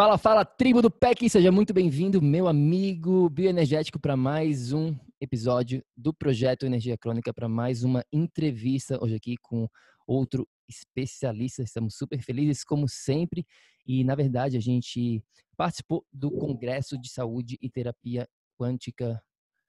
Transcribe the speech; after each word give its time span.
Fala, 0.00 0.16
fala, 0.16 0.46
tribo 0.46 0.80
do 0.80 0.90
PEC, 0.90 1.28
seja 1.28 1.52
muito 1.52 1.74
bem-vindo, 1.74 2.22
meu 2.22 2.48
amigo 2.48 3.28
bioenergético, 3.28 4.00
para 4.00 4.16
mais 4.16 4.72
um 4.72 4.96
episódio 5.20 5.84
do 5.94 6.14
Projeto 6.14 6.64
Energia 6.64 6.96
Crônica, 6.96 7.34
para 7.34 7.50
mais 7.50 7.84
uma 7.84 8.02
entrevista 8.10 8.98
hoje 8.98 9.16
aqui 9.16 9.36
com 9.42 9.68
outro 10.06 10.48
especialista. 10.66 11.62
Estamos 11.62 11.96
super 11.98 12.18
felizes, 12.22 12.64
como 12.64 12.88
sempre, 12.88 13.46
e 13.86 14.02
na 14.02 14.14
verdade 14.14 14.56
a 14.56 14.60
gente 14.60 15.22
participou 15.54 16.02
do 16.10 16.30
Congresso 16.30 16.98
de 16.98 17.10
Saúde 17.10 17.58
e 17.60 17.68
Terapia 17.68 18.26
Quântica 18.58 19.22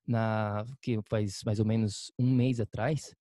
na 0.07 0.65
que 0.81 0.97
faz 1.09 1.41
mais 1.45 1.59
ou 1.59 1.65
menos 1.65 2.09
um 2.17 2.31
mês 2.31 2.61
atrás. 2.61 3.13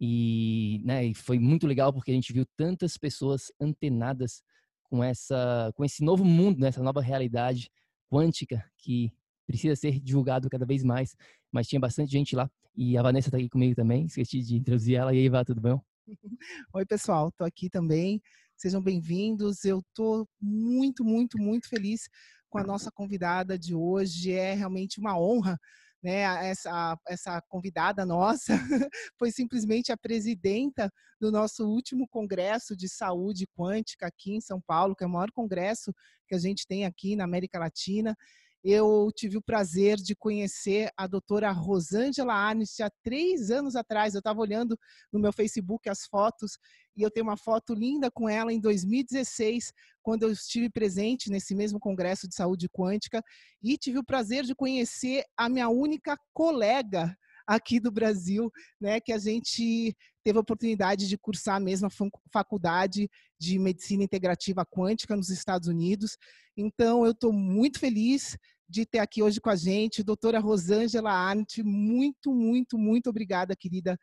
E, 0.00 0.82
né, 0.84 1.04
e 1.04 1.14
foi 1.14 1.38
muito 1.38 1.64
legal 1.64 1.92
porque 1.92 2.10
a 2.10 2.14
gente 2.14 2.32
viu 2.32 2.44
tantas 2.56 2.98
pessoas 2.98 3.52
antenadas 3.60 4.42
com 4.90 5.02
essa 5.02 5.72
com 5.74 5.84
esse 5.84 6.04
novo 6.04 6.24
mundo, 6.24 6.58
né, 6.58 6.68
essa 6.68 6.82
nova 6.82 7.00
realidade 7.00 7.70
quântica 8.10 8.64
que 8.76 9.12
precisa 9.46 9.76
ser 9.76 10.00
divulgado 10.00 10.50
cada 10.50 10.66
vez 10.66 10.82
mais. 10.82 11.16
Mas 11.52 11.68
tinha 11.68 11.80
bastante 11.80 12.10
gente 12.10 12.36
lá 12.36 12.50
e 12.76 12.96
a 12.96 13.02
Vanessa 13.02 13.28
está 13.28 13.38
aqui 13.38 13.48
comigo 13.48 13.74
também. 13.74 14.06
Esqueci 14.06 14.42
de 14.42 14.56
introduzir 14.56 14.96
ela. 14.96 15.14
E 15.14 15.18
aí, 15.18 15.28
Vá, 15.28 15.44
tudo 15.44 15.60
bom? 15.60 15.80
Oi, 16.74 16.86
pessoal, 16.86 17.28
estou 17.28 17.46
aqui 17.46 17.68
também. 17.68 18.20
Sejam 18.56 18.82
bem-vindos. 18.82 19.64
Eu 19.64 19.80
estou 19.80 20.28
muito, 20.40 21.04
muito, 21.04 21.38
muito 21.38 21.68
feliz 21.68 22.08
com 22.48 22.58
a 22.58 22.64
nossa 22.66 22.90
convidada 22.90 23.58
de 23.58 23.74
hoje. 23.74 24.32
É 24.32 24.54
realmente 24.54 24.98
uma 24.98 25.18
honra 25.18 25.58
né, 26.02 26.48
essa, 26.48 26.98
essa 27.06 27.42
convidada 27.42 28.06
nossa 28.06 28.54
foi 29.18 29.30
simplesmente 29.30 29.92
a 29.92 29.96
presidenta 29.96 30.90
do 31.20 31.30
nosso 31.30 31.66
último 31.66 32.08
congresso 32.08 32.74
de 32.76 32.88
saúde 32.88 33.46
quântica 33.56 34.06
aqui 34.06 34.34
em 34.34 34.40
São 34.40 34.60
Paulo, 34.60 34.96
que 34.96 35.04
é 35.04 35.06
o 35.06 35.10
maior 35.10 35.30
congresso 35.30 35.94
que 36.26 36.34
a 36.34 36.38
gente 36.38 36.66
tem 36.66 36.86
aqui 36.86 37.14
na 37.14 37.24
América 37.24 37.58
Latina 37.58 38.16
eu 38.62 39.10
tive 39.14 39.38
o 39.38 39.42
prazer 39.42 39.96
de 39.96 40.14
conhecer 40.14 40.90
a 40.96 41.06
doutora 41.06 41.50
Rosângela 41.50 42.34
Arnest 42.34 42.80
há 42.82 42.90
três 43.02 43.50
anos 43.50 43.74
atrás. 43.74 44.14
Eu 44.14 44.18
estava 44.18 44.40
olhando 44.40 44.78
no 45.12 45.18
meu 45.18 45.32
Facebook 45.32 45.88
as 45.88 46.04
fotos 46.04 46.58
e 46.96 47.02
eu 47.02 47.10
tenho 47.10 47.26
uma 47.26 47.36
foto 47.36 47.72
linda 47.72 48.10
com 48.10 48.28
ela 48.28 48.52
em 48.52 48.60
2016, 48.60 49.72
quando 50.02 50.24
eu 50.24 50.30
estive 50.30 50.68
presente 50.68 51.30
nesse 51.30 51.54
mesmo 51.54 51.80
Congresso 51.80 52.28
de 52.28 52.34
Saúde 52.34 52.68
Quântica 52.68 53.22
e 53.62 53.78
tive 53.78 53.98
o 53.98 54.04
prazer 54.04 54.44
de 54.44 54.54
conhecer 54.54 55.24
a 55.36 55.48
minha 55.48 55.68
única 55.68 56.16
colega 56.34 57.16
aqui 57.46 57.80
do 57.80 57.90
Brasil, 57.90 58.50
né, 58.80 59.00
que 59.00 59.12
a 59.12 59.18
gente 59.18 59.96
teve 60.22 60.38
a 60.38 60.40
oportunidade 60.40 61.08
de 61.08 61.18
cursar 61.18 61.56
a 61.56 61.60
mesma 61.60 61.88
faculdade 62.32 63.08
de 63.38 63.58
medicina 63.58 64.04
integrativa 64.04 64.64
quântica 64.64 65.16
nos 65.16 65.30
Estados 65.30 65.68
Unidos. 65.68 66.16
Então, 66.56 67.04
eu 67.04 67.12
estou 67.12 67.32
muito 67.32 67.78
feliz 67.78 68.36
de 68.68 68.86
ter 68.86 68.98
aqui 69.00 69.22
hoje 69.22 69.40
com 69.40 69.50
a 69.50 69.56
gente, 69.56 70.02
doutora 70.02 70.38
Rosângela 70.38 71.10
Arndt. 71.10 71.62
Muito, 71.62 72.32
muito, 72.32 72.78
muito 72.78 73.10
obrigada, 73.10 73.56
querida, 73.56 73.98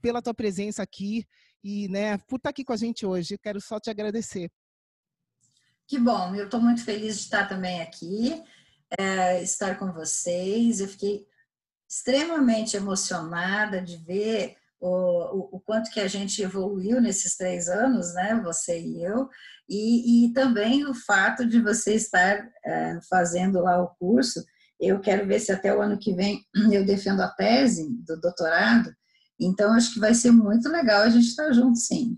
pela 0.00 0.22
tua 0.22 0.34
presença 0.34 0.82
aqui 0.82 1.24
e 1.64 1.88
né, 1.88 2.16
por 2.28 2.36
estar 2.36 2.50
aqui 2.50 2.64
com 2.64 2.72
a 2.72 2.76
gente 2.76 3.04
hoje. 3.04 3.38
Quero 3.38 3.60
só 3.60 3.80
te 3.80 3.90
agradecer. 3.90 4.48
Que 5.88 5.98
bom, 5.98 6.34
eu 6.34 6.46
estou 6.46 6.60
muito 6.60 6.84
feliz 6.84 7.16
de 7.16 7.22
estar 7.22 7.48
também 7.48 7.80
aqui, 7.80 8.42
é, 8.98 9.42
estar 9.42 9.78
com 9.78 9.92
vocês. 9.92 10.80
Eu 10.80 10.88
fiquei 10.88 11.26
extremamente 11.88 12.76
emocionada 12.76 13.80
de 13.80 13.96
ver 13.96 14.56
o, 14.80 15.56
o, 15.56 15.60
quanto 15.60 15.90
que 15.90 16.00
a 16.00 16.08
gente 16.08 16.42
evoluiu 16.42 17.00
nesses 17.00 17.36
três 17.36 17.68
anos, 17.68 18.14
né, 18.14 18.40
você 18.44 18.78
e 18.78 19.02
eu, 19.04 19.28
e, 19.68 20.26
e 20.26 20.32
também 20.32 20.86
o 20.86 20.94
fato 20.94 21.46
de 21.46 21.60
você 21.60 21.94
estar 21.94 22.46
é, 22.64 22.98
fazendo 23.08 23.60
lá 23.60 23.82
o 23.82 23.88
curso. 23.98 24.44
Eu 24.78 25.00
quero 25.00 25.26
ver 25.26 25.40
se 25.40 25.50
até 25.50 25.74
o 25.74 25.80
ano 25.80 25.98
que 25.98 26.12
vem 26.14 26.44
eu 26.70 26.84
defendo 26.84 27.20
a 27.20 27.28
tese 27.28 27.88
do 28.06 28.20
doutorado, 28.20 28.90
então 29.40 29.72
acho 29.72 29.94
que 29.94 30.00
vai 30.00 30.14
ser 30.14 30.30
muito 30.30 30.68
legal 30.68 31.02
a 31.02 31.08
gente 31.08 31.26
estar 31.26 31.52
junto, 31.52 31.78
sim. 31.78 32.16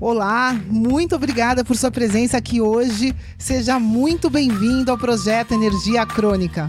Olá, 0.00 0.52
muito 0.52 1.16
obrigada 1.16 1.64
por 1.64 1.76
sua 1.76 1.90
presença 1.90 2.36
aqui 2.36 2.60
hoje. 2.60 3.16
Seja 3.38 3.78
muito 3.78 4.28
bem-vindo 4.28 4.90
ao 4.90 4.98
projeto 4.98 5.54
Energia 5.54 6.04
Crônica. 6.04 6.68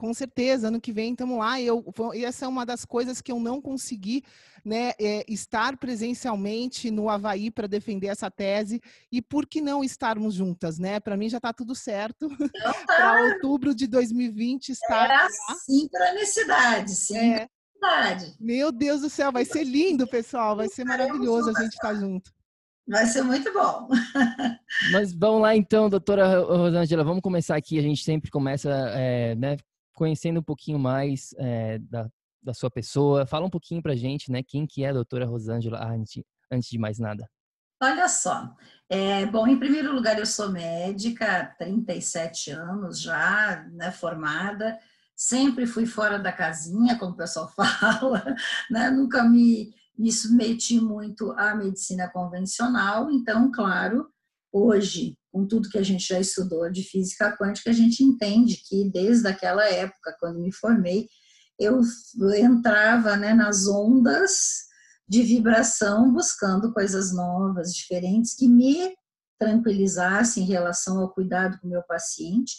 Com 0.00 0.14
certeza, 0.14 0.68
ano 0.68 0.80
que 0.80 0.94
vem 0.94 1.12
estamos 1.12 1.38
lá. 1.38 1.60
E, 1.60 1.66
eu, 1.66 1.84
e 2.14 2.24
essa 2.24 2.46
é 2.46 2.48
uma 2.48 2.64
das 2.64 2.86
coisas 2.86 3.20
que 3.20 3.30
eu 3.30 3.38
não 3.38 3.60
consegui 3.60 4.24
né, 4.64 4.92
é, 4.98 5.26
estar 5.28 5.76
presencialmente 5.76 6.90
no 6.90 7.10
Havaí 7.10 7.50
para 7.50 7.66
defender 7.66 8.06
essa 8.06 8.30
tese. 8.30 8.80
E 9.12 9.20
por 9.20 9.46
que 9.46 9.60
não 9.60 9.84
estarmos 9.84 10.32
juntas, 10.32 10.78
né? 10.78 11.00
Para 11.00 11.18
mim 11.18 11.28
já 11.28 11.36
está 11.36 11.52
tudo 11.52 11.74
certo. 11.74 12.30
Então 12.32 12.48
tá. 12.86 12.94
para 12.96 13.22
outubro 13.24 13.74
de 13.74 13.86
2020 13.86 14.70
estar. 14.70 15.04
Era 15.04 15.28
sincronicidade, 15.66 16.92
sincronicidade. 16.92 18.24
É. 18.24 18.34
Meu 18.40 18.72
Deus 18.72 19.02
do 19.02 19.10
céu, 19.10 19.30
vai 19.30 19.44
ser 19.44 19.64
lindo, 19.64 20.06
pessoal. 20.06 20.56
Vai 20.56 20.68
ser 20.68 20.84
maravilhoso 20.86 21.50
a 21.50 21.60
gente 21.60 21.74
estar 21.74 21.88
tá 21.88 21.94
junto. 21.94 22.32
Vai 22.88 23.04
ser 23.04 23.20
muito 23.20 23.52
bom. 23.52 23.86
Mas 24.92 25.12
vamos 25.12 25.42
lá 25.42 25.54
então, 25.54 25.90
doutora 25.90 26.40
Rosângela, 26.40 27.04
vamos 27.04 27.20
começar 27.20 27.54
aqui. 27.54 27.78
A 27.78 27.82
gente 27.82 28.02
sempre 28.02 28.30
começa 28.30 28.70
é, 28.94 29.34
né, 29.34 29.58
conhecendo 30.00 30.40
um 30.40 30.42
pouquinho 30.42 30.78
mais 30.78 31.34
é, 31.36 31.78
da, 31.78 32.08
da 32.42 32.54
sua 32.54 32.70
pessoa. 32.70 33.26
Fala 33.26 33.44
um 33.44 33.50
pouquinho 33.50 33.82
para 33.82 33.92
a 33.92 33.96
gente, 33.96 34.32
né? 34.32 34.42
Quem 34.42 34.66
que 34.66 34.82
é 34.82 34.88
a 34.88 34.94
doutora 34.94 35.26
Rosângela 35.26 35.78
antes 36.50 36.70
de 36.70 36.78
mais 36.78 36.98
nada. 36.98 37.28
Olha 37.82 38.08
só, 38.08 38.54
é, 38.88 39.26
bom, 39.26 39.46
em 39.46 39.58
primeiro 39.58 39.92
lugar, 39.94 40.18
eu 40.18 40.24
sou 40.24 40.50
médica, 40.50 41.54
37 41.58 42.50
anos 42.50 42.98
já, 43.00 43.66
né, 43.72 43.90
formada, 43.90 44.78
sempre 45.16 45.66
fui 45.66 45.86
fora 45.86 46.18
da 46.18 46.30
casinha, 46.30 46.98
como 46.98 47.12
o 47.12 47.16
pessoal 47.16 47.48
fala, 47.56 48.36
né, 48.70 48.90
nunca 48.90 49.22
me, 49.24 49.74
me 49.98 50.12
submeti 50.12 50.78
muito 50.78 51.32
à 51.32 51.54
medicina 51.54 52.06
convencional, 52.10 53.10
então, 53.10 53.50
claro, 53.50 54.10
hoje 54.52 55.16
com 55.32 55.46
tudo 55.46 55.68
que 55.68 55.78
a 55.78 55.82
gente 55.82 56.06
já 56.06 56.18
estudou 56.18 56.70
de 56.70 56.82
física 56.82 57.36
quântica, 57.36 57.70
a 57.70 57.74
gente 57.74 58.02
entende 58.02 58.56
que 58.68 58.90
desde 58.90 59.28
aquela 59.28 59.64
época, 59.64 60.16
quando 60.18 60.40
me 60.40 60.52
formei, 60.52 61.08
eu 61.58 61.80
entrava 62.36 63.16
né, 63.16 63.34
nas 63.34 63.66
ondas 63.66 64.68
de 65.06 65.22
vibração, 65.22 66.12
buscando 66.12 66.72
coisas 66.72 67.12
novas, 67.12 67.74
diferentes, 67.74 68.34
que 68.34 68.48
me 68.48 68.94
tranquilizassem 69.38 70.44
em 70.44 70.46
relação 70.46 71.00
ao 71.00 71.12
cuidado 71.12 71.58
com 71.58 71.66
o 71.66 71.70
meu 71.70 71.82
paciente. 71.82 72.54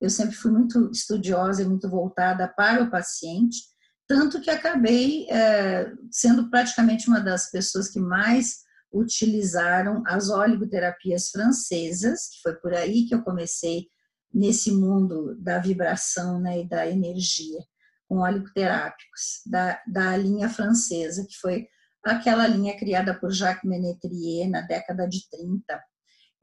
Eu 0.00 0.10
sempre 0.10 0.34
fui 0.34 0.50
muito 0.50 0.90
estudiosa 0.90 1.62
e 1.62 1.64
muito 1.64 1.88
voltada 1.88 2.48
para 2.48 2.82
o 2.82 2.90
paciente, 2.90 3.62
tanto 4.06 4.40
que 4.40 4.50
acabei 4.50 5.26
é, 5.30 5.92
sendo 6.10 6.50
praticamente 6.50 7.08
uma 7.08 7.20
das 7.20 7.50
pessoas 7.50 7.88
que 7.88 8.00
mais 8.00 8.62
utilizaram 8.92 10.02
as 10.06 10.28
oligoterapias 10.28 11.30
francesas, 11.30 12.28
que 12.28 12.42
foi 12.42 12.54
por 12.56 12.74
aí 12.74 13.06
que 13.06 13.14
eu 13.14 13.22
comecei 13.22 13.86
nesse 14.32 14.72
mundo 14.72 15.36
da 15.38 15.58
vibração 15.58 16.40
né, 16.40 16.60
e 16.60 16.68
da 16.68 16.86
energia 16.86 17.60
com 18.08 18.18
óleo-terápicos, 18.18 19.40
da, 19.46 19.80
da 19.86 20.16
linha 20.16 20.48
francesa, 20.48 21.24
que 21.26 21.34
foi 21.38 21.66
aquela 22.04 22.46
linha 22.46 22.76
criada 22.76 23.18
por 23.18 23.30
Jacques 23.30 23.68
Menetrier 23.68 24.50
na 24.50 24.60
década 24.60 25.08
de 25.08 25.28
30. 25.30 25.82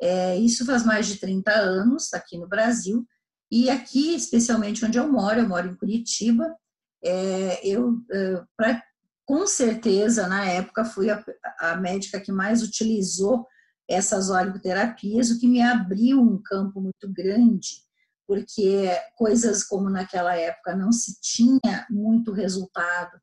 É, 0.01 0.35
isso 0.37 0.65
faz 0.65 0.83
mais 0.83 1.05
de 1.05 1.17
30 1.17 1.51
anos 1.51 2.11
aqui 2.13 2.37
no 2.37 2.47
Brasil, 2.47 3.05
e 3.51 3.69
aqui, 3.69 4.15
especialmente 4.15 4.85
onde 4.85 4.97
eu 4.97 5.11
moro, 5.11 5.39
eu 5.39 5.47
moro 5.47 5.67
em 5.67 5.75
Curitiba, 5.75 6.55
é, 7.03 7.67
eu, 7.67 7.97
é, 8.11 8.43
pra, 8.57 8.83
com 9.29 9.45
certeza, 9.45 10.27
na 10.27 10.43
época, 10.43 10.83
fui 10.83 11.11
a, 11.11 11.23
a 11.59 11.75
médica 11.75 12.19
que 12.19 12.31
mais 12.31 12.63
utilizou 12.63 13.45
essas 13.87 14.31
oleoterapias, 14.31 15.29
o 15.29 15.39
que 15.39 15.47
me 15.47 15.61
abriu 15.61 16.19
um 16.19 16.41
campo 16.41 16.81
muito 16.81 17.07
grande 17.07 17.87
porque 18.25 18.87
coisas 19.15 19.63
como 19.63 19.87
naquela 19.87 20.35
época 20.35 20.75
não 20.75 20.91
se 20.91 21.19
tinha 21.19 21.87
muito 21.91 22.31
resultado, 22.31 23.19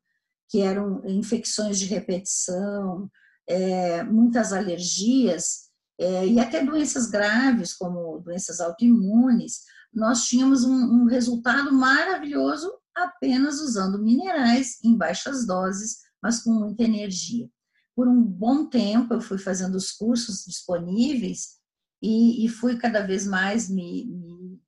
que 0.49 0.61
eram 0.61 1.01
infecções 1.05 1.77
de 1.77 1.85
repetição, 1.85 3.09
é, 3.47 4.03
muitas 4.03 4.53
alergias 4.53 5.69
é, 5.99 6.25
e 6.25 6.39
até 6.39 6.63
doenças 6.63 7.07
graves, 7.09 7.73
como 7.73 8.19
doenças 8.19 8.61
autoimunes, 8.61 9.61
nós 9.93 10.23
tínhamos 10.23 10.63
um, 10.63 10.73
um 10.73 11.05
resultado 11.05 11.71
maravilhoso 11.73 12.69
apenas 12.97 13.59
usando 13.61 14.01
minerais 14.01 14.83
em 14.83 14.97
baixas 14.97 15.45
doses, 15.45 15.99
mas 16.21 16.41
com 16.41 16.51
muita 16.51 16.83
energia. 16.83 17.49
Por 17.95 18.07
um 18.07 18.21
bom 18.23 18.67
tempo, 18.67 19.13
eu 19.13 19.21
fui 19.21 19.37
fazendo 19.37 19.75
os 19.75 19.91
cursos 19.91 20.43
disponíveis 20.45 21.57
e, 22.01 22.45
e 22.45 22.49
fui 22.49 22.77
cada 22.77 23.05
vez 23.05 23.25
mais 23.25 23.69
me, 23.69 24.05
me 24.05 24.61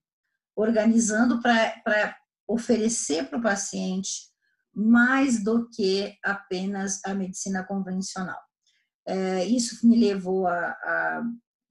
organizando 0.56 1.42
para 1.42 2.16
oferecer 2.48 3.30
para 3.30 3.40
o 3.40 3.44
paciente 3.44 4.30
mais 4.74 5.44
do 5.44 5.70
que 5.70 6.18
apenas 6.24 7.00
a 7.06 7.14
medicina 7.14 7.64
convencional. 7.64 8.40
É, 9.06 9.44
isso 9.46 9.86
me 9.88 10.00
levou 10.00 10.48
a, 10.48 10.70
a, 10.70 11.24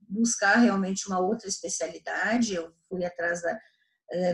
buscar 0.09 0.57
realmente 0.57 1.07
uma 1.07 1.19
outra 1.21 1.49
especialidade. 1.49 2.55
Eu 2.55 2.73
fui 2.89 3.05
atrás 3.05 3.43
da, 3.43 3.59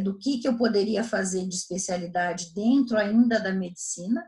do 0.01 0.17
que, 0.19 0.39
que 0.39 0.49
eu 0.49 0.57
poderia 0.57 1.03
fazer 1.03 1.47
de 1.47 1.55
especialidade 1.55 2.55
dentro 2.55 2.97
ainda 2.97 3.41
da 3.41 3.53
medicina 3.53 4.25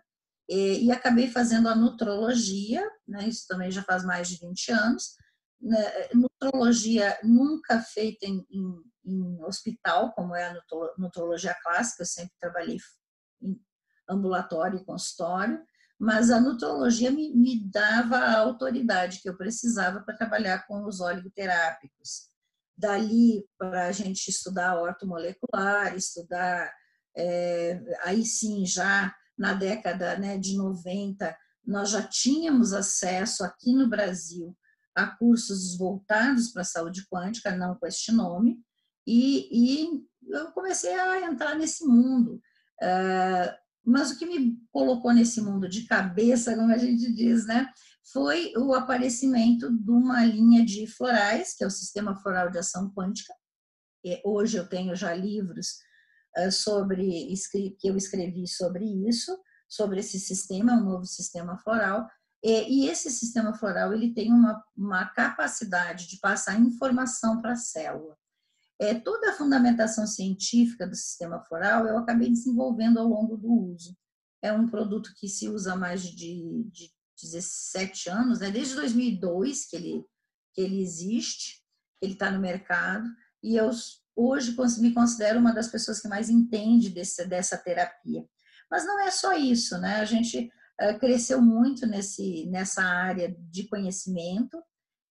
e, 0.49 0.87
e 0.87 0.93
acabei 0.93 1.29
fazendo 1.29 1.69
a 1.69 1.75
nutrologia, 1.75 2.85
né, 3.07 3.29
isso 3.29 3.47
também 3.49 3.71
já 3.71 3.83
faz 3.83 4.05
mais 4.05 4.29
de 4.29 4.39
20 4.39 4.73
anos. 4.73 5.17
Né, 5.61 6.09
nutrologia 6.15 7.19
nunca 7.23 7.81
feita 7.81 8.27
em, 8.27 8.45
em 8.51 8.83
em 9.07 9.43
hospital, 9.45 10.13
como 10.13 10.35
é 10.35 10.49
a 10.49 10.63
nutrologia 10.99 11.57
clássica, 11.63 12.03
eu 12.03 12.07
sempre 12.07 12.35
trabalhei 12.41 12.79
em 13.41 13.59
ambulatório 14.09 14.81
e 14.81 14.85
consultório, 14.85 15.63
mas 15.99 16.31
a 16.31 16.41
nutrologia 16.41 17.11
me, 17.11 17.33
me 17.35 17.65
dava 17.71 18.17
a 18.17 18.39
autoridade 18.41 19.21
que 19.23 19.29
eu 19.29 19.37
precisava 19.37 20.01
para 20.01 20.17
trabalhar 20.17 20.67
com 20.67 20.85
os 20.85 21.01
oleoterápicos. 21.01 22.29
Dali, 22.77 23.45
para 23.59 23.87
a 23.87 23.93
gente 23.93 24.29
estudar 24.29 24.81
ortomolecular, 24.81 25.95
estudar, 25.97 26.71
é, 27.17 27.81
aí 28.03 28.25
sim, 28.25 28.67
já 28.67 29.15
na 29.37 29.55
década 29.55 30.19
né, 30.19 30.39
de 30.39 30.57
90, 30.57 31.37
nós 31.67 31.91
já 31.91 32.03
tínhamos 32.03 32.73
acesso 32.73 33.45
aqui 33.45 33.73
no 33.73 33.89
Brasil 33.89 34.57
a 34.95 35.07
cursos 35.07 35.77
voltados 35.77 36.53
para 36.53 36.63
a 36.63 36.65
saúde 36.65 37.07
quântica, 37.11 37.55
não 37.55 37.75
com 37.75 37.87
este 37.87 38.13
nome, 38.13 38.59
e, 39.07 39.49
e 39.85 40.07
eu 40.29 40.53
comecei 40.53 40.95
a 40.95 41.31
entrar 41.31 41.55
nesse 41.55 41.85
mundo. 41.85 42.41
Uh, 42.83 43.67
mas 43.85 44.11
o 44.11 44.19
que 44.19 44.27
me 44.27 44.59
colocou 44.73 45.13
nesse 45.13 45.41
mundo 45.41 45.69
de 45.69 45.87
cabeça, 45.87 46.57
como 46.57 46.73
a 46.73 46.79
gente 46.79 47.13
diz, 47.13 47.47
né, 47.47 47.69
foi 48.13 48.53
o 48.57 48.73
aparecimento 48.73 49.71
de 49.71 49.91
uma 49.91 50.25
linha 50.25 50.65
de 50.65 50.87
florais, 50.87 51.55
que 51.55 51.65
é 51.65 51.67
o 51.67 51.71
Sistema 51.71 52.15
Floral 52.17 52.51
de 52.51 52.59
Ação 52.59 52.93
Quântica. 52.93 53.35
Hoje 54.25 54.57
eu 54.57 54.69
tenho 54.69 54.95
já 54.95 55.13
livros 55.13 55.79
uh, 56.39 56.53
sobre 56.53 57.27
que 57.51 57.89
eu 57.89 57.97
escrevi 57.97 58.47
sobre 58.47 58.85
isso, 59.09 59.37
sobre 59.69 59.99
esse 59.99 60.21
sistema, 60.21 60.75
um 60.75 60.85
novo 60.85 61.05
sistema 61.05 61.59
floral. 61.59 62.07
E, 62.45 62.87
esse 62.87 63.11
sistema 63.11 63.53
floral 63.55 63.93
ele 63.93 64.15
tem 64.15 64.33
uma, 64.33 64.63
uma 64.77 65.07
capacidade 65.07 66.07
de 66.07 66.21
passar 66.21 66.61
informação 66.61 67.43
para 67.43 67.53
a 67.53 67.57
célula. 67.57 68.17
É, 68.81 68.95
toda 68.95 69.31
a 69.31 69.33
fundamentação 69.33 70.07
científica 70.07 70.87
do 70.87 70.95
sistema 70.95 71.41
floral 71.41 71.87
eu 71.87 71.99
acabei 71.99 72.29
desenvolvendo 72.29 73.01
ao 73.01 73.09
longo 73.09 73.37
do 73.37 73.51
uso. 73.51 73.97
É 74.41 74.53
um 74.53 74.69
produto 74.69 75.13
que 75.17 75.29
se 75.29 75.49
usa 75.49 75.75
mais 75.75 76.03
de, 76.03 76.63
de 76.71 76.96
17 77.21 78.11
anos, 78.11 78.41
né? 78.41 78.51
desde 78.51 78.75
2002 78.75 79.67
que 79.67 79.77
ele, 79.77 80.05
que 80.55 80.61
ele 80.61 80.81
existe, 80.81 81.63
ele 82.01 82.13
está 82.13 82.31
no 82.31 82.41
mercado, 82.41 83.09
e 83.43 83.57
eu 83.57 83.71
hoje 84.15 84.57
me 84.81 84.93
considero 84.93 85.39
uma 85.39 85.53
das 85.53 85.69
pessoas 85.69 86.01
que 86.01 86.09
mais 86.09 86.31
entende 86.31 86.91
desse, 86.91 87.27
dessa 87.27 87.57
terapia. 87.57 88.25
Mas 88.71 88.85
não 88.85 89.01
é 89.01 89.11
só 89.11 89.33
isso, 89.35 89.79
né? 89.79 89.97
A 89.97 90.05
gente 90.05 90.51
uh, 90.81 90.99
cresceu 90.99 91.41
muito 91.41 91.87
nesse, 91.87 92.47
nessa 92.47 92.83
área 92.83 93.35
de 93.39 93.69
conhecimento. 93.69 94.61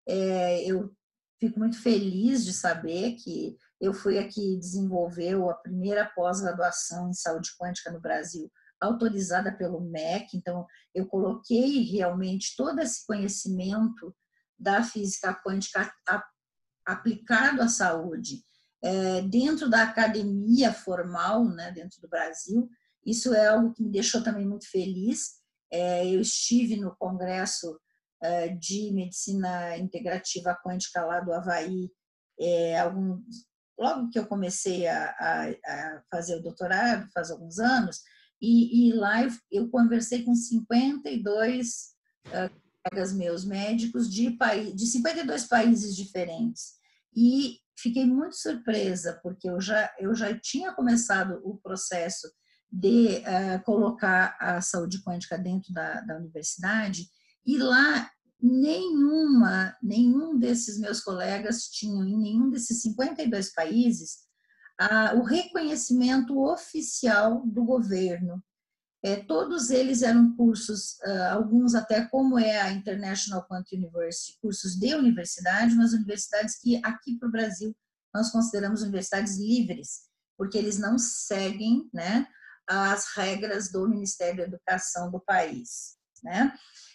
É, 0.08 0.64
eu 0.66 0.94
Fico 1.40 1.60
muito 1.60 1.82
feliz 1.82 2.46
de 2.46 2.54
saber 2.54 3.14
que 3.16 3.58
eu 3.80 3.94
fui 3.94 4.18
aqui 4.18 4.58
desenvolver 4.58 5.36
a 5.36 5.54
primeira 5.54 6.06
pós-graduação 6.16 7.10
em 7.10 7.14
saúde 7.14 7.52
quântica 7.60 7.92
no 7.92 8.00
Brasil, 8.00 8.50
autorizada 8.86 9.56
pelo 9.56 9.82
MEC. 9.82 10.38
Então, 10.38 10.66
eu 10.94 11.06
coloquei 11.08 11.84
realmente 11.84 12.56
todo 12.56 12.80
esse 12.80 13.06
conhecimento 13.06 14.16
da 14.58 14.84
física 14.84 15.34
quântica 15.34 15.92
aplicado 16.86 17.62
à 17.62 17.68
saúde 17.68 18.44
é, 18.84 19.22
dentro 19.24 19.70
da 19.70 19.84
academia 19.84 20.72
formal, 20.72 21.44
né, 21.46 21.72
dentro 21.72 22.00
do 22.02 22.08
Brasil. 22.08 22.70
Isso 23.06 23.34
é 23.34 23.48
algo 23.48 23.74
que 23.74 23.84
me 23.84 23.92
deixou 23.92 24.24
também 24.24 24.48
muito 24.48 24.70
feliz. 24.70 25.42
É, 25.72 26.08
eu 26.08 26.22
estive 26.22 26.78
no 26.78 26.96
congresso 26.96 27.80
eh, 28.26 28.50
de 28.50 28.92
medicina 28.92 29.78
integrativa 29.78 30.58
quântica 30.64 31.06
lá 31.06 31.20
do 31.20 31.32
Havaí, 31.32 31.92
é, 32.40 32.80
algum, 32.80 33.22
logo 33.78 34.10
que 34.10 34.18
eu 34.18 34.26
comecei 34.26 34.88
a, 34.88 35.10
a, 35.20 35.50
a, 35.50 36.04
fazer 36.10 36.36
o 36.36 36.42
doutorado, 36.42 37.08
faz 37.14 37.30
alguns 37.30 37.60
anos, 37.60 38.02
e, 38.46 38.90
e 38.90 38.94
lá 38.94 39.24
eu, 39.24 39.32
eu, 39.52 39.70
conversei 39.70 40.24
com 40.24 40.36
52 40.36 41.68
uh, 42.28 42.62
colegas 42.84 43.12
meus 43.12 43.44
médicos 43.44 44.08
de, 44.08 44.38
de 44.76 44.86
52 44.86 45.48
países 45.48 45.96
diferentes. 45.96 46.74
E 47.16 47.58
fiquei 47.76 48.06
muito 48.06 48.36
surpresa, 48.36 49.20
porque 49.24 49.50
eu 49.50 49.60
já, 49.60 49.92
eu 50.00 50.14
já 50.14 50.38
tinha 50.38 50.74
começado 50.74 51.42
o 51.44 51.58
processo 51.58 52.32
de 52.72 53.20
uh, 53.20 53.64
colocar 53.64 54.38
a 54.40 54.62
saúde 54.62 55.02
quântica 55.04 55.38
dentro 55.38 55.74
da, 55.74 56.02
da 56.02 56.18
universidade, 56.18 57.08
e 57.46 57.58
lá 57.58 58.12
nenhuma, 58.40 59.76
nenhum 59.82 60.38
desses 60.38 60.78
meus 60.80 61.02
colegas 61.02 61.68
tinham, 61.70 62.06
em 62.06 62.18
nenhum 62.18 62.50
desses 62.50 62.82
52 62.82 63.54
países, 63.54 64.25
a, 64.80 65.14
o 65.16 65.24
reconhecimento 65.24 66.40
oficial 66.44 67.46
do 67.46 67.64
governo. 67.64 68.44
É, 69.04 69.18
todos 69.18 69.70
eles 69.70 70.02
eram 70.02 70.36
cursos, 70.36 70.98
uh, 71.06 71.34
alguns 71.34 71.76
até 71.76 72.06
como 72.08 72.40
é 72.40 72.60
a 72.60 72.72
International 72.72 73.46
Quantum 73.48 73.76
University, 73.76 74.40
cursos 74.42 74.76
de 74.76 74.96
universidade, 74.96 75.76
mas 75.76 75.94
universidades 75.94 76.60
que 76.60 76.82
aqui 76.84 77.18
para 77.20 77.30
o 77.30 77.32
Brasil 77.32 77.76
nós 78.14 78.32
consideramos 78.32 78.82
universidades 78.82 79.38
livres, 79.38 80.10
porque 80.36 80.58
eles 80.58 80.80
não 80.80 80.98
seguem 80.98 81.88
né, 81.94 82.28
as 82.68 83.14
regras 83.16 83.72
do 83.72 83.88
Ministério 83.88 84.38
da 84.38 84.44
Educação 84.44 85.12
do 85.12 85.20
país. 85.20 85.98
Né? 86.24 86.52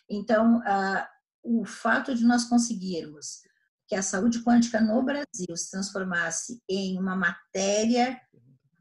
Então, 0.08 0.58
uh, 0.58 1.06
o 1.42 1.64
fato 1.64 2.14
de 2.14 2.24
nós 2.24 2.44
conseguirmos 2.44 3.42
que 3.90 3.96
a 3.96 4.02
saúde 4.02 4.44
quântica 4.44 4.80
no 4.80 5.02
Brasil 5.02 5.56
se 5.56 5.68
transformasse 5.68 6.62
em 6.68 6.96
uma 6.96 7.16
matéria 7.16 8.20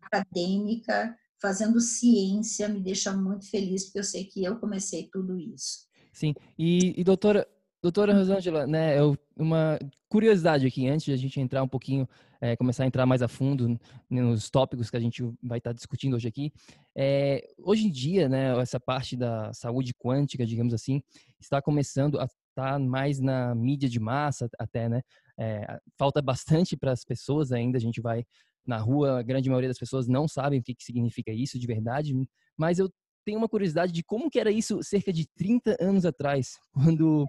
acadêmica, 0.04 1.18
fazendo 1.42 1.80
ciência, 1.80 2.70
me 2.70 2.80
deixa 2.80 3.12
muito 3.12 3.50
feliz, 3.50 3.86
porque 3.86 3.98
eu 3.98 4.04
sei 4.04 4.26
que 4.26 4.44
eu 4.44 4.60
comecei 4.60 5.10
tudo 5.12 5.36
isso. 5.40 5.88
Sim, 6.14 6.36
e, 6.60 6.94
e 6.96 7.04
doutora, 7.04 7.48
doutora 7.82 8.14
Rosângela, 8.14 8.68
né, 8.68 9.00
eu, 9.00 9.18
uma 9.36 9.80
curiosidade 10.08 10.68
aqui, 10.68 10.88
antes 10.88 11.06
de 11.06 11.14
a 11.14 11.18
gente 11.18 11.42
entrar 11.42 11.64
um 11.64 11.68
pouquinho, 11.68 12.08
é, 12.40 12.56
começar 12.56 12.84
a 12.84 12.88
entrar 12.88 13.08
mais 13.08 13.24
a 13.24 13.28
fundo 13.28 13.80
nos 14.08 14.48
tópicos 14.52 14.92
que 14.92 14.98
a 14.98 15.00
gente 15.00 15.24
vai 15.42 15.58
estar 15.58 15.74
discutindo 15.74 16.16
hoje 16.16 16.28
aqui, 16.28 16.54
é, 16.96 17.50
hoje 17.58 17.88
em 17.88 17.92
dia, 17.92 18.30
né, 18.30 18.56
essa 18.60 18.80
parte 18.80 19.18
da 19.18 19.52
saúde 19.54 19.92
quântica, 19.92 20.46
digamos 20.46 20.72
assim, 20.72 21.02
está 21.40 21.60
começando 21.64 22.20
a 22.20 22.28
está 22.60 22.78
mais 22.78 23.20
na 23.20 23.56
mídia 23.56 23.90
de 23.90 24.00
massa 24.00 24.50
até, 24.60 24.90
né? 24.90 25.02
É, 25.40 25.80
falta 25.98 26.22
bastante 26.22 26.76
para 26.76 26.92
as 26.92 27.04
pessoas 27.04 27.52
ainda, 27.52 27.78
a 27.78 27.82
gente 27.82 28.02
vai 28.02 28.24
na 28.68 28.78
rua, 28.78 29.20
a 29.20 29.24
grande 29.24 29.50
maioria 29.50 29.70
das 29.70 29.80
pessoas 29.80 30.08
não 30.08 30.28
sabem 30.28 30.60
o 30.60 30.64
que, 30.64 30.76
que 30.76 30.84
significa 30.84 31.32
isso 31.32 31.58
de 31.58 31.66
verdade, 31.66 32.14
mas 32.58 32.78
eu 32.78 32.90
tenho 33.26 33.38
uma 33.38 33.50
curiosidade 33.50 33.92
de 33.92 34.04
como 34.04 34.30
que 34.30 34.40
era 34.40 34.52
isso 34.52 34.84
cerca 34.84 35.12
de 35.14 35.28
30 35.36 35.78
anos 35.80 36.06
atrás, 36.06 36.58
quando, 36.74 37.26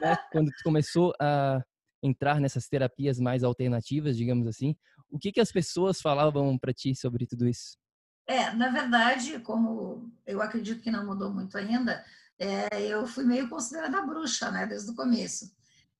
né, 0.00 0.16
quando 0.32 0.50
começou 0.62 1.12
a 1.20 1.62
entrar 2.02 2.40
nessas 2.40 2.68
terapias 2.68 3.18
mais 3.18 3.42
alternativas, 3.42 4.16
digamos 4.16 4.46
assim. 4.46 4.76
O 5.10 5.18
que, 5.18 5.32
que 5.32 5.40
as 5.40 5.50
pessoas 5.50 6.00
falavam 6.00 6.58
para 6.58 6.72
ti 6.72 6.94
sobre 6.94 7.26
tudo 7.26 7.48
isso? 7.48 7.78
É, 8.26 8.52
na 8.52 8.68
verdade, 8.68 9.38
como 9.40 10.10
eu 10.26 10.42
acredito 10.42 10.82
que 10.82 10.90
não 10.90 11.06
mudou 11.06 11.32
muito 11.32 11.56
ainda, 11.56 12.04
é, 12.38 12.86
eu 12.86 13.06
fui 13.06 13.24
meio 13.24 13.48
considerada 13.48 14.02
bruxa, 14.02 14.50
né, 14.50 14.66
desde 14.66 14.90
o 14.90 14.94
começo. 14.94 15.52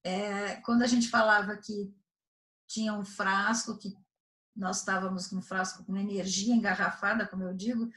É, 0.02 0.56
quando 0.56 0.82
a 0.82 0.86
gente 0.86 1.08
falava 1.08 1.56
que 1.56 1.92
tinha 2.66 2.92
um 2.92 3.04
frasco, 3.04 3.78
que 3.78 3.94
nós 4.54 4.78
estávamos 4.78 5.26
com 5.26 5.36
um 5.36 5.42
frasco 5.42 5.84
com 5.84 5.96
energia 5.96 6.54
engarrafada, 6.54 7.26
como 7.26 7.44
eu 7.44 7.54
digo, 7.54 7.88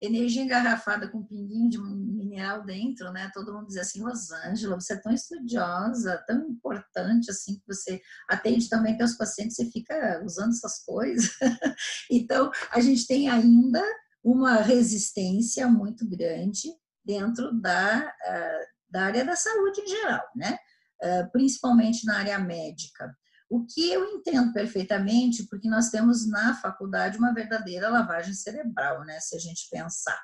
energia 0.00 0.42
engarrafada 0.42 1.08
com 1.08 1.18
um 1.18 1.26
pinguinho 1.26 1.70
de 1.70 1.78
mineral 1.80 2.64
dentro, 2.64 3.10
né? 3.12 3.30
Todo 3.32 3.52
mundo 3.52 3.66
dizia 3.66 3.82
assim, 3.82 4.02
Rosângela, 4.02 4.78
você 4.78 4.92
é 4.92 5.00
tão 5.00 5.12
estudiosa, 5.12 6.22
tão 6.26 6.48
importante, 6.48 7.30
assim, 7.30 7.58
que 7.58 7.66
você 7.66 8.00
atende 8.28 8.68
também 8.68 8.96
teus 8.96 9.14
pacientes, 9.14 9.56
você 9.56 9.70
fica 9.70 10.22
usando 10.24 10.50
essas 10.50 10.84
coisas. 10.84 11.30
então, 12.10 12.50
a 12.70 12.80
gente 12.80 13.06
tem 13.06 13.28
ainda 13.28 13.82
uma 14.22 14.56
resistência 14.56 15.66
muito 15.66 16.06
grande 16.06 16.68
dentro 17.06 17.52
da, 17.60 18.12
eh, 18.24 18.68
da 18.90 19.04
área 19.04 19.24
da 19.24 19.36
saúde 19.36 19.80
em 19.80 19.86
geral, 19.86 20.28
né? 20.34 20.58
Eh, 21.00 21.24
principalmente 21.32 22.04
na 22.04 22.18
área 22.18 22.38
médica. 22.38 23.16
O 23.48 23.64
que 23.64 23.92
eu 23.92 24.04
entendo 24.06 24.52
perfeitamente, 24.52 25.46
porque 25.48 25.68
nós 25.68 25.90
temos 25.90 26.28
na 26.28 26.54
faculdade 26.54 27.16
uma 27.16 27.32
verdadeira 27.32 27.88
lavagem 27.88 28.34
cerebral, 28.34 29.04
né, 29.04 29.20
se 29.20 29.36
a 29.36 29.38
gente 29.38 29.68
pensar. 29.70 30.20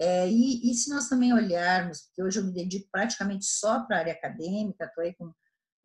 É, 0.00 0.28
e, 0.28 0.70
e, 0.70 0.74
se 0.74 0.90
nós 0.90 1.08
também 1.08 1.32
olharmos, 1.32 2.02
porque 2.02 2.22
hoje 2.22 2.38
eu 2.38 2.44
me 2.44 2.52
dedico 2.52 2.88
praticamente 2.90 3.44
só 3.44 3.84
para 3.84 3.96
a 3.96 4.00
área 4.00 4.12
acadêmica, 4.12 4.84
estou 4.84 5.04
aí 5.04 5.14
com 5.14 5.32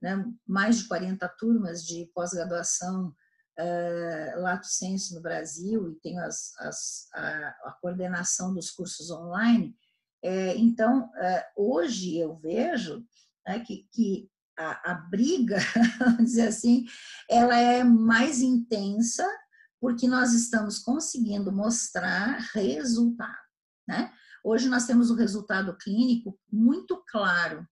né, 0.02 0.24
mais 0.48 0.80
de 0.80 0.88
40 0.88 1.28
turmas 1.38 1.84
de 1.84 2.12
pós-graduação 2.14 3.16
uh, 3.60 4.42
lato 4.42 4.68
senso 4.68 5.16
no 5.16 5.22
Brasil 5.22 5.90
e 5.90 5.96
tenho 5.96 6.20
as, 6.22 6.52
as, 6.60 7.08
a, 7.14 7.48
a, 7.66 7.78
coordenação 7.82 8.54
dos 8.54 8.70
cursos 8.70 9.10
online. 9.10 9.76
É, 10.24 10.56
então, 10.56 11.10
uh, 11.10 11.44
hoje 11.58 12.18
eu 12.18 12.36
vejo 12.38 13.06
né, 13.46 13.60
que, 13.60 13.88
que 13.92 14.30
a, 14.58 14.92
a 14.92 14.94
briga, 14.96 15.58
vamos 16.00 16.24
dizer 16.24 16.48
assim, 16.48 16.86
ela 17.30 17.58
é 17.58 17.84
mais 17.84 18.42
intensa 18.42 19.28
porque 19.82 20.08
nós 20.08 20.34
estamos 20.34 20.80
conseguindo 20.80 21.52
mostrar 21.52 22.40
resultado, 22.54 23.36
né? 23.86 24.14
Hoje 24.42 24.70
nós 24.70 24.86
temos 24.86 25.10
o 25.10 25.14
um 25.14 25.18
resultado 25.18 25.76
clínico 25.78 26.40
muito 26.50 27.04
claro, 27.06 27.68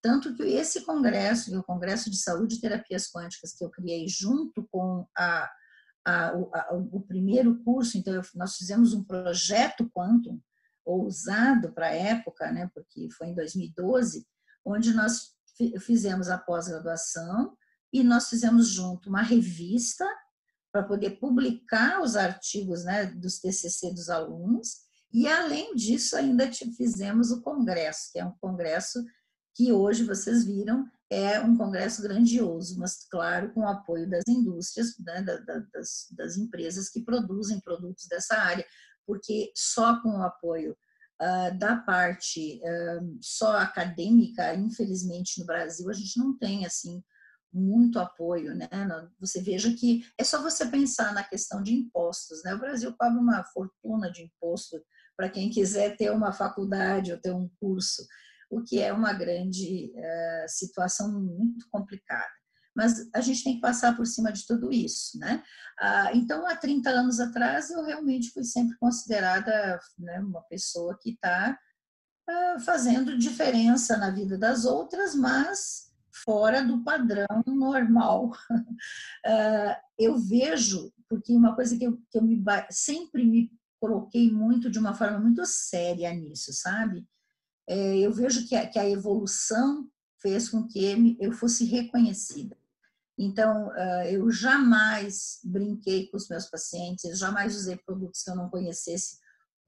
tanto 0.00 0.32
que 0.34 0.44
esse 0.44 0.84
congresso, 0.84 1.52
é 1.52 1.58
o 1.58 1.64
Congresso 1.64 2.08
de 2.08 2.18
Saúde 2.18 2.54
e 2.54 2.60
Terapias 2.60 3.10
Quânticas 3.10 3.52
que 3.52 3.64
eu 3.64 3.70
criei 3.70 4.06
junto 4.06 4.64
com 4.70 5.04
a, 5.16 5.50
a, 6.06 6.28
a, 6.28 6.74
o 6.92 7.00
primeiro 7.00 7.60
curso, 7.64 7.98
então 7.98 8.14
eu, 8.14 8.22
nós 8.36 8.56
fizemos 8.56 8.92
um 8.92 9.02
projeto 9.02 9.90
Quantum, 9.90 10.40
ousado 10.86 11.72
para 11.72 11.88
a 11.88 11.94
época, 11.94 12.50
né, 12.52 12.70
porque 12.72 13.10
foi 13.10 13.28
em 13.28 13.34
2012, 13.34 14.24
onde 14.64 14.94
nós 14.94 15.34
fizemos 15.80 16.28
a 16.28 16.38
pós-graduação 16.38 17.56
e 17.92 18.02
nós 18.04 18.28
fizemos 18.28 18.68
junto 18.68 19.08
uma 19.08 19.22
revista 19.22 20.06
para 20.70 20.82
poder 20.82 21.18
publicar 21.18 22.02
os 22.02 22.16
artigos 22.16 22.84
né, 22.84 23.06
dos 23.06 23.38
TCC 23.38 23.92
dos 23.92 24.10
alunos. 24.10 24.84
E, 25.12 25.26
além 25.26 25.74
disso, 25.74 26.16
ainda 26.16 26.50
fizemos 26.52 27.30
o 27.30 27.40
congresso, 27.40 28.12
que 28.12 28.18
é 28.18 28.24
um 28.24 28.34
congresso 28.38 29.02
que 29.54 29.72
hoje 29.72 30.04
vocês 30.04 30.44
viram 30.44 30.86
é 31.08 31.40
um 31.40 31.56
congresso 31.56 32.02
grandioso, 32.02 32.78
mas, 32.78 33.06
claro, 33.08 33.52
com 33.52 33.60
o 33.60 33.68
apoio 33.68 34.10
das 34.10 34.24
indústrias, 34.28 34.98
né, 34.98 35.22
das, 35.22 36.08
das 36.10 36.36
empresas 36.36 36.88
que 36.88 37.00
produzem 37.00 37.60
produtos 37.60 38.06
dessa 38.08 38.36
área, 38.36 38.66
porque 39.06 39.52
só 39.54 40.00
com 40.02 40.18
o 40.18 40.22
apoio 40.22 40.76
uh, 41.20 41.58
da 41.58 41.76
parte 41.76 42.60
uh, 42.62 43.18
só 43.20 43.58
acadêmica, 43.58 44.54
infelizmente 44.54 45.40
no 45.40 45.46
Brasil 45.46 45.88
a 45.88 45.92
gente 45.92 46.18
não 46.18 46.36
tem 46.36 46.66
assim 46.66 47.02
muito 47.52 47.98
apoio, 47.98 48.54
né? 48.54 48.68
Você 49.18 49.40
veja 49.40 49.72
que 49.72 50.04
é 50.18 50.24
só 50.24 50.42
você 50.42 50.66
pensar 50.66 51.14
na 51.14 51.24
questão 51.24 51.62
de 51.62 51.72
impostos, 51.72 52.42
né? 52.44 52.54
O 52.54 52.58
Brasil 52.58 52.94
paga 52.98 53.18
uma 53.18 53.42
fortuna 53.44 54.10
de 54.10 54.24
imposto 54.24 54.76
para 55.16 55.30
quem 55.30 55.48
quiser 55.48 55.96
ter 55.96 56.10
uma 56.10 56.32
faculdade 56.32 57.12
ou 57.12 57.18
ter 57.18 57.32
um 57.32 57.48
curso, 57.58 58.06
o 58.50 58.62
que 58.62 58.82
é 58.82 58.92
uma 58.92 59.14
grande 59.14 59.90
uh, 59.96 60.48
situação 60.48 61.10
muito 61.18 61.66
complicada 61.70 62.36
mas 62.76 63.08
a 63.14 63.20
gente 63.20 63.42
tem 63.42 63.54
que 63.54 63.60
passar 63.60 63.96
por 63.96 64.06
cima 64.06 64.30
de 64.30 64.46
tudo 64.46 64.70
isso, 64.70 65.18
né? 65.18 65.42
Ah, 65.78 66.10
então, 66.14 66.46
há 66.46 66.54
30 66.54 66.90
anos 66.90 67.18
atrás, 67.18 67.70
eu 67.70 67.82
realmente 67.82 68.30
fui 68.30 68.44
sempre 68.44 68.76
considerada 68.78 69.80
né, 69.98 70.20
uma 70.20 70.42
pessoa 70.42 70.96
que 71.00 71.10
está 71.10 71.58
ah, 72.28 72.56
fazendo 72.64 73.16
diferença 73.16 73.96
na 73.96 74.10
vida 74.10 74.36
das 74.36 74.64
outras, 74.66 75.14
mas 75.14 75.90
fora 76.24 76.62
do 76.62 76.84
padrão 76.84 77.42
normal. 77.46 78.32
Ah, 79.24 79.80
eu 79.98 80.16
vejo, 80.18 80.92
porque 81.08 81.34
uma 81.34 81.54
coisa 81.56 81.76
que 81.76 81.84
eu, 81.84 81.98
que 82.10 82.16
eu 82.16 82.22
me, 82.22 82.40
sempre 82.70 83.24
me 83.24 83.50
coloquei 83.80 84.30
muito 84.30 84.70
de 84.70 84.78
uma 84.78 84.94
forma 84.94 85.18
muito 85.18 85.44
séria 85.44 86.12
nisso, 86.14 86.52
sabe? 86.52 87.04
É, 87.68 87.98
eu 87.98 88.12
vejo 88.12 88.46
que 88.46 88.54
a, 88.54 88.68
que 88.68 88.78
a 88.78 88.88
evolução 88.88 89.90
fez 90.20 90.48
com 90.48 90.66
que 90.66 91.16
eu 91.20 91.32
fosse 91.32 91.64
reconhecida. 91.64 92.56
Então, 93.18 93.70
ah, 93.72 94.10
eu 94.10 94.30
jamais 94.30 95.40
brinquei 95.44 96.08
com 96.08 96.16
os 96.16 96.28
meus 96.28 96.46
pacientes, 96.46 97.04
eu 97.04 97.16
jamais 97.16 97.56
usei 97.56 97.76
produtos 97.76 98.22
que 98.22 98.30
eu 98.30 98.36
não 98.36 98.50
conhecesse 98.50 99.18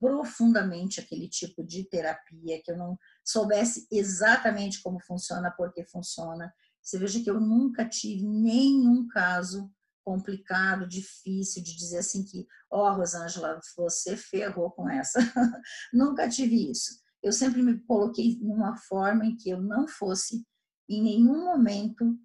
profundamente 0.00 1.00
aquele 1.00 1.28
tipo 1.28 1.64
de 1.64 1.84
terapia, 1.84 2.62
que 2.62 2.70
eu 2.70 2.76
não 2.76 2.96
soubesse 3.24 3.86
exatamente 3.90 4.80
como 4.80 5.00
funciona, 5.00 5.50
por 5.50 5.72
que 5.72 5.84
funciona. 5.84 6.52
Você 6.80 6.98
veja 6.98 7.20
que 7.20 7.30
eu 7.30 7.40
nunca 7.40 7.88
tive 7.88 8.24
nenhum 8.24 9.08
caso 9.08 9.70
complicado, 10.04 10.88
difícil 10.88 11.62
de 11.62 11.76
dizer 11.76 11.98
assim 11.98 12.24
que, 12.24 12.46
ó, 12.70 12.90
oh, 12.90 12.96
Rosângela, 12.96 13.60
você 13.76 14.16
ferrou 14.16 14.70
com 14.70 14.88
essa. 14.88 15.18
nunca 15.92 16.28
tive 16.28 16.70
isso. 16.70 16.98
Eu 17.22 17.32
sempre 17.32 17.62
me 17.62 17.78
coloquei 17.80 18.38
numa 18.40 18.76
forma 18.76 19.26
em 19.26 19.36
que 19.36 19.50
eu 19.50 19.60
não 19.60 19.86
fosse 19.86 20.46
em 20.88 21.02
nenhum 21.02 21.44
momento 21.44 22.18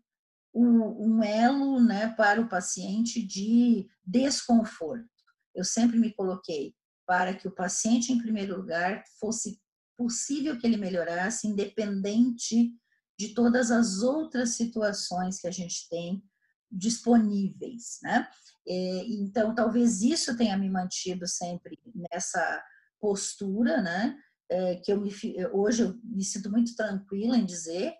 um, 0.53 1.17
um 1.17 1.23
elo 1.23 1.81
né, 1.81 2.13
para 2.15 2.39
o 2.39 2.47
paciente 2.47 3.25
de 3.25 3.87
desconforto. 4.05 5.09
Eu 5.55 5.63
sempre 5.63 5.97
me 5.97 6.13
coloquei 6.13 6.75
para 7.05 7.33
que 7.33 7.47
o 7.47 7.51
paciente, 7.51 8.11
em 8.13 8.21
primeiro 8.21 8.57
lugar, 8.57 9.03
fosse 9.19 9.59
possível 9.97 10.57
que 10.57 10.65
ele 10.65 10.77
melhorasse, 10.77 11.47
independente 11.47 12.71
de 13.17 13.29
todas 13.29 13.71
as 13.71 14.01
outras 14.01 14.55
situações 14.55 15.39
que 15.39 15.47
a 15.47 15.51
gente 15.51 15.87
tem 15.89 16.23
disponíveis, 16.71 17.99
né? 18.01 18.27
Então, 18.65 19.53
talvez 19.53 20.01
isso 20.01 20.35
tenha 20.35 20.57
me 20.57 20.69
mantido 20.69 21.27
sempre 21.27 21.79
nessa 22.11 22.63
postura, 22.99 23.81
né? 23.81 24.17
É, 24.49 24.75
que 24.77 24.91
eu 24.91 24.99
me, 24.99 25.11
hoje 25.51 25.83
eu 25.83 25.99
me 26.03 26.23
sinto 26.23 26.49
muito 26.51 26.75
tranquila 26.75 27.37
em 27.37 27.45
dizer 27.45 27.93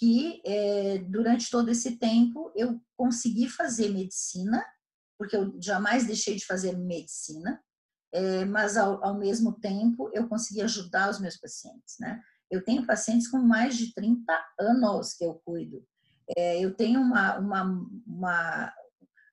que 0.00 0.40
é, 0.46 0.96
durante 0.96 1.50
todo 1.50 1.68
esse 1.68 1.98
tempo 1.98 2.50
eu 2.56 2.80
consegui 2.96 3.50
fazer 3.50 3.90
medicina, 3.90 4.64
porque 5.18 5.36
eu 5.36 5.54
jamais 5.60 6.06
deixei 6.06 6.36
de 6.36 6.46
fazer 6.46 6.74
medicina, 6.78 7.62
é, 8.10 8.46
mas 8.46 8.78
ao, 8.78 9.04
ao, 9.04 9.18
mesmo 9.18 9.52
tempo 9.60 10.10
eu 10.14 10.26
consegui 10.26 10.62
ajudar 10.62 11.10
os 11.10 11.20
meus 11.20 11.36
pacientes, 11.36 11.96
né? 12.00 12.18
Eu 12.50 12.64
tenho 12.64 12.86
pacientes 12.86 13.28
com 13.28 13.36
mais 13.40 13.76
de 13.76 13.92
30 13.92 14.24
anos 14.58 15.12
que 15.12 15.22
eu 15.22 15.34
cuido. 15.44 15.86
É, 16.34 16.64
eu 16.64 16.74
tenho 16.74 16.98
uma, 16.98 17.38
uma, 17.38 17.62
uma, 18.06 18.74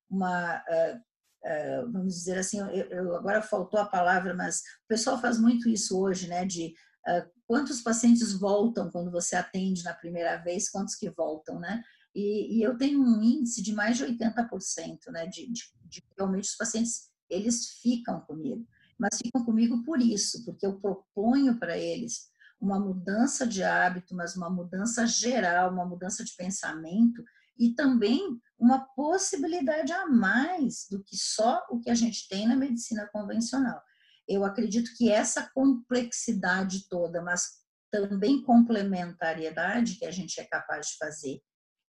uma 0.10 0.58
uh, 0.58 0.98
uh, 0.98 1.92
vamos 1.94 2.14
dizer 2.14 2.40
assim, 2.40 2.60
eu, 2.60 2.68
eu, 2.90 3.16
agora 3.16 3.42
faltou 3.42 3.80
a 3.80 3.88
palavra, 3.88 4.36
mas 4.36 4.60
o 4.84 4.88
pessoal 4.90 5.18
faz 5.20 5.40
muito 5.40 5.70
isso 5.70 5.98
hoje, 5.98 6.28
né? 6.28 6.46
De 6.46 6.76
uh, 7.08 7.37
quantos 7.48 7.82
pacientes 7.82 8.34
voltam 8.34 8.92
quando 8.92 9.10
você 9.10 9.36
atende 9.36 9.84
na 9.84 9.94
primeira 9.94 10.38
vez, 10.38 10.70
quantos 10.70 10.96
que 10.96 11.10
voltam, 11.10 11.60
né? 11.60 11.82
E, 12.14 12.58
e 12.58 12.62
eu 12.62 12.78
tenho 12.78 13.02
um 13.02 13.22
índice 13.22 13.64
de 13.64 13.74
mais 13.74 13.98
de 13.98 14.06
80%, 14.06 15.12
né? 15.12 15.26
De, 15.28 15.52
de, 15.52 15.64
de 15.86 16.04
realmente 16.18 16.50
os 16.50 16.56
pacientes, 16.56 17.10
eles 17.30 17.70
ficam 17.82 18.20
comigo. 18.22 18.68
Mas 19.00 19.18
ficam 19.24 19.46
comigo 19.46 19.84
por 19.84 20.02
isso, 20.02 20.44
porque 20.44 20.66
eu 20.66 20.80
proponho 20.80 21.58
para 21.58 21.78
eles 21.78 22.28
uma 22.60 22.80
mudança 22.80 23.46
de 23.46 23.64
hábito, 23.64 24.16
mas 24.16 24.36
uma 24.36 24.50
mudança 24.50 25.06
geral, 25.06 25.72
uma 25.72 25.86
mudança 25.86 26.24
de 26.24 26.36
pensamento 26.36 27.24
e 27.58 27.74
também 27.74 28.40
uma 28.60 28.80
possibilidade 28.80 29.94
a 29.94 30.08
mais 30.08 30.88
do 30.90 31.04
que 31.04 31.16
só 31.16 31.64
o 31.70 31.80
que 31.80 31.90
a 31.90 31.96
gente 31.96 32.28
tem 32.28 32.48
na 32.48 32.56
medicina 32.56 33.08
convencional. 33.14 33.82
Eu 34.28 34.44
acredito 34.44 34.92
que 34.98 35.12
essa 35.12 35.50
complexidade 35.54 36.88
toda, 36.90 37.22
mas 37.22 37.44
também 37.92 38.44
complementariedade 38.44 39.96
que 39.96 40.06
a 40.06 40.12
gente 40.12 40.40
é 40.40 40.44
capaz 40.44 40.88
de 40.88 40.98
fazer 40.98 41.42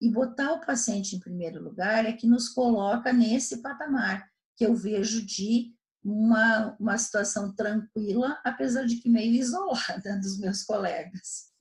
e 0.01 0.11
botar 0.11 0.53
o 0.53 0.61
paciente 0.61 1.15
em 1.15 1.19
primeiro 1.19 1.63
lugar 1.63 2.05
é 2.05 2.13
que 2.13 2.27
nos 2.27 2.49
coloca 2.49 3.13
nesse 3.13 3.61
patamar 3.61 4.29
que 4.57 4.65
eu 4.65 4.75
vejo 4.75 5.25
de 5.25 5.73
uma, 6.03 6.75
uma 6.79 6.97
situação 6.97 7.53
tranquila, 7.55 8.39
apesar 8.43 8.85
de 8.85 8.97
que 8.97 9.09
meio 9.09 9.33
isolada 9.39 10.19
dos 10.19 10.37
meus 10.37 10.63
colegas. 10.63 11.54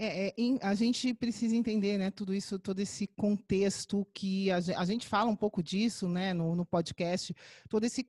É, 0.00 0.28
é, 0.28 0.34
a 0.62 0.74
gente 0.74 1.12
precisa 1.12 1.56
entender, 1.56 1.98
né, 1.98 2.08
tudo 2.08 2.32
isso, 2.32 2.56
todo 2.56 2.78
esse 2.78 3.08
contexto 3.08 4.06
que 4.14 4.48
a, 4.48 4.58
a 4.76 4.84
gente 4.84 5.08
fala 5.08 5.28
um 5.28 5.34
pouco 5.34 5.60
disso, 5.60 6.08
né, 6.08 6.32
no, 6.32 6.54
no 6.54 6.64
podcast, 6.64 7.34
todo 7.68 7.82
esse, 7.82 8.06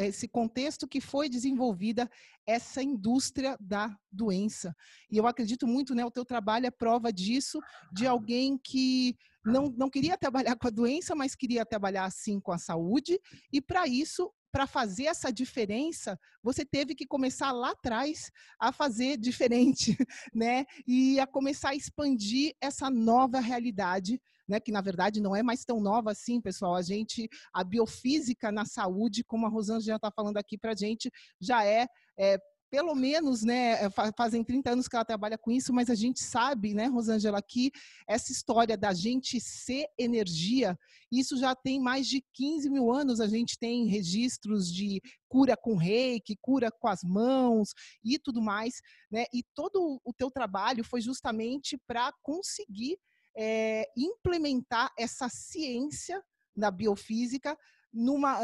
esse 0.00 0.26
contexto 0.26 0.88
que 0.88 1.00
foi 1.00 1.28
desenvolvida 1.28 2.10
essa 2.44 2.82
indústria 2.82 3.56
da 3.60 3.96
doença. 4.10 4.74
E 5.08 5.16
eu 5.16 5.28
acredito 5.28 5.64
muito, 5.64 5.94
né, 5.94 6.04
o 6.04 6.10
teu 6.10 6.24
trabalho 6.24 6.66
é 6.66 6.72
prova 6.72 7.12
disso, 7.12 7.60
de 7.92 8.04
alguém 8.04 8.58
que 8.58 9.16
não, 9.44 9.70
não 9.76 9.88
queria 9.88 10.18
trabalhar 10.18 10.56
com 10.56 10.66
a 10.66 10.70
doença, 10.70 11.14
mas 11.14 11.36
queria 11.36 11.64
trabalhar 11.64 12.10
sim 12.10 12.40
com 12.40 12.50
a 12.50 12.58
saúde, 12.58 13.16
e 13.52 13.60
para 13.60 13.86
isso 13.86 14.28
para 14.50 14.66
fazer 14.66 15.04
essa 15.04 15.32
diferença, 15.32 16.18
você 16.42 16.64
teve 16.64 16.94
que 16.94 17.06
começar 17.06 17.52
lá 17.52 17.70
atrás 17.70 18.30
a 18.58 18.72
fazer 18.72 19.16
diferente, 19.18 19.96
né? 20.34 20.64
E 20.86 21.20
a 21.20 21.26
começar 21.26 21.70
a 21.70 21.74
expandir 21.74 22.54
essa 22.60 22.90
nova 22.90 23.40
realidade, 23.40 24.20
né? 24.48 24.58
Que 24.58 24.72
na 24.72 24.80
verdade 24.80 25.20
não 25.20 25.36
é 25.36 25.42
mais 25.42 25.64
tão 25.64 25.80
nova 25.80 26.12
assim, 26.12 26.40
pessoal. 26.40 26.74
A 26.74 26.82
gente, 26.82 27.28
a 27.52 27.62
biofísica 27.62 28.50
na 28.50 28.64
saúde, 28.64 29.24
como 29.24 29.46
a 29.46 29.50
Rosângela 29.50 29.96
está 29.96 30.10
falando 30.10 30.38
aqui 30.38 30.56
para 30.56 30.74
gente, 30.74 31.10
já 31.40 31.64
é, 31.64 31.86
é 32.18 32.38
pelo 32.70 32.94
menos, 32.94 33.42
né, 33.42 33.84
é, 33.84 33.90
fazem 34.16 34.44
30 34.44 34.72
anos 34.72 34.88
que 34.88 34.94
ela 34.94 35.04
trabalha 35.04 35.38
com 35.38 35.50
isso, 35.50 35.72
mas 35.72 35.88
a 35.88 35.94
gente 35.94 36.20
sabe, 36.20 36.74
né, 36.74 36.86
Rosângela, 36.86 37.40
que 37.42 37.70
essa 38.06 38.30
história 38.30 38.76
da 38.76 38.92
gente 38.92 39.40
ser 39.40 39.86
energia, 39.98 40.78
isso 41.10 41.36
já 41.36 41.54
tem 41.54 41.80
mais 41.80 42.06
de 42.06 42.22
15 42.34 42.68
mil 42.70 42.92
anos, 42.92 43.20
a 43.20 43.26
gente 43.26 43.58
tem 43.58 43.86
registros 43.86 44.72
de 44.72 45.00
cura 45.28 45.56
com 45.56 45.76
reiki, 45.76 46.36
cura 46.40 46.70
com 46.70 46.88
as 46.88 47.02
mãos 47.02 47.70
e 48.04 48.18
tudo 48.18 48.42
mais, 48.42 48.80
né, 49.10 49.24
e 49.32 49.42
todo 49.54 50.00
o 50.04 50.12
teu 50.12 50.30
trabalho 50.30 50.84
foi 50.84 51.00
justamente 51.00 51.78
para 51.86 52.12
conseguir 52.22 52.98
é, 53.36 53.84
implementar 53.96 54.92
essa 54.98 55.28
ciência 55.28 56.22
da 56.56 56.70
biofísica 56.70 57.56
numa, 57.92 58.38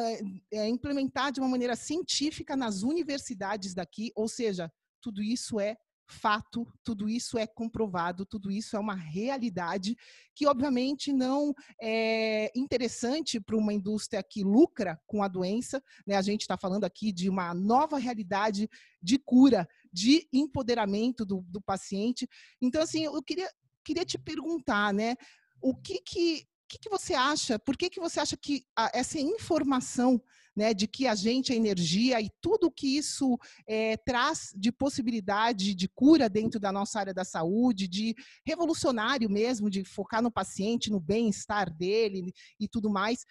é, 0.53 0.69
implementar 0.69 1.33
de 1.33 1.41
uma 1.41 1.49
maneira 1.49 1.77
científica 1.77 2.57
nas 2.57 2.83
universidades 2.83 3.75
daqui, 3.75 4.11
ou 4.15 4.29
seja, 4.29 4.73
tudo 5.01 5.23
isso 5.23 5.61
é 5.61 5.77
fato, 6.07 6.67
tudo 6.83 7.09
isso 7.09 7.39
é 7.39 7.47
comprovado, 7.47 8.27
tudo 8.27 8.51
isso 8.51 8.77
é 8.77 8.79
uma 8.79 8.95
realidade 8.95 9.97
que, 10.35 10.47
obviamente, 10.47 11.13
não 11.13 11.55
é 11.81 12.51
interessante 12.55 13.41
para 13.41 13.57
uma 13.57 13.73
indústria 13.73 14.23
que 14.23 14.43
lucra 14.43 15.01
com 15.07 15.23
a 15.23 15.29
doença. 15.29 15.83
Né? 16.07 16.17
A 16.17 16.23
gente 16.23 16.43
está 16.43 16.57
falando 16.57 16.85
aqui 16.85 17.13
de 17.13 17.29
uma 17.29 17.55
nova 17.55 17.99
realidade 17.99 18.69
de 19.03 19.19
cura, 19.19 19.67
de 19.93 20.29
empoderamento 20.33 21.25
do, 21.25 21.45
do 21.49 21.61
paciente. 21.61 22.29
Então, 22.61 22.83
assim, 22.83 23.05
eu 23.05 23.23
queria, 23.23 23.51
queria 23.85 24.05
te 24.05 24.19
perguntar, 24.19 24.93
né? 24.93 25.15
O 25.61 25.75
que, 25.75 26.01
que 26.01 26.47
que, 26.69 26.79
que 26.79 26.89
você 26.89 27.15
acha? 27.15 27.59
Por 27.59 27.77
que, 27.77 27.91
que 27.91 28.01
você 28.01 28.21
acha 28.21 28.37
que 28.37 28.65
a, 28.77 28.91
essa 28.95 29.19
informação 29.19 30.21
né, 30.57 30.73
de 30.73 30.87
que 30.87 31.07
a 31.07 31.15
gente 31.15 31.53
é 31.53 31.57
energia 31.57 32.21
e 32.21 32.31
tudo 32.41 32.71
que 32.71 32.97
isso 32.97 33.37
é, 33.67 33.97
traz 33.97 34.53
de 34.57 34.71
possibilidade 34.71 35.75
de 35.75 35.89
cura 35.89 36.29
dentro 36.29 36.61
da 36.61 36.71
nossa 36.71 37.01
área 37.01 37.13
da 37.13 37.25
saúde, 37.25 37.89
de 37.89 38.15
revolucionário 38.47 39.29
mesmo, 39.29 39.69
de 39.69 39.85
focar 39.85 40.23
no 40.23 40.31
paciente, 40.31 40.91
no 40.91 41.01
bem-estar 41.01 41.73
dele 41.75 42.33
e 42.61 42.69
tudo 42.69 42.89
mais. 42.89 43.25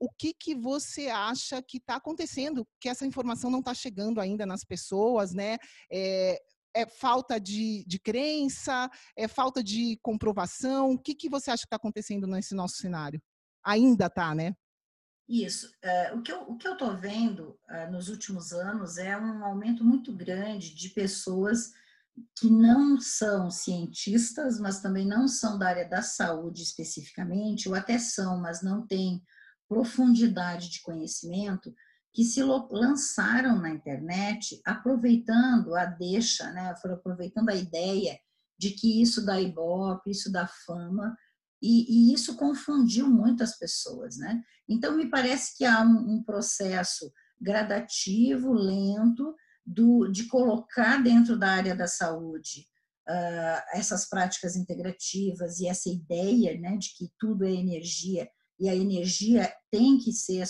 O 0.00 0.10
que, 0.10 0.34
que 0.34 0.52
você 0.52 1.06
acha 1.08 1.62
que 1.62 1.76
está 1.76 1.94
acontecendo? 1.94 2.66
Que 2.80 2.88
essa 2.88 3.06
informação 3.06 3.48
não 3.48 3.60
está 3.60 3.72
chegando 3.72 4.20
ainda 4.20 4.44
nas 4.44 4.64
pessoas, 4.64 5.32
né? 5.32 5.58
É, 5.92 6.40
é 6.74 6.86
falta 6.86 7.40
de, 7.40 7.84
de 7.86 7.98
crença? 7.98 8.90
É 9.16 9.28
falta 9.28 9.62
de 9.62 9.98
comprovação? 10.02 10.92
O 10.92 10.98
que, 10.98 11.14
que 11.14 11.28
você 11.28 11.50
acha 11.50 11.62
que 11.62 11.66
está 11.66 11.76
acontecendo 11.76 12.26
nesse 12.26 12.54
nosso 12.54 12.76
cenário? 12.76 13.20
Ainda 13.64 14.06
está, 14.06 14.34
né? 14.34 14.54
Isso. 15.28 15.68
Uh, 15.84 16.18
o 16.18 16.22
que 16.22 16.32
eu 16.32 16.72
estou 16.72 16.96
vendo 16.96 17.58
uh, 17.70 17.90
nos 17.90 18.08
últimos 18.08 18.52
anos 18.52 18.98
é 18.98 19.16
um 19.16 19.44
aumento 19.44 19.84
muito 19.84 20.12
grande 20.14 20.74
de 20.74 20.90
pessoas 20.90 21.72
que 22.38 22.50
não 22.50 23.00
são 23.00 23.50
cientistas, 23.50 24.60
mas 24.60 24.80
também 24.80 25.06
não 25.06 25.26
são 25.26 25.58
da 25.58 25.68
área 25.68 25.88
da 25.88 26.02
saúde 26.02 26.62
especificamente, 26.62 27.68
ou 27.68 27.74
até 27.74 27.98
são, 27.98 28.38
mas 28.38 28.62
não 28.62 28.86
têm 28.86 29.22
profundidade 29.68 30.68
de 30.68 30.82
conhecimento, 30.82 31.74
que 32.12 32.24
se 32.24 32.42
lançaram 32.42 33.58
na 33.58 33.70
internet 33.70 34.60
aproveitando 34.64 35.74
a 35.74 35.86
deixa, 35.86 36.50
né, 36.52 36.74
foram 36.80 36.94
aproveitando 36.94 37.48
a 37.48 37.54
ideia 37.54 38.18
de 38.58 38.70
que 38.70 39.00
isso 39.00 39.24
dá 39.24 39.40
ibope, 39.40 40.10
isso 40.10 40.30
dá 40.30 40.46
fama, 40.66 41.16
e, 41.60 42.10
e, 42.10 42.14
isso 42.14 42.36
confundiu 42.36 43.08
muitas 43.08 43.56
pessoas. 43.56 44.16
Né? 44.16 44.42
Então, 44.68 44.96
me 44.96 45.08
parece 45.08 45.56
que 45.56 45.64
há 45.64 45.80
um, 45.80 46.16
um 46.16 46.22
processo 46.22 47.10
gradativo, 47.40 48.52
lento, 48.52 49.34
do, 49.64 50.08
de 50.08 50.26
colocar 50.26 51.02
dentro 51.02 51.38
da 51.38 51.48
área 51.48 51.74
da 51.74 51.86
saúde 51.86 52.66
uh, 53.08 53.62
essas 53.74 54.08
práticas 54.08 54.56
integrativas 54.56 55.60
e 55.60 55.68
essa 55.68 55.88
ideia 55.88 56.58
né, 56.58 56.76
de 56.76 56.94
que 56.96 57.12
tudo 57.18 57.44
é 57.44 57.52
energia 57.52 58.28
e 58.58 58.68
a 58.68 58.74
energia 58.74 59.52
tem 59.70 59.98
que 59.98 60.12
ser 60.12 60.40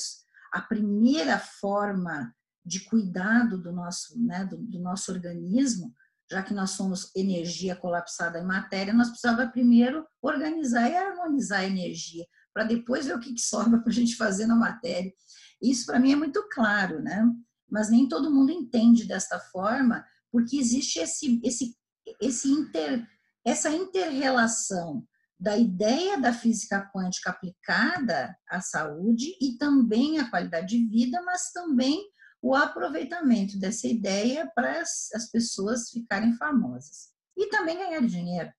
a 0.52 0.60
primeira 0.60 1.38
forma 1.38 2.34
de 2.64 2.80
cuidado 2.84 3.58
do 3.58 3.72
nosso, 3.72 4.20
né, 4.22 4.44
do, 4.44 4.56
do 4.56 4.78
nosso 4.78 5.10
organismo, 5.10 5.92
já 6.30 6.42
que 6.42 6.54
nós 6.54 6.70
somos 6.70 7.10
energia 7.16 7.74
colapsada 7.74 8.38
em 8.38 8.44
matéria, 8.44 8.92
nós 8.92 9.08
precisávamos 9.08 9.52
primeiro 9.52 10.06
organizar 10.20 10.88
e 10.88 10.96
harmonizar 10.96 11.60
a 11.60 11.66
energia, 11.66 12.24
para 12.54 12.64
depois 12.64 13.06
ver 13.06 13.16
o 13.16 13.20
que, 13.20 13.34
que 13.34 13.40
sobra 13.40 13.80
para 13.80 13.90
a 13.90 13.94
gente 13.94 14.14
fazer 14.16 14.46
na 14.46 14.54
matéria. 14.54 15.12
Isso 15.60 15.86
para 15.86 15.98
mim 15.98 16.12
é 16.12 16.16
muito 16.16 16.46
claro, 16.50 17.02
né? 17.02 17.24
Mas 17.68 17.90
nem 17.90 18.08
todo 18.08 18.30
mundo 18.30 18.52
entende 18.52 19.06
desta 19.06 19.38
forma, 19.38 20.04
porque 20.30 20.56
existe 20.56 20.98
esse, 20.98 21.40
esse, 21.42 21.76
esse 22.20 22.48
inter, 22.48 23.06
essa 23.44 23.70
interrelação 23.70 25.06
da 25.42 25.56
ideia 25.56 26.20
da 26.20 26.32
física 26.32 26.88
quântica 26.94 27.30
aplicada 27.30 28.32
à 28.48 28.60
saúde 28.60 29.36
e 29.40 29.58
também 29.58 30.20
à 30.20 30.30
qualidade 30.30 30.68
de 30.68 30.86
vida, 30.86 31.20
mas 31.22 31.50
também 31.50 32.00
o 32.40 32.54
aproveitamento 32.54 33.58
dessa 33.58 33.88
ideia 33.88 34.48
para 34.54 34.80
as 34.80 35.30
pessoas 35.32 35.90
ficarem 35.90 36.32
famosas 36.34 37.08
e 37.36 37.48
também 37.48 37.76
ganhar 37.76 38.06
dinheiro. 38.06 38.52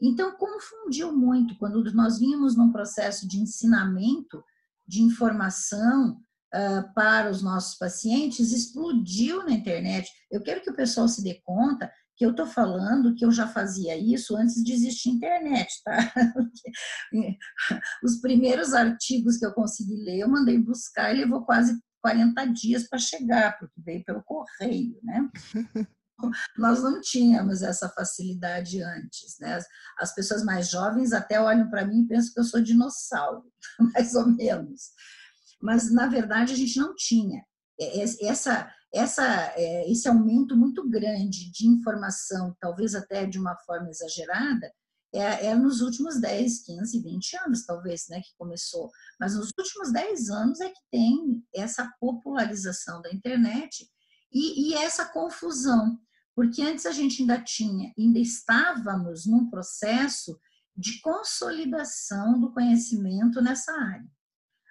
Então, 0.00 0.36
confundiu 0.36 1.12
muito 1.12 1.58
quando 1.58 1.82
nós 1.92 2.20
vínhamos 2.20 2.56
num 2.56 2.70
processo 2.70 3.26
de 3.26 3.40
ensinamento 3.40 4.40
de 4.86 5.02
informação 5.02 6.20
uh, 6.54 6.94
para 6.94 7.30
os 7.30 7.42
nossos 7.42 7.76
pacientes, 7.76 8.52
explodiu 8.52 9.44
na 9.44 9.50
internet. 9.50 10.08
Eu 10.30 10.40
quero 10.40 10.60
que 10.60 10.70
o 10.70 10.76
pessoal 10.76 11.08
se 11.08 11.20
dê 11.20 11.42
conta 11.44 11.90
que 12.18 12.26
eu 12.26 12.32
estou 12.32 12.46
falando 12.46 13.14
que 13.14 13.24
eu 13.24 13.30
já 13.30 13.46
fazia 13.46 13.96
isso 13.96 14.36
antes 14.36 14.62
de 14.64 14.72
existir 14.72 15.10
internet, 15.10 15.70
tá? 15.84 15.96
Os 18.02 18.20
primeiros 18.20 18.74
artigos 18.74 19.36
que 19.38 19.46
eu 19.46 19.52
consegui 19.52 19.94
ler, 20.02 20.18
eu 20.18 20.28
mandei 20.28 20.58
buscar 20.58 21.14
e 21.14 21.18
levou 21.18 21.44
quase 21.44 21.80
40 22.02 22.44
dias 22.46 22.88
para 22.88 22.98
chegar, 22.98 23.56
porque 23.60 23.80
veio 23.80 24.04
pelo 24.04 24.22
correio, 24.24 24.98
né? 25.04 25.30
Nós 26.58 26.82
não 26.82 27.00
tínhamos 27.00 27.62
essa 27.62 27.88
facilidade 27.88 28.82
antes, 28.82 29.38
né? 29.38 29.60
As 29.96 30.12
pessoas 30.12 30.42
mais 30.42 30.68
jovens 30.68 31.12
até 31.12 31.40
olham 31.40 31.70
para 31.70 31.86
mim 31.86 32.02
e 32.02 32.08
pensam 32.08 32.34
que 32.34 32.40
eu 32.40 32.44
sou 32.44 32.60
dinossauro, 32.60 33.44
mais 33.94 34.16
ou 34.16 34.26
menos. 34.26 34.90
Mas, 35.62 35.92
na 35.92 36.08
verdade, 36.08 36.52
a 36.52 36.56
gente 36.56 36.76
não 36.80 36.96
tinha. 36.96 37.44
Essa, 38.22 38.68
essa, 38.92 39.52
é, 39.56 39.90
esse 39.90 40.08
aumento 40.08 40.56
muito 40.56 40.88
grande 40.88 41.50
de 41.50 41.66
informação, 41.66 42.56
talvez 42.60 42.94
até 42.94 43.26
de 43.26 43.38
uma 43.38 43.56
forma 43.56 43.90
exagerada, 43.90 44.72
é, 45.12 45.46
é, 45.46 45.54
nos 45.54 45.80
últimos 45.80 46.20
10, 46.20 46.64
15, 46.64 47.02
20 47.02 47.36
anos, 47.38 47.64
talvez, 47.64 48.08
né, 48.08 48.20
que 48.20 48.36
começou. 48.36 48.90
Mas 49.18 49.34
nos 49.34 49.50
últimos 49.58 49.92
10 49.92 50.30
anos 50.30 50.60
é 50.60 50.68
que 50.68 50.80
tem 50.90 51.42
essa 51.54 51.90
popularização 51.98 53.00
da 53.00 53.10
internet 53.10 53.88
e, 54.32 54.70
e 54.70 54.74
essa 54.74 55.06
confusão, 55.06 55.98
porque 56.34 56.62
antes 56.62 56.84
a 56.84 56.92
gente 56.92 57.22
ainda 57.22 57.40
tinha, 57.42 57.92
ainda 57.98 58.18
estávamos 58.18 59.26
num 59.26 59.48
processo 59.48 60.38
de 60.76 61.00
consolidação 61.00 62.38
do 62.38 62.52
conhecimento 62.52 63.40
nessa 63.40 63.72
área. 63.72 64.06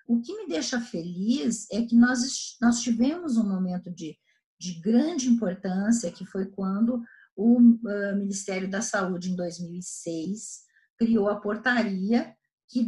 O 0.08 0.22
que 0.22 0.34
me 0.34 0.48
deixa 0.48 0.80
feliz 0.80 1.68
é 1.70 1.82
que 1.84 1.96
nós, 1.96 2.58
nós 2.62 2.82
tivemos 2.82 3.36
um 3.36 3.48
momento 3.48 3.92
de, 3.92 4.18
de 4.58 4.80
grande 4.80 5.28
importância, 5.28 6.12
que 6.12 6.26
foi 6.26 6.46
quando 6.46 7.04
o 7.36 7.60
uh, 7.60 8.16
Ministério 8.18 8.70
da 8.70 8.82
Saúde, 8.82 9.30
em 9.30 9.36
2006, 9.36 10.62
criou 10.98 11.28
a 11.30 11.40
portaria 11.40 12.34
que 12.70 12.84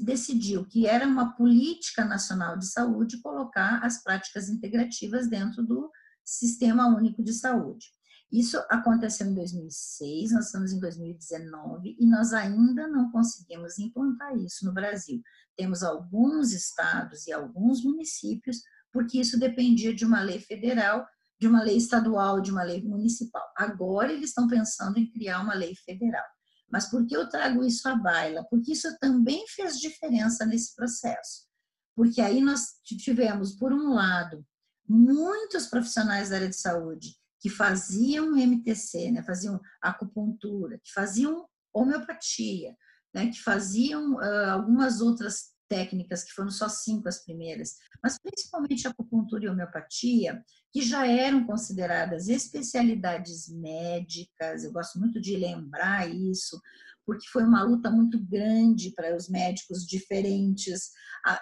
decidiu 0.00 0.66
que 0.66 0.86
era 0.86 1.06
uma 1.06 1.34
política 1.36 2.04
nacional 2.04 2.56
de 2.56 2.66
saúde 2.66 3.20
colocar 3.20 3.84
as 3.84 4.02
práticas 4.02 4.48
integrativas 4.48 5.28
dentro 5.28 5.62
do 5.62 5.90
Sistema 6.24 6.86
Único 6.86 7.22
de 7.22 7.32
Saúde. 7.32 7.86
Isso 8.32 8.56
aconteceu 8.70 9.26
em 9.26 9.34
2006, 9.34 10.32
nós 10.32 10.46
estamos 10.46 10.72
em 10.72 10.80
2019 10.80 11.98
e 12.00 12.06
nós 12.06 12.32
ainda 12.32 12.88
não 12.88 13.12
conseguimos 13.12 13.78
implantar 13.78 14.34
isso 14.38 14.64
no 14.64 14.72
Brasil. 14.72 15.20
Temos 15.54 15.82
alguns 15.82 16.54
estados 16.54 17.26
e 17.26 17.32
alguns 17.32 17.84
municípios, 17.84 18.62
porque 18.90 19.20
isso 19.20 19.38
dependia 19.38 19.94
de 19.94 20.06
uma 20.06 20.22
lei 20.22 20.38
federal, 20.38 21.06
de 21.38 21.46
uma 21.46 21.62
lei 21.62 21.76
estadual, 21.76 22.40
de 22.40 22.50
uma 22.50 22.62
lei 22.62 22.82
municipal. 22.82 23.46
Agora 23.54 24.10
eles 24.10 24.30
estão 24.30 24.48
pensando 24.48 24.98
em 24.98 25.10
criar 25.10 25.40
uma 25.40 25.52
lei 25.52 25.74
federal. 25.84 26.24
Mas 26.70 26.88
por 26.88 27.06
que 27.06 27.14
eu 27.14 27.28
trago 27.28 27.62
isso 27.62 27.86
à 27.86 27.94
baila? 27.94 28.46
Porque 28.48 28.72
isso 28.72 28.88
também 28.98 29.46
fez 29.46 29.78
diferença 29.78 30.46
nesse 30.46 30.74
processo. 30.74 31.46
Porque 31.94 32.22
aí 32.22 32.40
nós 32.40 32.78
tivemos, 32.82 33.52
por 33.52 33.74
um 33.74 33.92
lado, 33.92 34.42
muitos 34.88 35.66
profissionais 35.66 36.30
da 36.30 36.36
área 36.36 36.48
de 36.48 36.56
saúde 36.56 37.20
que 37.42 37.50
faziam 37.50 38.36
MTC, 38.36 39.10
né, 39.10 39.22
faziam 39.24 39.60
acupuntura, 39.82 40.78
que 40.78 40.92
faziam 40.92 41.44
homeopatia, 41.74 42.76
né, 43.12 43.26
que 43.26 43.42
faziam 43.42 44.14
uh, 44.14 44.50
algumas 44.52 45.00
outras 45.00 45.50
técnicas, 45.68 46.22
que 46.22 46.32
foram 46.32 46.50
só 46.50 46.68
cinco 46.68 47.08
as 47.08 47.24
primeiras, 47.24 47.74
mas 48.02 48.16
principalmente 48.22 48.86
acupuntura 48.86 49.44
e 49.44 49.48
homeopatia, 49.48 50.44
que 50.70 50.82
já 50.82 51.06
eram 51.06 51.44
consideradas 51.44 52.28
especialidades 52.28 53.48
médicas, 53.48 54.62
eu 54.62 54.72
gosto 54.72 55.00
muito 55.00 55.20
de 55.20 55.36
lembrar 55.36 56.08
isso, 56.08 56.60
porque 57.04 57.26
foi 57.26 57.42
uma 57.42 57.64
luta 57.64 57.90
muito 57.90 58.22
grande 58.24 58.92
para 58.92 59.16
os 59.16 59.28
médicos 59.28 59.84
diferentes 59.84 60.90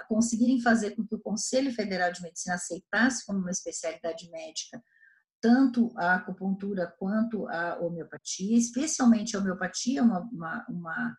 conseguirem 0.08 0.60
fazer 0.60 0.92
com 0.92 1.06
que 1.06 1.14
o 1.14 1.20
Conselho 1.20 1.72
Federal 1.72 2.12
de 2.12 2.22
Medicina 2.22 2.54
aceitasse 2.54 3.26
como 3.26 3.40
uma 3.40 3.50
especialidade 3.50 4.30
médica 4.30 4.82
tanto 5.40 5.92
a 5.96 6.16
acupuntura 6.16 6.94
quanto 6.98 7.48
a 7.48 7.78
homeopatia, 7.80 8.56
especialmente 8.56 9.36
a 9.36 9.40
homeopatia, 9.40 10.02
uma, 10.02 10.20
uma, 10.32 10.66
uma 10.68 11.16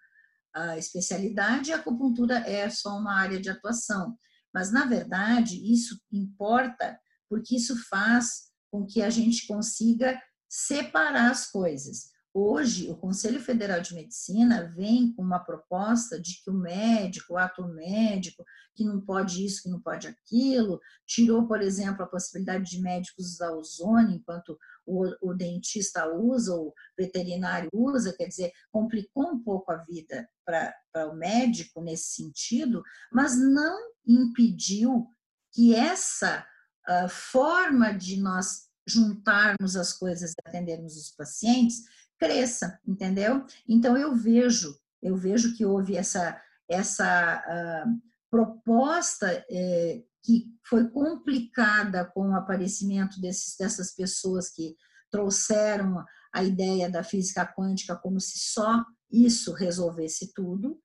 a 0.54 0.78
especialidade, 0.78 1.72
a 1.72 1.78
acupuntura 1.78 2.38
é 2.40 2.70
só 2.70 2.98
uma 2.98 3.16
área 3.16 3.40
de 3.40 3.50
atuação. 3.50 4.18
Mas, 4.54 4.72
na 4.72 4.86
verdade, 4.86 5.56
isso 5.74 6.00
importa 6.12 7.00
porque 7.30 7.56
isso 7.56 7.76
faz 7.88 8.52
com 8.70 8.86
que 8.86 9.02
a 9.02 9.10
gente 9.10 9.48
consiga 9.48 10.22
separar 10.50 11.32
as 11.32 11.50
coisas. 11.50 12.11
Hoje, 12.34 12.90
o 12.90 12.96
Conselho 12.96 13.42
Federal 13.42 13.82
de 13.82 13.94
Medicina 13.94 14.64
vem 14.74 15.12
com 15.14 15.22
uma 15.22 15.40
proposta 15.40 16.18
de 16.18 16.42
que 16.42 16.50
o 16.50 16.54
médico, 16.54 17.34
o 17.34 17.38
ato 17.38 17.68
médico, 17.68 18.46
que 18.74 18.86
não 18.86 19.02
pode 19.02 19.46
isso, 19.46 19.64
que 19.64 19.70
não 19.70 19.82
pode 19.82 20.08
aquilo, 20.08 20.80
tirou, 21.06 21.46
por 21.46 21.62
exemplo, 21.62 22.04
a 22.04 22.08
possibilidade 22.08 22.72
de 22.72 22.82
médicos 22.82 23.34
usar 23.34 23.52
ozônio 23.52 24.16
enquanto 24.16 24.58
o, 24.86 25.10
o 25.22 25.34
dentista 25.34 26.08
usa, 26.08 26.56
o 26.56 26.74
veterinário 26.98 27.70
usa, 27.74 28.16
quer 28.16 28.28
dizer, 28.28 28.54
complicou 28.72 29.34
um 29.34 29.44
pouco 29.44 29.70
a 29.70 29.78
vida 29.84 30.26
para 30.46 31.12
o 31.12 31.14
médico 31.14 31.82
nesse 31.82 32.16
sentido, 32.16 32.82
mas 33.12 33.38
não 33.38 33.78
impediu 34.08 35.06
que 35.52 35.76
essa 35.76 36.46
uh, 36.88 37.10
forma 37.10 37.92
de 37.92 38.22
nós 38.22 38.72
juntarmos 38.88 39.76
as 39.76 39.94
coisas 39.94 40.32
e 40.32 40.36
atendermos 40.46 40.96
os 40.96 41.12
pacientes 41.12 41.84
cresça, 42.22 42.80
entendeu? 42.88 43.44
Então 43.68 43.98
eu 43.98 44.16
vejo, 44.16 44.80
eu 45.02 45.16
vejo 45.16 45.58
que 45.58 45.66
houve 45.66 45.98
essa 45.98 46.40
essa 46.70 47.44
uh, 47.86 48.02
proposta 48.30 49.28
eh, 49.52 50.02
que 50.24 50.46
foi 50.66 50.90
complicada 50.90 52.06
com 52.06 52.30
o 52.30 52.36
aparecimento 52.36 53.20
desses, 53.20 53.58
dessas 53.58 53.94
pessoas 53.94 54.50
que 54.50 54.74
trouxeram 55.12 56.06
a 56.34 56.42
ideia 56.42 56.90
da 56.90 57.04
física 57.04 57.46
quântica 57.46 57.94
como 57.98 58.22
se 58.22 58.40
só 58.40 58.86
isso 59.12 59.52
resolvesse 59.52 60.32
tudo. 60.34 60.80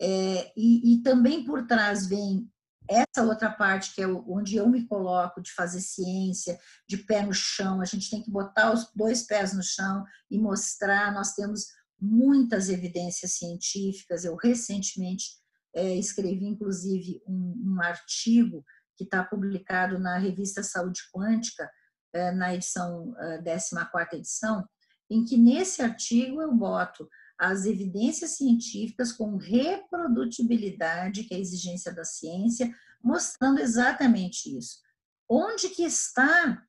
É, 0.00 0.52
e, 0.56 0.94
e, 0.94 1.02
também 1.02 1.44
por 1.44 1.68
trás 1.68 2.06
vem 2.08 2.50
essa 2.88 3.22
outra 3.22 3.50
parte 3.50 3.94
que 3.94 4.02
é 4.02 4.06
onde 4.06 4.56
eu 4.56 4.68
me 4.68 4.86
coloco 4.86 5.40
de 5.42 5.52
fazer 5.52 5.80
ciência, 5.80 6.58
de 6.88 6.96
pé 6.96 7.22
no 7.22 7.32
chão, 7.32 7.80
a 7.80 7.84
gente 7.84 8.10
tem 8.10 8.22
que 8.22 8.30
botar 8.30 8.72
os 8.72 8.90
dois 8.94 9.22
pés 9.22 9.52
no 9.52 9.62
chão 9.62 10.04
e 10.30 10.38
mostrar. 10.38 11.12
Nós 11.12 11.34
temos 11.34 11.66
muitas 12.00 12.68
evidências 12.68 13.32
científicas. 13.32 14.24
Eu 14.24 14.36
recentemente 14.36 15.36
é, 15.74 15.94
escrevi, 15.96 16.46
inclusive, 16.46 17.22
um, 17.26 17.74
um 17.74 17.82
artigo 17.82 18.64
que 18.96 19.04
está 19.04 19.22
publicado 19.22 19.98
na 19.98 20.18
revista 20.18 20.62
Saúde 20.62 21.02
Quântica, 21.14 21.70
é, 22.12 22.32
na 22.32 22.54
edição, 22.54 23.14
14 23.44 24.16
edição, 24.16 24.66
em 25.10 25.24
que 25.24 25.36
nesse 25.36 25.82
artigo 25.82 26.40
eu 26.40 26.52
boto 26.54 27.08
as 27.38 27.66
evidências 27.66 28.32
científicas 28.32 29.12
com 29.12 29.36
reprodutibilidade, 29.36 31.24
que 31.24 31.34
é 31.34 31.36
a 31.36 31.40
exigência 31.40 31.94
da 31.94 32.04
ciência, 32.04 32.74
mostrando 33.02 33.60
exatamente 33.60 34.56
isso. 34.56 34.80
Onde 35.28 35.68
que 35.68 35.84
está 35.84 36.62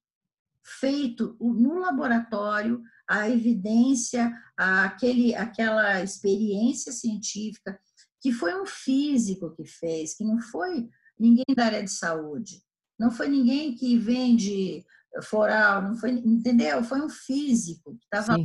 feito 0.63 1.35
no 1.39 1.79
laboratório 1.79 2.81
a 3.07 3.27
evidência, 3.27 4.31
aquele, 4.55 5.33
aquela 5.33 6.03
experiência 6.03 6.91
científica 6.91 7.79
que 8.21 8.31
foi 8.31 8.61
um 8.61 8.65
físico 8.65 9.51
que 9.55 9.65
fez, 9.65 10.13
que 10.13 10.23
não 10.23 10.39
foi 10.39 10.87
ninguém 11.17 11.55
da 11.55 11.65
área 11.65 11.83
de 11.83 11.89
saúde, 11.89 12.61
não 12.99 13.09
foi 13.09 13.29
ninguém 13.29 13.73
que 13.73 13.97
vende 13.97 14.85
foral, 15.23 15.81
não 15.81 15.95
foi, 15.95 16.11
entendeu? 16.11 16.83
Foi 16.83 17.01
um 17.01 17.09
físico 17.09 17.95
que 17.97 18.03
estava 18.03 18.35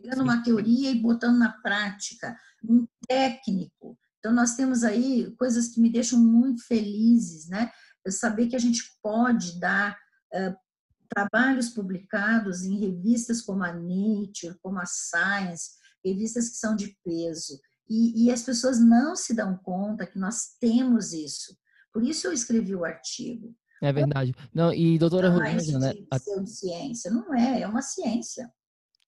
pegando 0.00 0.22
uma 0.22 0.42
teoria 0.42 0.90
e 0.90 1.00
botando 1.00 1.38
na 1.38 1.52
prática, 1.52 2.36
um 2.62 2.86
técnico. 3.06 3.98
Então, 4.18 4.32
nós 4.32 4.54
temos 4.54 4.84
aí 4.84 5.34
coisas 5.36 5.68
que 5.68 5.80
me 5.80 5.90
deixam 5.90 6.18
muito 6.18 6.64
felizes, 6.66 7.48
né? 7.48 7.70
Eu 8.04 8.12
saber 8.12 8.48
que 8.48 8.56
a 8.56 8.60
gente 8.60 8.82
pode 9.02 9.58
dar 9.60 9.96
uh, 10.34 10.56
trabalhos 11.08 11.70
publicados 11.70 12.64
em 12.64 12.78
revistas 12.78 13.40
como 13.40 13.62
a 13.64 13.72
Nature, 13.72 14.58
como 14.62 14.78
a 14.78 14.86
Science, 14.86 15.70
revistas 16.04 16.48
que 16.48 16.56
são 16.56 16.74
de 16.74 16.96
peso. 17.04 17.58
E, 17.88 18.26
e 18.26 18.30
as 18.30 18.42
pessoas 18.42 18.78
não 18.78 19.16
se 19.16 19.34
dão 19.34 19.56
conta 19.56 20.06
que 20.06 20.18
nós 20.18 20.56
temos 20.60 21.12
isso. 21.12 21.56
Por 21.92 22.04
isso 22.04 22.26
eu 22.26 22.32
escrevi 22.32 22.74
o 22.74 22.84
artigo. 22.84 23.54
É 23.82 23.92
verdade. 23.92 24.34
Não, 24.52 24.72
e 24.72 24.98
doutora 24.98 25.30
Rosângela, 25.30 25.78
né? 25.78 25.94
De 25.94 26.50
ciência. 26.50 27.10
Não 27.10 27.32
é, 27.34 27.62
é 27.62 27.68
uma 27.68 27.80
ciência. 27.80 28.50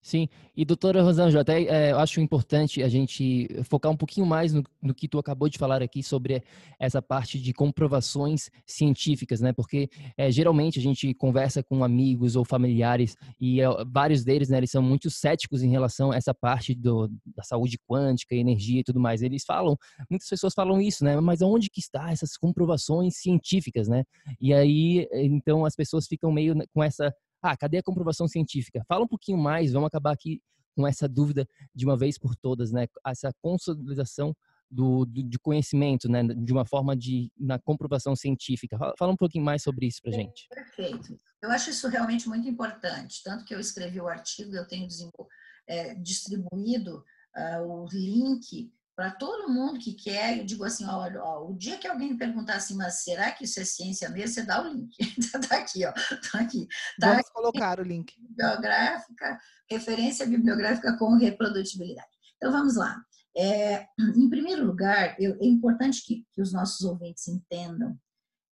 Sim, 0.03 0.29
e 0.57 0.65
doutora 0.65 1.03
Rosângela, 1.03 1.43
até 1.43 1.63
é, 1.65 1.93
eu 1.93 1.99
acho 1.99 2.23
importante 2.23 2.83
a 2.83 2.89
gente 2.89 3.47
focar 3.65 3.93
um 3.93 3.97
pouquinho 3.97 4.27
mais 4.27 4.51
no, 4.51 4.65
no, 4.81 4.95
que 4.95 5.07
tu 5.07 5.19
acabou 5.19 5.47
de 5.47 5.59
falar 5.59 5.83
aqui 5.83 6.03
sobre 6.03 6.43
essa 6.79 7.03
parte 7.03 7.39
de 7.39 7.53
comprovações 7.53 8.51
científicas, 8.67 9.43
né? 9.43 9.53
Porque 9.53 9.91
é, 10.17 10.31
geralmente 10.31 10.79
a 10.79 10.83
gente 10.83 11.13
conversa 11.13 11.63
com 11.63 11.85
amigos 11.85 12.35
ou 12.35 12.47
familiares 12.47 13.15
e 13.39 13.61
é, 13.61 13.67
vários 13.87 14.25
deles, 14.25 14.49
né, 14.49 14.57
eles 14.57 14.71
são 14.71 14.83
muito 14.83 15.11
céticos 15.11 15.63
em 15.63 15.69
relação 15.69 16.13
a 16.13 16.17
essa 16.17 16.33
parte 16.33 16.75
do, 16.75 17.09
da 17.37 17.43
saúde 17.43 17.79
quântica, 17.87 18.35
energia 18.35 18.81
e 18.81 18.85
tudo 18.85 18.99
mais. 18.99 19.21
Eles 19.21 19.45
falam, 19.45 19.77
muitas 20.09 20.29
pessoas 20.29 20.55
falam 20.55 20.81
isso, 20.81 21.05
né? 21.05 21.21
Mas 21.21 21.43
onde 21.43 21.69
que 21.69 21.81
está 21.81 22.11
essas 22.11 22.39
comprovações 22.39 23.17
científicas, 23.19 23.87
né? 23.87 24.05
E 24.41 24.55
aí, 24.55 25.07
então 25.13 25.67
as 25.67 25.77
pessoas 25.77 26.07
ficam 26.07 26.33
meio 26.33 26.55
com 26.73 26.83
essa 26.83 27.13
ah, 27.43 27.57
cadê 27.57 27.79
a 27.79 27.83
comprovação 27.83 28.29
científica? 28.29 28.85
Fala 28.87 29.05
um 29.05 29.09
pouquinho 29.09 29.39
mais, 29.39 29.73
vamos 29.73 29.87
acabar 29.87 30.13
aqui 30.13 30.41
com 30.75 30.87
essa 30.87 31.09
dúvida 31.09 31.47
de 31.75 31.85
uma 31.85 31.97
vez 31.97 32.19
por 32.19 32.37
todas, 32.37 32.71
né? 32.73 32.87
Essa 33.07 33.33
consolidação 33.41 34.35
do, 34.71 35.05
do, 35.05 35.23
de 35.23 35.39
conhecimento, 35.39 36.09
né? 36.09 36.23
De 36.23 36.53
uma 36.53 36.65
forma 36.65 36.97
de 36.97 37.31
na 37.39 37.59
comprovação 37.59 38.15
científica. 38.15 38.79
Fala, 38.79 38.95
fala 38.99 39.13
um 39.13 39.17
pouquinho 39.17 39.45
mais 39.45 39.63
sobre 39.63 39.87
isso 39.87 40.01
para 40.03 40.13
gente. 40.13 40.49
Perfeito. 40.49 41.19
Eu 41.43 41.51
acho 41.51 41.71
isso 41.71 41.89
realmente 41.89 42.29
muito 42.29 42.49
importante. 42.49 43.23
Tanto 43.25 43.45
que 43.45 43.55
eu 43.55 43.61
escrevi 43.61 44.01
o 44.01 44.09
artigo, 44.09 44.55
eu 44.55 44.67
tenho 44.67 44.87
é, 45.67 45.95
distribuído 45.95 47.05
uh, 47.37 47.63
o 47.63 47.89
link 47.91 48.73
para 49.01 49.13
todo 49.13 49.49
mundo 49.49 49.79
que 49.79 49.95
quer, 49.95 50.39
eu 50.39 50.45
digo 50.45 50.63
assim, 50.63 50.85
olha, 50.85 51.25
ó, 51.25 51.49
o 51.49 51.57
dia 51.57 51.79
que 51.79 51.89
alguém 51.89 52.19
perguntar 52.19 52.57
assim, 52.57 52.77
mas 52.77 53.03
será 53.03 53.33
que 53.33 53.45
isso 53.45 53.59
é 53.59 53.65
ciência 53.65 54.11
mesmo? 54.11 54.29
Você 54.29 54.43
dá 54.43 54.63
o 54.63 54.69
link. 54.69 54.95
tá 55.49 55.57
aqui, 55.57 55.87
ó. 55.87 55.93
Tá 56.31 56.41
aqui. 56.41 56.69
Tá 57.01 57.07
Vamos 57.07 57.21
aqui. 57.21 57.33
colocar 57.33 57.81
o 57.81 57.83
link. 57.83 58.15
Bibliográfica, 58.21 59.41
referência 59.71 60.27
bibliográfica 60.27 60.99
com 60.99 61.17
reprodutibilidade. 61.17 62.11
Então 62.37 62.53
vamos 62.53 62.77
lá. 62.77 63.03
É, 63.35 63.87
em 63.99 64.29
primeiro 64.29 64.67
lugar, 64.67 65.17
eu, 65.19 65.35
é 65.41 65.47
importante 65.47 66.05
que, 66.05 66.27
que, 66.35 66.43
os 66.43 66.53
nossos 66.53 66.85
ouvintes 66.85 67.27
entendam 67.27 67.99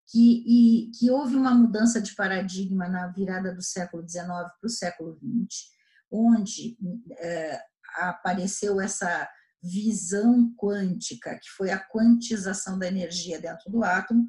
que, 0.09 0.45
e, 0.47 0.91
que 0.97 1.11
houve 1.11 1.35
uma 1.35 1.53
mudança 1.53 1.99
de 1.99 2.15
paradigma 2.15 2.87
na 2.87 3.07
virada 3.07 3.53
do 3.53 3.61
século 3.61 4.07
XIX 4.07 4.27
para 4.27 4.55
o 4.63 4.69
século 4.69 5.19
XX, 5.19 5.71
onde 6.09 6.77
é, 7.19 7.61
apareceu 7.97 8.79
essa 8.79 9.29
visão 9.67 10.53
quântica, 10.55 11.37
que 11.39 11.49
foi 11.55 11.71
a 11.71 11.79
quantização 11.79 12.79
da 12.79 12.87
energia 12.87 13.39
dentro 13.39 13.69
do 13.69 13.83
átomo, 13.83 14.25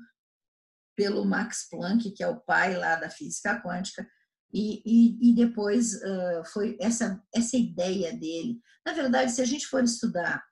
pelo 0.97 1.25
Max 1.25 1.69
Planck, 1.71 2.11
que 2.11 2.23
é 2.23 2.29
o 2.29 2.41
pai 2.41 2.77
lá 2.77 2.97
da 2.97 3.09
física 3.09 3.61
quântica, 3.63 4.07
e, 4.53 4.83
e, 4.85 5.31
e 5.31 5.35
depois 5.35 5.95
uh, 5.95 6.45
foi 6.53 6.77
essa, 6.81 7.23
essa 7.35 7.57
ideia 7.57 8.17
dele. 8.17 8.59
Na 8.85 8.93
verdade, 8.93 9.31
se 9.31 9.41
a 9.41 9.45
gente 9.45 9.67
for 9.67 9.85
estudar 9.85 10.43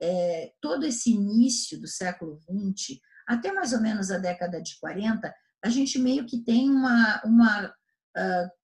é, 0.00 0.52
todo 0.60 0.84
esse 0.84 1.10
início 1.10 1.80
do 1.80 1.88
século 1.88 2.38
XX, 2.40 2.98
até 3.26 3.50
mais 3.52 3.72
ou 3.72 3.80
menos 3.80 4.10
a 4.10 4.18
década 4.18 4.60
de 4.62 4.78
40, 4.78 5.34
a 5.64 5.68
gente 5.68 5.98
meio 5.98 6.26
que 6.26 6.44
tem 6.44 6.70
uma, 6.70 7.20
uma 7.24 7.74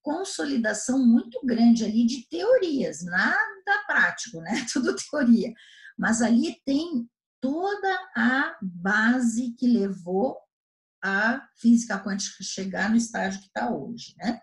consolidação 0.01 0.99
muito 0.99 1.45
grande 1.45 1.85
ali 1.85 2.07
de 2.07 2.27
teorias, 2.29 3.03
nada 3.05 3.85
prático, 3.87 4.41
né? 4.41 4.53
Tudo 4.73 4.97
teoria. 4.97 5.53
Mas 5.99 6.23
ali 6.23 6.61
tem 6.65 7.09
toda 7.41 8.11
a 8.17 8.57
base 8.63 9.55
que 9.59 9.67
levou 9.67 10.39
a 11.05 11.47
física 11.57 11.99
quântica 11.99 12.43
chegar 12.43 12.89
no 12.89 12.97
estágio 12.97 13.41
que 13.41 13.47
está 13.47 13.71
hoje, 13.71 14.15
né? 14.17 14.41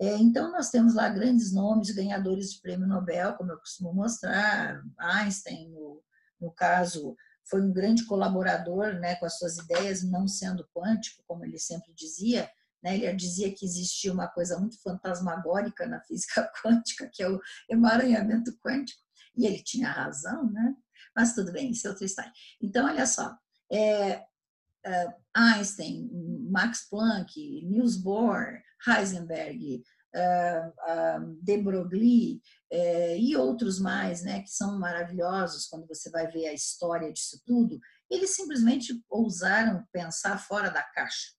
É, 0.00 0.16
então, 0.16 0.50
nós 0.50 0.70
temos 0.70 0.94
lá 0.94 1.08
grandes 1.08 1.52
nomes, 1.52 1.90
ganhadores 1.90 2.52
de 2.52 2.60
prêmio 2.60 2.86
Nobel, 2.86 3.34
como 3.34 3.52
eu 3.52 3.58
costumo 3.58 3.94
mostrar, 3.94 4.82
Einstein, 4.98 5.70
no, 5.70 6.02
no 6.40 6.50
caso, 6.50 7.16
foi 7.48 7.62
um 7.62 7.72
grande 7.72 8.04
colaborador 8.04 8.94
né, 8.94 9.14
com 9.16 9.26
as 9.26 9.38
suas 9.38 9.56
ideias, 9.56 10.02
não 10.02 10.26
sendo 10.26 10.68
quântico, 10.74 11.22
como 11.26 11.44
ele 11.44 11.58
sempre 11.58 11.94
dizia, 11.94 12.50
né, 12.84 12.98
ele 12.98 13.16
dizia 13.16 13.52
que 13.54 13.64
existia 13.64 14.12
uma 14.12 14.28
coisa 14.28 14.58
muito 14.58 14.78
fantasmagórica 14.82 15.86
na 15.86 16.02
física 16.02 16.48
quântica, 16.62 17.10
que 17.10 17.22
é 17.22 17.30
o 17.30 17.40
emaranhamento 17.70 18.54
quântico, 18.58 19.00
e 19.34 19.46
ele 19.46 19.62
tinha 19.62 19.90
razão, 19.90 20.50
né? 20.52 20.74
Mas 21.16 21.34
tudo 21.34 21.50
bem, 21.50 21.70
isso 21.70 21.86
é 21.86 21.90
outra 21.90 22.04
história. 22.04 22.32
Então, 22.60 22.86
olha 22.86 23.06
só, 23.06 23.34
é, 23.72 24.18
uh, 24.18 25.14
Einstein, 25.34 26.10
Max 26.50 26.86
Planck, 26.90 27.34
Niels 27.64 27.96
Bohr, 27.96 28.60
Heisenberg, 28.86 29.82
uh, 30.14 31.34
de 31.42 31.56
Broglie 31.56 32.42
uh, 32.72 33.16
e 33.16 33.34
outros 33.34 33.80
mais, 33.80 34.22
né, 34.22 34.42
que 34.42 34.50
são 34.50 34.78
maravilhosos 34.78 35.66
quando 35.66 35.86
você 35.86 36.10
vai 36.10 36.30
ver 36.30 36.48
a 36.48 36.52
história 36.52 37.12
disso 37.12 37.40
tudo, 37.46 37.80
eles 38.10 38.34
simplesmente 38.34 38.92
ousaram 39.08 39.86
pensar 39.90 40.38
fora 40.38 40.70
da 40.70 40.82
caixa. 40.82 41.32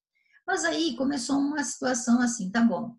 Mas 0.46 0.64
aí 0.64 0.96
começou 0.96 1.38
uma 1.38 1.62
situação 1.64 2.20
assim, 2.20 2.50
tá 2.50 2.62
bom, 2.62 2.94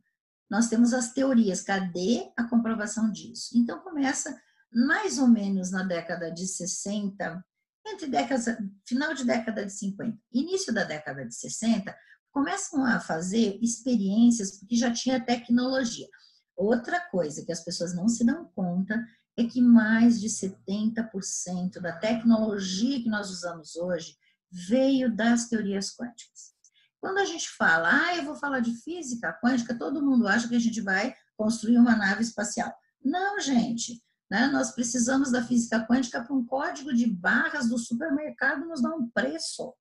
nós 0.50 0.68
temos 0.68 0.94
as 0.94 1.14
teorias, 1.14 1.62
cadê 1.62 2.32
a 2.38 2.44
comprovação 2.44 3.12
disso? 3.12 3.52
Então 3.56 3.80
começa 3.80 4.38
mais 4.72 5.18
ou 5.18 5.28
menos 5.28 5.72
na 5.72 5.84
década 5.84 6.32
de 6.32 6.46
60, 6.46 7.44
entre 7.88 8.08
décadas, 8.08 8.46
final 8.86 9.14
de 9.14 9.24
década 9.24 9.66
de 9.66 9.72
50, 9.72 10.18
início 10.34 10.74
da 10.74 10.84
década 10.84 11.26
de 11.26 11.34
60, 11.34 11.96
começam 12.32 12.86
a 12.86 13.00
fazer 13.00 13.58
experiências 13.62 14.60
porque 14.60 14.76
já 14.76 14.92
tinha 14.92 15.24
tecnologia. 15.24 16.08
Outra 16.56 17.00
coisa 17.00 17.46
que 17.46 17.52
as 17.52 17.64
pessoas 17.64 17.96
não 17.96 18.08
se 18.08 18.26
dão 18.26 18.46
conta 18.56 19.04
é 19.38 19.44
que 19.46 19.62
mais 19.62 20.20
de 20.20 20.28
70% 20.28 21.80
da 21.80 21.94
tecnologia 21.94 23.02
que 23.02 23.10
nós 23.10 23.30
usamos 23.30 23.76
hoje 23.76 24.16
veio 24.52 25.16
das 25.16 25.48
teorias 25.48 25.96
quânticas. 25.96 26.57
Quando 27.00 27.20
a 27.20 27.26
gente 27.26 27.50
fala, 27.50 27.90
ah, 27.92 28.16
eu 28.16 28.24
vou 28.24 28.36
falar 28.36 28.60
de 28.60 28.74
física 28.82 29.38
quântica, 29.44 29.78
todo 29.78 30.04
mundo 30.04 30.28
acha 30.28 30.48
que 30.48 30.56
a 30.56 30.60
gente 30.60 30.82
vai 30.82 31.16
construir 31.36 31.78
uma 31.78 31.96
nave 31.96 32.24
espacial. 32.24 32.74
Não, 33.04 33.40
gente. 33.40 34.02
Né? 34.30 34.48
Nós 34.48 34.72
precisamos 34.72 35.32
da 35.32 35.44
física 35.44 35.86
quântica 35.86 36.24
para 36.24 36.36
um 36.36 36.46
código 36.46 36.94
de 36.94 37.08
barras 37.08 37.70
do 37.70 37.78
supermercado 37.78 38.66
nos 38.66 38.82
dar 38.82 38.96
um 38.96 39.10
preço. 39.10 39.74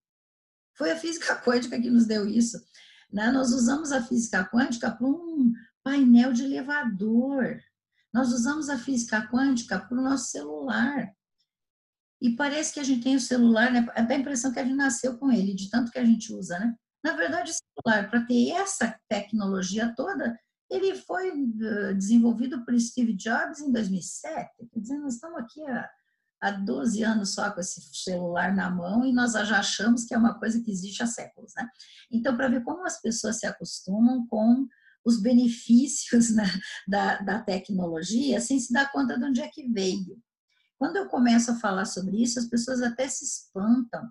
Foi 0.75 0.91
a 0.91 0.97
física 0.97 1.37
quântica 1.43 1.81
que 1.81 1.91
nos 1.91 2.07
deu 2.07 2.29
isso. 2.29 2.59
Né? 3.13 3.31
Nós 3.33 3.53
usamos 3.53 3.93
a 3.93 4.03
física 4.03 4.45
quântica 4.45 4.91
para 4.91 5.07
um 5.07 5.53
painel 5.83 6.33
de 6.33 6.45
elevador. 6.45 7.59
Nós 8.13 8.33
usamos 8.33 8.69
a 8.69 8.79
física 8.79 9.27
quântica 9.29 9.79
para 9.79 9.99
o 9.99 10.03
nosso 10.03 10.31
celular. 10.31 11.13
E 12.21 12.35
parece 12.35 12.73
que 12.73 12.81
a 12.81 12.85
gente 12.85 13.03
tem 13.03 13.17
o 13.17 13.21
celular, 13.21 13.71
né? 13.71 13.83
dá 13.83 14.15
a 14.15 14.19
impressão 14.19 14.53
que 14.53 14.59
a 14.59 14.65
gente 14.65 14.77
nasceu 14.77 15.19
com 15.19 15.31
ele, 15.31 15.55
de 15.55 15.69
tanto 15.69 15.91
que 15.91 15.99
a 15.99 16.05
gente 16.05 16.33
usa, 16.33 16.59
né? 16.59 16.75
Na 17.07 17.13
verdade, 17.13 17.53
o 17.53 17.55
celular, 17.55 18.11
para 18.11 18.27
ter 18.27 18.51
essa 18.51 18.99
tecnologia 19.09 19.95
toda, 19.97 20.37
ele 20.69 20.97
foi 20.97 21.29
eh, 21.29 21.95
desenvolvido 21.95 22.65
por 22.65 22.77
Steve 22.81 23.13
Jobs 23.13 23.61
em 23.61 23.71
2007. 23.71 24.51
Quer 24.73 24.81
dizer, 24.81 24.99
nós 24.99 25.15
estamos 25.15 25.39
aqui 25.39 25.65
há, 25.69 25.89
há 26.41 26.51
12 26.51 27.05
anos 27.05 27.33
só 27.33 27.49
com 27.53 27.61
esse 27.61 27.81
celular 27.95 28.53
na 28.53 28.69
mão 28.69 29.07
e 29.07 29.13
nós 29.13 29.35
já 29.35 29.61
achamos 29.61 30.05
que 30.05 30.15
é 30.15 30.19
uma 30.19 30.37
coisa 30.37 30.61
que 30.61 30.69
existe 30.69 31.01
há 31.01 31.07
séculos, 31.07 31.53
né? 31.57 31.69
Então, 32.11 32.37
para 32.37 32.49
ver 32.49 32.65
como 32.65 32.85
as 32.85 33.01
pessoas 33.01 33.39
se 33.39 33.47
acostumam 33.47 34.27
com 34.27 34.67
os 35.05 35.23
benefícios 35.23 36.31
né, 36.35 36.51
da, 36.89 37.21
da 37.21 37.41
tecnologia 37.41 38.41
sem 38.41 38.59
se 38.59 38.73
dar 38.73 38.91
conta 38.91 39.17
de 39.17 39.25
onde 39.25 39.41
é 39.41 39.47
que 39.47 39.69
veio. 39.69 40.21
Quando 40.77 40.97
eu 40.97 41.07
começo 41.07 41.53
a 41.53 41.61
falar 41.61 41.85
sobre 41.85 42.21
isso, 42.21 42.41
as 42.41 42.47
pessoas 42.47 42.83
até 42.83 43.09
se 43.09 43.25
espantam, 43.25 44.11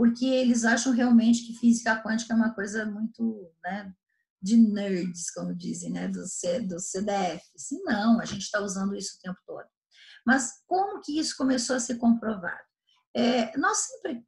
porque 0.00 0.24
eles 0.24 0.64
acham 0.64 0.94
realmente 0.94 1.46
que 1.46 1.58
física 1.58 2.02
quântica 2.02 2.32
é 2.32 2.36
uma 2.36 2.54
coisa 2.54 2.86
muito 2.86 3.52
né, 3.62 3.92
de 4.40 4.56
nerds, 4.56 5.30
como 5.30 5.54
dizem, 5.54 5.90
né, 5.92 6.08
do, 6.08 6.26
C, 6.26 6.58
do 6.60 6.80
CDF. 6.80 7.44
Se 7.54 7.82
não, 7.82 8.18
a 8.18 8.24
gente 8.24 8.40
está 8.40 8.62
usando 8.62 8.96
isso 8.96 9.18
o 9.18 9.20
tempo 9.20 9.38
todo. 9.44 9.66
Mas 10.24 10.52
como 10.66 11.02
que 11.02 11.18
isso 11.18 11.36
começou 11.36 11.76
a 11.76 11.80
ser 11.80 11.96
comprovado? 11.96 12.64
É, 13.14 13.54
nós 13.58 13.76
sempre 13.76 14.24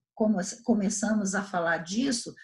começamos 0.63 1.35
a 1.35 1.43
falar 1.43 1.79
disso 1.79 2.35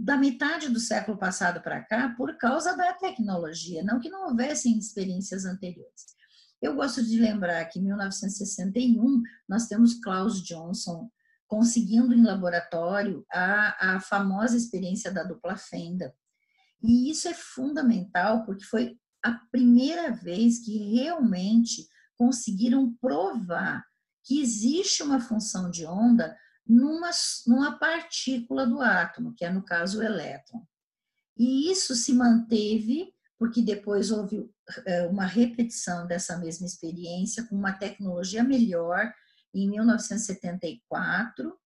da 0.00 0.16
metade 0.16 0.68
do 0.68 0.80
século 0.80 1.16
passado 1.16 1.62
para 1.62 1.84
cá 1.84 2.16
por 2.16 2.36
causa 2.36 2.76
da 2.76 2.92
tecnologia, 2.94 3.84
não 3.84 4.00
que 4.00 4.10
não 4.10 4.26
houvessem 4.26 4.76
experiências 4.76 5.44
anteriores. 5.44 6.16
Eu 6.60 6.74
gosto 6.74 7.00
de 7.04 7.16
lembrar 7.16 7.64
que 7.66 7.78
em 7.78 7.84
1961 7.84 9.22
nós 9.48 9.68
temos 9.68 10.00
Klaus 10.00 10.42
Johnson 10.42 11.08
conseguindo 11.46 12.14
em 12.14 12.24
laboratório 12.24 13.24
a, 13.32 13.94
a 13.96 14.00
famosa 14.00 14.56
experiência 14.56 15.12
da 15.12 15.22
dupla 15.22 15.56
fenda. 15.56 16.14
E 16.82 17.10
isso 17.10 17.28
é 17.28 17.34
fundamental 17.34 18.44
porque 18.44 18.64
foi 18.64 18.98
a 19.22 19.32
primeira 19.50 20.12
vez 20.12 20.64
que 20.64 20.76
realmente 20.94 21.86
conseguiram 22.16 22.94
provar 23.00 23.84
que 24.24 24.40
existe 24.40 25.02
uma 25.02 25.20
função 25.20 25.70
de 25.70 25.86
onda 25.86 26.36
numa, 26.66 27.10
numa 27.46 27.78
partícula 27.78 28.66
do 28.66 28.80
átomo, 28.80 29.34
que 29.34 29.44
é 29.44 29.50
no 29.50 29.64
caso 29.64 30.00
o 30.00 30.02
elétron. 30.02 30.66
E 31.38 31.70
isso 31.70 31.94
se 31.94 32.12
manteve 32.12 33.12
porque 33.38 33.60
depois 33.60 34.10
houve 34.10 34.50
é, 34.86 35.06
uma 35.06 35.26
repetição 35.26 36.06
dessa 36.06 36.38
mesma 36.38 36.66
experiência 36.66 37.44
com 37.44 37.54
uma 37.54 37.72
tecnologia 37.72 38.42
melhor 38.42 39.12
em 39.54 39.68
1974, 39.70 41.56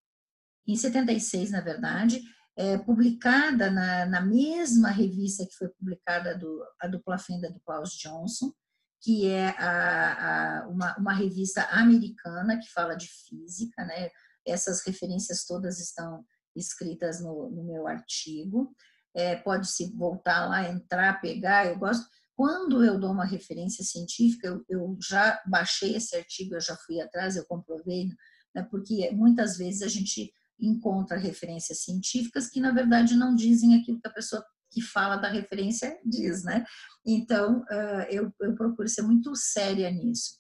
em 0.67 0.77
76, 0.77 1.51
na 1.51 1.61
verdade, 1.61 2.23
é, 2.57 2.79
publicada 2.79 3.71
na, 3.71 4.07
na, 4.07 4.21
mesma 4.21 4.91
revista 4.91 5.47
que 5.47 5.55
foi 5.55 5.69
publicada 5.69 6.37
do, 6.37 6.63
a 6.81 6.87
dupla 6.87 7.19
fenda 7.19 7.51
do 7.51 7.61
Klaus 7.61 7.93
Johnson, 7.93 8.53
que 9.01 9.29
é 9.29 9.49
a, 9.59 10.61
a, 10.61 10.69
uma, 10.69 10.97
uma, 10.99 11.15
revista 11.15 11.63
americana 11.71 12.59
que 12.59 12.71
fala 12.71 12.95
de 12.95 13.09
física, 13.09 13.85
né? 13.85 14.11
Essas 14.47 14.85
referências 14.85 15.45
todas 15.47 15.81
estão 15.81 16.25
escritas 16.55 17.21
no, 17.23 17.51
no 17.51 17.65
meu 17.65 17.87
artigo. 17.87 18.75
É, 19.15 19.37
Pode-se 19.37 19.97
voltar 19.97 20.47
lá, 20.47 20.69
entrar, 20.69 21.21
pegar. 21.21 21.67
Eu 21.67 21.79
gosto. 21.79 22.07
Quando 22.41 22.83
eu 22.83 22.99
dou 22.99 23.13
uma 23.13 23.27
referência 23.27 23.85
científica, 23.85 24.49
eu, 24.49 24.65
eu 24.67 24.99
já 24.99 25.39
baixei 25.47 25.97
esse 25.97 26.17
artigo, 26.17 26.55
eu 26.55 26.61
já 26.63 26.75
fui 26.75 26.99
atrás, 26.99 27.37
eu 27.37 27.45
comprovei, 27.45 28.09
né? 28.55 28.67
porque 28.71 29.11
muitas 29.11 29.59
vezes 29.59 29.83
a 29.83 29.89
gente 29.89 30.33
encontra 30.59 31.19
referências 31.19 31.83
científicas 31.83 32.49
que, 32.49 32.59
na 32.59 32.73
verdade, 32.73 33.15
não 33.15 33.35
dizem 33.35 33.79
aquilo 33.79 34.01
que 34.01 34.09
a 34.09 34.13
pessoa 34.13 34.43
que 34.71 34.81
fala 34.81 35.17
da 35.17 35.29
referência 35.29 36.01
diz, 36.03 36.43
né? 36.43 36.65
Então, 37.05 37.63
eu, 38.09 38.33
eu 38.41 38.55
procuro 38.55 38.89
ser 38.89 39.03
muito 39.03 39.37
séria 39.37 39.91
nisso. 39.91 40.39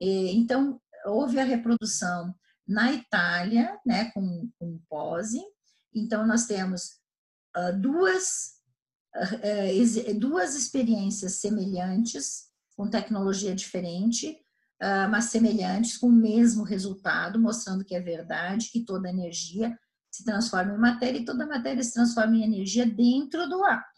Então, 0.00 0.80
houve 1.06 1.40
a 1.40 1.44
reprodução 1.44 2.32
na 2.68 2.92
Itália, 2.92 3.76
né, 3.84 4.12
com, 4.12 4.48
com 4.60 4.80
pose. 4.88 5.42
Então, 5.92 6.24
nós 6.24 6.46
temos 6.46 7.00
duas, 7.80 8.61
duas 10.18 10.54
experiências 10.54 11.34
semelhantes, 11.34 12.50
com 12.76 12.88
tecnologia 12.88 13.54
diferente, 13.54 14.30
uh, 14.82 15.08
mas 15.10 15.26
semelhantes, 15.26 15.98
com 15.98 16.08
o 16.08 16.12
mesmo 16.12 16.64
resultado, 16.64 17.38
mostrando 17.38 17.84
que 17.84 17.94
é 17.94 18.00
verdade, 18.00 18.70
que 18.70 18.84
toda 18.84 19.10
energia 19.10 19.78
se 20.10 20.24
transforma 20.24 20.74
em 20.74 20.78
matéria 20.78 21.18
e 21.18 21.24
toda 21.24 21.46
matéria 21.46 21.82
se 21.82 21.94
transforma 21.94 22.36
em 22.36 22.44
energia 22.44 22.86
dentro 22.86 23.48
do 23.48 23.64
átomo. 23.64 23.92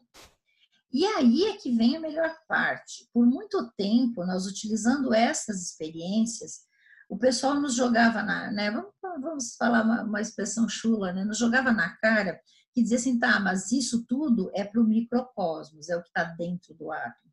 E 0.92 1.04
aí 1.04 1.44
é 1.44 1.56
que 1.56 1.74
vem 1.74 1.96
a 1.96 2.00
melhor 2.00 2.32
parte. 2.46 3.08
Por 3.12 3.26
muito 3.26 3.72
tempo, 3.76 4.24
nós 4.24 4.46
utilizando 4.46 5.12
essas 5.12 5.60
experiências, 5.60 6.60
o 7.08 7.18
pessoal 7.18 7.60
nos 7.60 7.74
jogava 7.74 8.22
na, 8.22 8.52
né, 8.52 8.70
vamos, 8.70 8.92
vamos 9.20 9.56
falar 9.56 9.82
uma, 9.82 10.02
uma 10.04 10.20
expressão 10.20 10.68
chula, 10.68 11.12
né, 11.12 11.24
nos 11.24 11.38
jogava 11.38 11.72
na 11.72 11.96
cara 11.96 12.40
que 12.74 12.82
dizia 12.82 12.98
assim, 12.98 13.18
tá, 13.18 13.38
mas 13.38 13.70
isso 13.70 14.04
tudo 14.04 14.50
é 14.52 14.64
para 14.64 14.80
o 14.80 14.84
microcosmos, 14.84 15.88
é 15.88 15.96
o 15.96 16.02
que 16.02 16.08
está 16.08 16.24
dentro 16.24 16.74
do 16.74 16.90
átomo. 16.90 17.32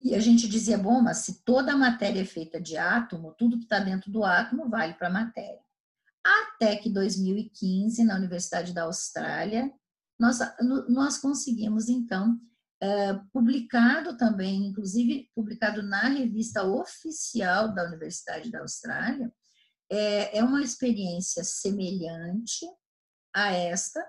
E 0.00 0.14
a 0.14 0.20
gente 0.20 0.48
dizia, 0.48 0.78
bom, 0.78 1.02
mas 1.02 1.18
se 1.18 1.44
toda 1.44 1.72
a 1.72 1.76
matéria 1.76 2.22
é 2.22 2.24
feita 2.24 2.58
de 2.58 2.78
átomo, 2.78 3.34
tudo 3.36 3.58
que 3.58 3.64
está 3.64 3.78
dentro 3.78 4.10
do 4.10 4.24
átomo 4.24 4.70
vale 4.70 4.94
para 4.94 5.08
a 5.08 5.12
matéria. 5.12 5.60
Até 6.24 6.76
que 6.76 6.88
2015, 6.88 8.04
na 8.04 8.16
Universidade 8.16 8.72
da 8.72 8.84
Austrália, 8.84 9.70
nós, 10.18 10.38
nós 10.88 11.18
conseguimos, 11.18 11.88
então, 11.88 12.40
publicado 13.32 14.16
também, 14.16 14.66
inclusive 14.66 15.30
publicado 15.34 15.82
na 15.82 16.08
revista 16.08 16.62
oficial 16.62 17.74
da 17.74 17.84
Universidade 17.84 18.50
da 18.50 18.60
Austrália, 18.60 19.30
é, 19.90 20.38
é 20.38 20.42
uma 20.42 20.62
experiência 20.62 21.44
semelhante 21.44 22.66
a 23.36 23.52
esta 23.52 24.02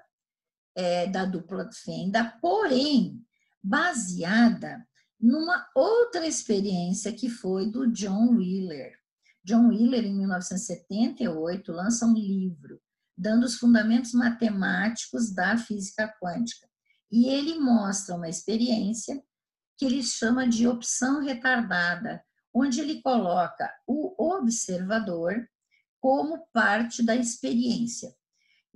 é, 0.74 1.06
da 1.06 1.26
dupla 1.26 1.70
fenda, 1.74 2.38
porém 2.42 3.22
baseada 3.62 4.88
numa 5.20 5.68
outra 5.76 6.26
experiência 6.26 7.12
que 7.12 7.30
foi 7.30 7.70
do 7.70 7.92
John 7.92 8.38
Wheeler. 8.38 8.98
John 9.44 9.68
Wheeler, 9.68 10.06
em 10.06 10.16
1978, 10.16 11.74
lança 11.74 12.06
um 12.06 12.14
livro 12.14 12.80
dando 13.18 13.44
os 13.44 13.56
fundamentos 13.56 14.14
matemáticos 14.14 15.34
da 15.34 15.58
física 15.58 16.08
quântica. 16.22 16.70
E 17.12 17.28
ele 17.28 17.60
mostra 17.60 18.16
uma 18.16 18.30
experiência 18.30 19.22
que 19.78 19.86
ele 19.86 20.04
chama 20.04 20.48
de 20.48 20.68
opção 20.68 21.22
retardada, 21.22 22.24
onde 22.54 22.80
ele 22.80 23.02
coloca 23.02 23.74
o 23.86 24.36
observador 24.36 25.48
como 26.00 26.48
parte 26.54 27.04
da 27.04 27.16
experiência. 27.16 28.16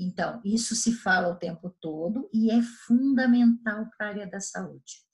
Então, 0.02 0.42
isso 0.44 0.76
se 0.76 0.94
fala 0.94 1.28
o 1.28 1.38
tempo 1.38 1.70
todo 1.80 2.28
e 2.34 2.50
é 2.50 2.60
fundamental 2.88 3.88
para 3.96 4.08
a 4.08 4.10
área 4.10 4.28
da 4.28 4.40
saúde. 4.40 5.06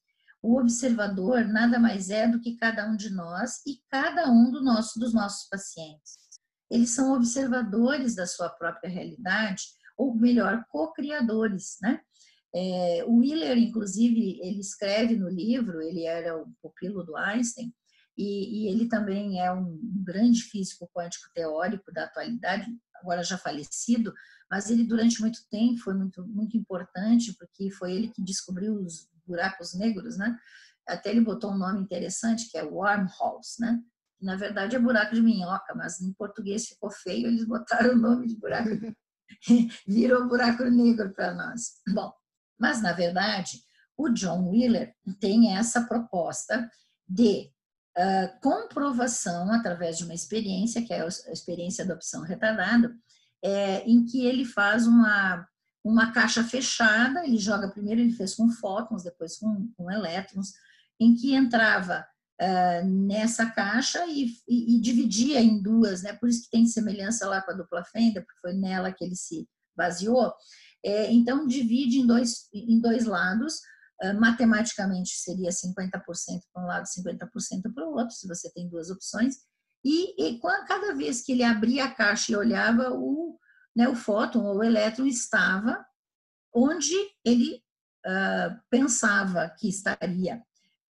O 0.41 0.57
observador 0.57 1.45
nada 1.45 1.77
mais 1.77 2.09
é 2.09 2.25
do 2.25 2.39
que 2.39 2.55
cada 2.55 2.89
um 2.89 2.95
de 2.95 3.09
nós 3.09 3.57
e 3.65 3.81
cada 3.89 4.31
um 4.31 4.49
do 4.49 4.63
nosso, 4.63 4.97
dos 4.97 5.13
nossos 5.13 5.49
pacientes. 5.49 6.15
Eles 6.71 6.91
são 6.91 7.13
observadores 7.13 8.15
da 8.15 8.25
sua 8.25 8.49
própria 8.49 8.89
realidade, 8.89 9.63
ou 9.97 10.15
melhor, 10.15 10.63
co-criadores, 10.69 11.77
né? 11.81 11.99
É, 12.55 13.03
o 13.05 13.17
Wheeler, 13.17 13.57
inclusive, 13.57 14.39
ele 14.41 14.61
escreve 14.61 15.17
no 15.17 15.27
livro, 15.27 15.81
ele 15.81 16.05
era 16.05 16.37
o 16.37 16.47
pupilo 16.61 17.03
do 17.03 17.17
Einstein, 17.17 17.73
e, 18.17 18.63
e, 18.63 18.67
ele 18.69 18.87
também 18.87 19.39
é 19.39 19.51
um 19.51 19.77
grande 20.03 20.41
físico 20.41 20.89
quântico 20.93 21.29
teórico 21.35 21.91
da 21.91 22.05
atualidade, 22.05 22.65
agora 23.01 23.23
já 23.23 23.37
falecido, 23.37 24.13
mas 24.49 24.69
ele 24.69 24.83
durante 24.83 25.21
muito 25.21 25.39
tempo 25.49 25.79
foi 25.79 25.93
muito, 25.93 26.25
muito 26.25 26.57
importante, 26.57 27.35
porque 27.37 27.69
foi 27.71 27.93
ele 27.93 28.09
que 28.09 28.23
descobriu 28.23 28.75
os 28.75 29.09
buracos 29.25 29.73
negros, 29.73 30.17
né? 30.17 30.37
Até 30.87 31.09
ele 31.09 31.21
botou 31.21 31.51
um 31.51 31.57
nome 31.57 31.81
interessante, 31.81 32.49
que 32.49 32.57
é 32.57 32.63
wormholes, 32.63 33.57
né? 33.59 33.79
Na 34.21 34.35
verdade 34.35 34.75
é 34.75 34.79
buraco 34.79 35.13
de 35.13 35.21
minhoca, 35.21 35.75
mas 35.75 36.01
em 36.01 36.13
português 36.13 36.67
ficou 36.67 36.89
feio, 36.89 37.27
eles 37.27 37.45
botaram 37.45 37.93
o 37.93 37.97
nome 37.97 38.27
de 38.27 38.35
buraco, 38.37 38.69
virou 39.87 40.27
buraco 40.27 40.63
negro 40.63 41.13
para 41.13 41.33
nós. 41.33 41.73
Bom, 41.93 42.11
mas 42.57 42.81
na 42.81 42.93
verdade, 42.93 43.61
o 43.97 44.09
John 44.09 44.49
Wheeler 44.49 44.95
tem 45.19 45.55
essa 45.55 45.85
proposta 45.85 46.69
de 47.07 47.51
uh, 47.97 48.39
comprovação 48.41 49.51
através 49.51 49.97
de 49.97 50.03
uma 50.03 50.13
experiência, 50.13 50.83
que 50.83 50.93
é 50.93 51.01
a 51.01 51.07
experiência 51.07 51.85
da 51.85 51.95
opção 51.95 52.21
retardada, 52.21 52.95
é, 53.43 53.83
em 53.89 54.05
que 54.05 54.25
ele 54.25 54.45
faz 54.45 54.87
uma, 54.87 55.47
uma 55.83 56.11
caixa 56.11 56.43
fechada, 56.43 57.25
ele 57.25 57.37
joga 57.37 57.69
primeiro, 57.69 58.01
ele 58.01 58.13
fez 58.13 58.35
com 58.35 58.49
fótons, 58.49 59.03
depois 59.03 59.37
com, 59.37 59.71
com 59.75 59.91
elétrons, 59.91 60.53
em 60.99 61.15
que 61.15 61.33
entrava 61.33 62.05
uh, 62.41 62.85
nessa 62.85 63.45
caixa 63.47 64.05
e, 64.07 64.33
e, 64.47 64.75
e, 64.75 64.81
dividia 64.81 65.39
em 65.39 65.61
duas, 65.61 66.01
né? 66.01 66.13
por 66.13 66.29
isso 66.29 66.43
que 66.43 66.51
tem 66.51 66.65
semelhança 66.65 67.27
lá 67.27 67.41
com 67.41 67.51
a 67.51 67.55
dupla 67.55 67.83
fenda, 67.83 68.21
porque 68.21 68.39
foi 68.41 68.53
nela 68.53 68.91
que 68.91 69.03
ele 69.03 69.15
se 69.15 69.47
baseou. 69.75 70.33
É, 70.83 71.11
então, 71.11 71.47
divide 71.47 71.99
em 71.99 72.07
dois, 72.07 72.49
em 72.53 72.79
dois 72.79 73.05
lados, 73.05 73.61
matematicamente 74.19 75.09
seria 75.09 75.49
50% 75.49 76.01
para 76.53 76.63
um 76.63 76.67
lado, 76.67 76.85
50% 76.85 77.73
para 77.73 77.87
o 77.87 77.93
outro, 77.93 78.15
se 78.15 78.27
você 78.27 78.51
tem 78.51 78.69
duas 78.69 78.89
opções, 78.89 79.37
e, 79.83 80.13
e 80.21 80.39
cada 80.67 80.93
vez 80.95 81.21
que 81.21 81.31
ele 81.31 81.43
abria 81.43 81.85
a 81.85 81.91
caixa 81.91 82.31
e 82.31 82.35
olhava, 82.35 82.91
o, 82.91 83.39
né, 83.75 83.87
o 83.87 83.95
fóton 83.95 84.43
ou 84.43 84.57
o 84.57 84.63
elétron 84.63 85.05
estava 85.05 85.85
onde 86.53 86.93
ele 87.23 87.61
uh, 88.05 88.59
pensava 88.69 89.49
que 89.57 89.69
estaria. 89.69 90.41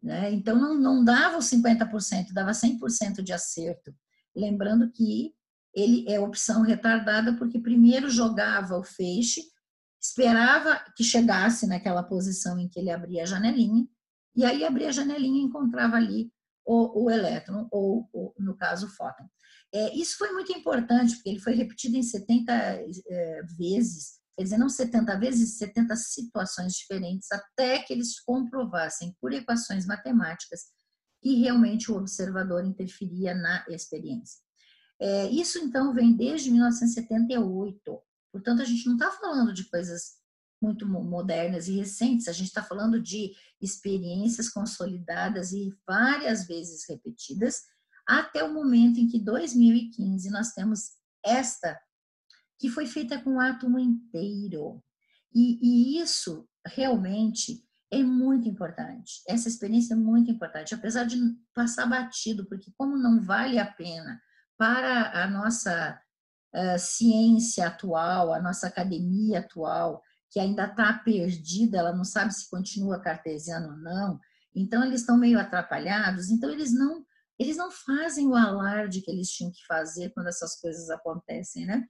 Né? 0.02 0.32
Então, 0.32 0.56
não, 0.56 0.76
não 0.76 1.04
dava 1.04 1.38
os 1.38 1.46
50%, 1.46 2.32
dava 2.32 2.52
100% 2.52 3.22
de 3.22 3.34
acerto. 3.34 3.93
Lembrando 4.36 4.89
que 4.91 5.34
ele 5.76 6.06
é 6.08 6.20
opção 6.20 6.62
retardada 6.62 7.34
porque 7.34 7.60
primeiro 7.60 8.10
jogava 8.10 8.78
o 8.78 8.84
feixe, 8.84 9.41
esperava 10.10 10.84
que 10.96 11.04
chegasse 11.04 11.67
naquela 11.67 12.04
posição 12.04 12.60
em 12.60 12.67
que 12.67 12.80
ele 12.80 12.89
abria 12.89 13.24
a 13.24 13.26
janelinha, 13.26 13.88
e 14.36 14.46
aí 14.46 14.63
abria 14.63 14.89
a 14.89 14.91
janelinha 14.91 15.41
e 15.41 15.46
encontrava 15.46 15.96
ali 15.96 16.32
o, 16.65 17.06
o 17.06 17.12
elétron, 17.12 17.67
ou, 17.72 18.10
ou, 18.13 18.34
no 18.38 18.56
caso, 18.56 18.88
o 18.88 18.89
fóton. 18.89 19.28
É, 19.74 19.96
isso 19.96 20.17
foi 20.17 20.32
muito 20.32 20.52
importante, 20.52 21.15
porque 21.15 21.30
ele 21.30 21.39
foi 21.39 21.54
repetido 21.54 21.98
em 21.98 22.04
70 22.04 22.54
é, 22.54 23.41
vezes, 23.58 24.20
quer 24.36 24.43
dizer, 24.43 24.58
não 24.58 24.70
70 24.70 25.20
vezes, 25.20 25.58
70 25.58 25.96
situações 25.96 26.74
diferentes, 26.74 27.32
até 27.32 27.80
que 27.80 27.93
eles 27.93 28.20
comprovassem 28.20 29.15
por 29.20 29.34
equações 29.34 29.86
matemáticas 29.86 30.62
que 31.22 31.36
realmente 31.36 31.91
o 31.91 31.96
observador 31.96 32.63
interferia 32.63 33.34
na 33.34 33.65
experiência. 33.70 34.39
É, 35.00 35.28
isso, 35.28 35.60
então, 35.60 35.93
vem 35.93 36.15
desde 36.15 36.52
1978. 36.52 38.02
Portanto, 38.32 38.62
a 38.62 38.66
gente 38.66 38.86
não 38.86 38.94
está 38.94 39.12
falando 39.12 39.54
de 39.54 39.66
coisas 39.70 40.18
muito 40.62 40.88
modernas 40.88 41.68
e 41.68 41.76
recentes, 41.76 42.28
a 42.28 42.32
gente 42.32 42.48
está 42.48 42.63
falando 42.63 43.00
de 43.00 43.34
experiências 43.62 44.50
consolidadas 44.50 45.52
e 45.52 45.72
várias 45.86 46.48
vezes 46.48 46.88
repetidas, 46.90 47.62
até 48.08 48.44
o 48.44 48.54
momento 48.54 49.00
em 49.00 49.08
que 49.08 49.20
2015 49.20 50.30
nós 50.30 50.54
temos 50.54 50.92
esta 51.24 51.80
que 52.60 52.70
foi 52.70 52.88
feita 52.88 53.22
com 53.22 53.36
o 53.36 53.40
átomo 53.40 53.78
inteiro. 53.78 54.84
E, 55.34 55.60
e, 55.62 56.02
isso 56.02 56.48
realmente 56.66 57.63
é 57.92 58.02
muito 58.04 58.50
importante. 58.50 59.22
Essa 59.28 59.48
experiência 59.48 59.94
é 59.94 59.98
muito 59.98 60.32
importante, 60.32 60.74
apesar 60.74 61.04
de 61.04 61.18
passar 61.54 61.86
batido, 61.86 62.46
porque 62.48 62.72
como 62.76 62.98
não 62.98 63.22
vale 63.22 63.60
a 63.60 63.66
pena 63.66 64.20
para 64.58 65.24
a 65.24 65.30
nossa 65.30 66.02
ciência 66.80 67.68
atual, 67.68 68.34
a 68.34 68.42
nossa 68.42 68.68
academia 68.68 69.40
atual, 69.40 70.02
que 70.32 70.40
ainda 70.40 70.66
está 70.66 70.94
perdida, 70.94 71.78
ela 71.78 71.96
não 71.96 72.04
sabe 72.04 72.34
se 72.34 72.50
continua 72.50 73.00
cartesiano 73.00 73.74
ou 73.74 73.78
não. 73.78 74.20
Então 74.56 74.84
eles 74.84 75.02
estão 75.02 75.18
meio 75.18 75.40
atrapalhados. 75.40 76.30
Então 76.30 76.50
eles 76.50 76.74
não 76.74 77.06
eles 77.40 77.56
não 77.56 77.70
fazem 77.70 78.28
o 78.28 78.36
alarde 78.36 79.02
que 79.02 79.12
eles 79.12 79.30
tinham 79.30 79.52
que 79.52 79.64
fazer 79.68 80.10
quando 80.10 80.28
essas 80.28 80.60
coisas 80.60 80.89
acontecem, 80.89 81.68
né? 81.68 81.86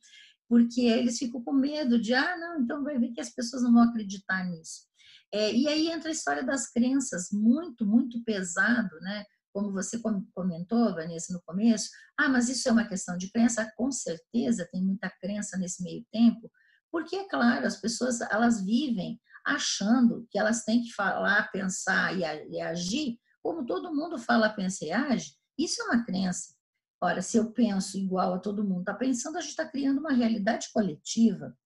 Porque 0.50 0.82
eles 0.82 1.18
ficam 1.18 1.42
com 1.42 1.54
medo 1.54 2.00
de, 2.00 2.14
ah, 2.14 2.38
não, 2.38 2.62
então 2.62 2.84
vai 2.84 3.00
ver 3.00 3.14
que 3.14 3.22
as 3.22 3.30
pessoas 3.30 3.64
não 3.64 3.72
vão 3.72 3.84
acreditar 3.84 4.46
nisso. 4.46 4.88
É, 5.34 5.54
e 5.54 5.68
aí 5.68 5.88
entra 5.88 6.10
a 6.10 6.12
história 6.12 6.44
das 6.44 6.70
crenças, 6.70 7.30
muito, 7.32 7.86
muito 7.86 8.22
pesado, 8.24 8.94
né? 9.00 9.24
Como 9.58 9.72
você 9.72 10.00
comentou, 10.36 10.94
Vanessa, 10.94 11.34
no 11.34 11.42
começo, 11.42 11.90
ah, 12.16 12.30
mas 12.30 12.48
isso 12.48 12.70
é 12.70 12.72
uma 12.72 12.88
questão 12.88 13.18
de 13.18 13.32
crença? 13.32 13.68
Com 13.76 13.92
certeza 13.92 14.70
tem 14.72 14.84
muita 14.84 15.10
crença 15.20 15.58
nesse 15.58 15.82
meio 15.82 16.06
tempo, 16.12 16.48
porque, 16.92 17.16
é 17.16 17.28
claro, 17.28 17.66
as 17.66 17.82
pessoas 17.82 18.22
elas 18.22 18.64
vivem 18.64 19.20
achando 19.44 20.28
que 20.30 20.38
elas 20.38 20.64
têm 20.64 20.84
que 20.84 20.94
falar, 20.94 21.50
pensar 21.52 22.16
e 22.16 22.62
agir 22.62 23.18
como 23.42 23.66
todo 23.66 23.96
mundo 23.96 24.20
fala, 24.20 24.48
pensa 24.48 24.86
e 24.86 24.92
age. 24.92 25.34
Isso 25.58 25.82
é 25.82 25.86
uma 25.86 26.06
crença. 26.06 26.54
Ora, 27.02 27.24
se 27.24 27.38
eu 27.38 27.52
penso 27.52 27.98
igual 27.98 28.36
a 28.36 28.40
todo 28.40 28.64
mundo 28.64 28.82
está 28.82 28.94
pensando, 28.94 29.38
a 29.38 29.42
gente 29.42 29.50
está 29.50 29.68
criando 29.68 30.02
uma 30.02 30.14
realidade 30.14 30.68
coletiva. 30.72 31.58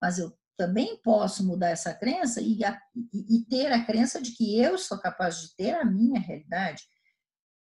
Mas 0.00 0.20
eu 0.20 0.38
também 0.56 1.00
posso 1.02 1.44
mudar 1.44 1.70
essa 1.70 1.92
crença 1.92 2.40
e, 2.40 2.60
e, 2.62 3.38
e, 3.38 3.44
ter 3.46 3.72
a 3.72 3.84
crença 3.84 4.22
de 4.22 4.30
que 4.36 4.56
eu 4.56 4.78
sou 4.78 5.00
capaz 5.00 5.40
de 5.40 5.56
ter 5.56 5.74
a 5.74 5.84
minha 5.84 6.20
realidade. 6.20 6.84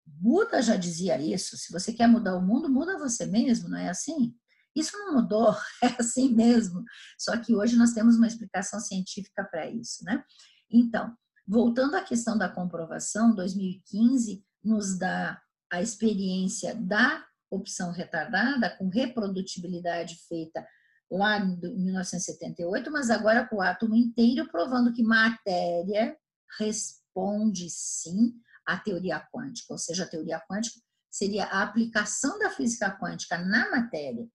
Buda 0.07 0.61
já 0.61 0.75
dizia 0.75 1.19
isso: 1.19 1.57
se 1.57 1.71
você 1.71 1.91
quer 1.91 2.07
mudar 2.07 2.35
o 2.35 2.41
mundo, 2.41 2.69
muda 2.69 2.97
você 2.97 3.25
mesmo, 3.25 3.69
não 3.69 3.77
é 3.77 3.89
assim? 3.89 4.33
Isso 4.75 4.97
não 4.97 5.15
mudou, 5.15 5.51
é 5.83 5.87
assim 5.99 6.33
mesmo. 6.33 6.83
Só 7.19 7.35
que 7.37 7.55
hoje 7.55 7.75
nós 7.75 7.91
temos 7.91 8.15
uma 8.15 8.27
explicação 8.27 8.79
científica 8.79 9.43
para 9.43 9.69
isso, 9.69 10.03
né? 10.03 10.23
Então, 10.71 11.15
voltando 11.47 11.95
à 11.95 12.01
questão 12.01 12.37
da 12.37 12.49
comprovação, 12.49 13.35
2015 13.35 14.43
nos 14.63 14.97
dá 14.97 15.41
a 15.71 15.81
experiência 15.81 16.73
da 16.75 17.25
opção 17.49 17.91
retardada 17.91 18.69
com 18.77 18.89
reprodutibilidade 18.89 20.15
feita 20.27 20.65
lá 21.09 21.39
em 21.39 21.57
1978, 21.59 22.91
mas 22.91 23.09
agora 23.09 23.47
com 23.47 23.57
o 23.57 23.61
átomo 23.61 23.95
inteiro 23.95 24.49
provando 24.49 24.91
que 24.91 25.03
matéria 25.03 26.17
responde 26.59 27.69
sim 27.69 28.33
à 28.67 28.77
teoria 28.77 29.19
quântica, 29.33 29.73
ou 29.73 29.77
seja, 29.79 30.03
a 30.03 30.07
teoria 30.07 30.39
quântica 30.39 30.79
seria 31.09 31.45
a 31.45 31.63
aplicação 31.63 32.37
da 32.37 32.49
física 32.51 32.91
quântica 32.91 33.37
na 33.37 33.71
matéria. 33.71 34.27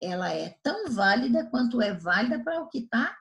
Ela 0.00 0.32
é 0.32 0.56
tão 0.62 0.90
válida 0.90 1.46
quanto 1.46 1.80
é 1.82 1.92
válida 1.92 2.42
para 2.42 2.62
o 2.62 2.68
que 2.68 2.78
está 2.78 3.16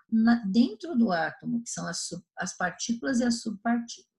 dentro 0.45 0.95
do 0.95 1.11
átomo, 1.11 1.63
que 1.63 1.69
são 1.69 1.87
as, 1.87 2.09
as 2.37 2.55
partículas 2.55 3.19
e 3.19 3.23
as 3.23 3.41
subpartículas. 3.41 4.09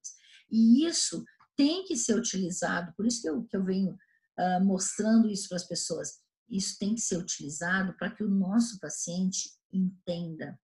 E 0.49 0.85
isso 0.85 1.23
tem 1.55 1.85
que 1.85 1.95
ser 1.95 2.15
utilizado, 2.15 2.93
por 2.95 3.05
isso 3.05 3.21
que 3.21 3.29
eu, 3.29 3.43
que 3.43 3.55
eu 3.55 3.63
venho 3.63 3.97
uh, 4.37 4.63
mostrando 4.63 5.29
isso 5.29 5.47
para 5.47 5.57
as 5.57 5.67
pessoas. 5.67 6.19
Isso 6.49 6.77
tem 6.77 6.95
que 6.95 7.01
ser 7.01 7.17
utilizado 7.17 7.93
para 7.93 8.11
que 8.11 8.23
o 8.23 8.29
nosso 8.29 8.79
paciente 8.79 9.49
entenda 9.71 10.59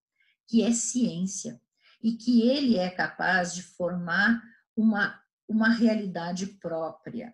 que 0.47 0.63
é 0.63 0.71
ciência 0.71 1.59
e 2.01 2.13
que 2.13 2.41
ele 2.41 2.77
é 2.77 2.89
capaz 2.89 3.53
de 3.53 3.63
formar 3.63 4.41
uma, 4.75 5.19
uma 5.47 5.69
realidade 5.69 6.47
própria. 6.59 7.33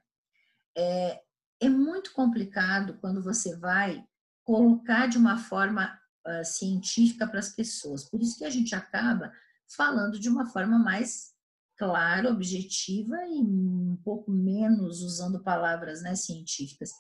É, 0.78 1.22
é 1.60 1.70
muito 1.70 2.14
complicado 2.14 2.98
quando 3.00 3.24
você 3.24 3.56
vai 3.58 4.04
colocar 4.44 5.08
de 5.08 5.18
uma 5.18 5.38
forma 5.38 5.98
uh, 6.28 6.46
científica 6.46 7.28
para 7.28 7.40
as 7.40 7.50
pessoas. 7.50 8.10
Por 8.10 8.22
isso 8.22 8.38
que 8.38 8.46
a 8.46 8.50
gente 8.50 8.76
acaba 8.76 9.32
falando 9.76 10.20
de 10.20 10.30
uma 10.30 10.46
forma 10.46 10.78
mais 10.78 11.34
clara, 11.78 12.30
objetiva 12.30 13.16
e 13.26 13.42
um 13.42 13.98
pouco 14.04 14.32
menos 14.32 15.02
usando 15.02 15.44
palavras 15.44 16.02
né, 16.02 16.16
científicas. 16.16 16.92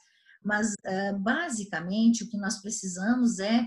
Mas, 0.43 0.74
uh, 0.74 1.18
basicamente, 1.20 2.24
o 2.24 2.30
que 2.30 2.38
nós 2.38 2.61
precisamos 2.61 3.39
é 3.39 3.66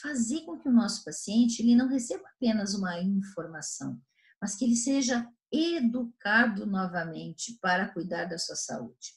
fazer 0.00 0.42
com 0.42 0.58
que 0.58 0.68
o 0.68 0.72
nosso 0.72 1.04
paciente 1.04 1.60
ele 1.60 1.74
não 1.74 1.88
receba 1.88 2.22
apenas 2.36 2.74
uma 2.74 3.00
informação, 3.00 4.00
mas 4.40 4.54
que 4.54 4.64
ele 4.64 4.76
seja 4.76 5.26
educado 5.52 6.66
novamente 6.66 7.58
para 7.60 7.88
cuidar 7.88 8.24
da 8.24 8.38
sua 8.38 8.56
saúde. 8.56 9.16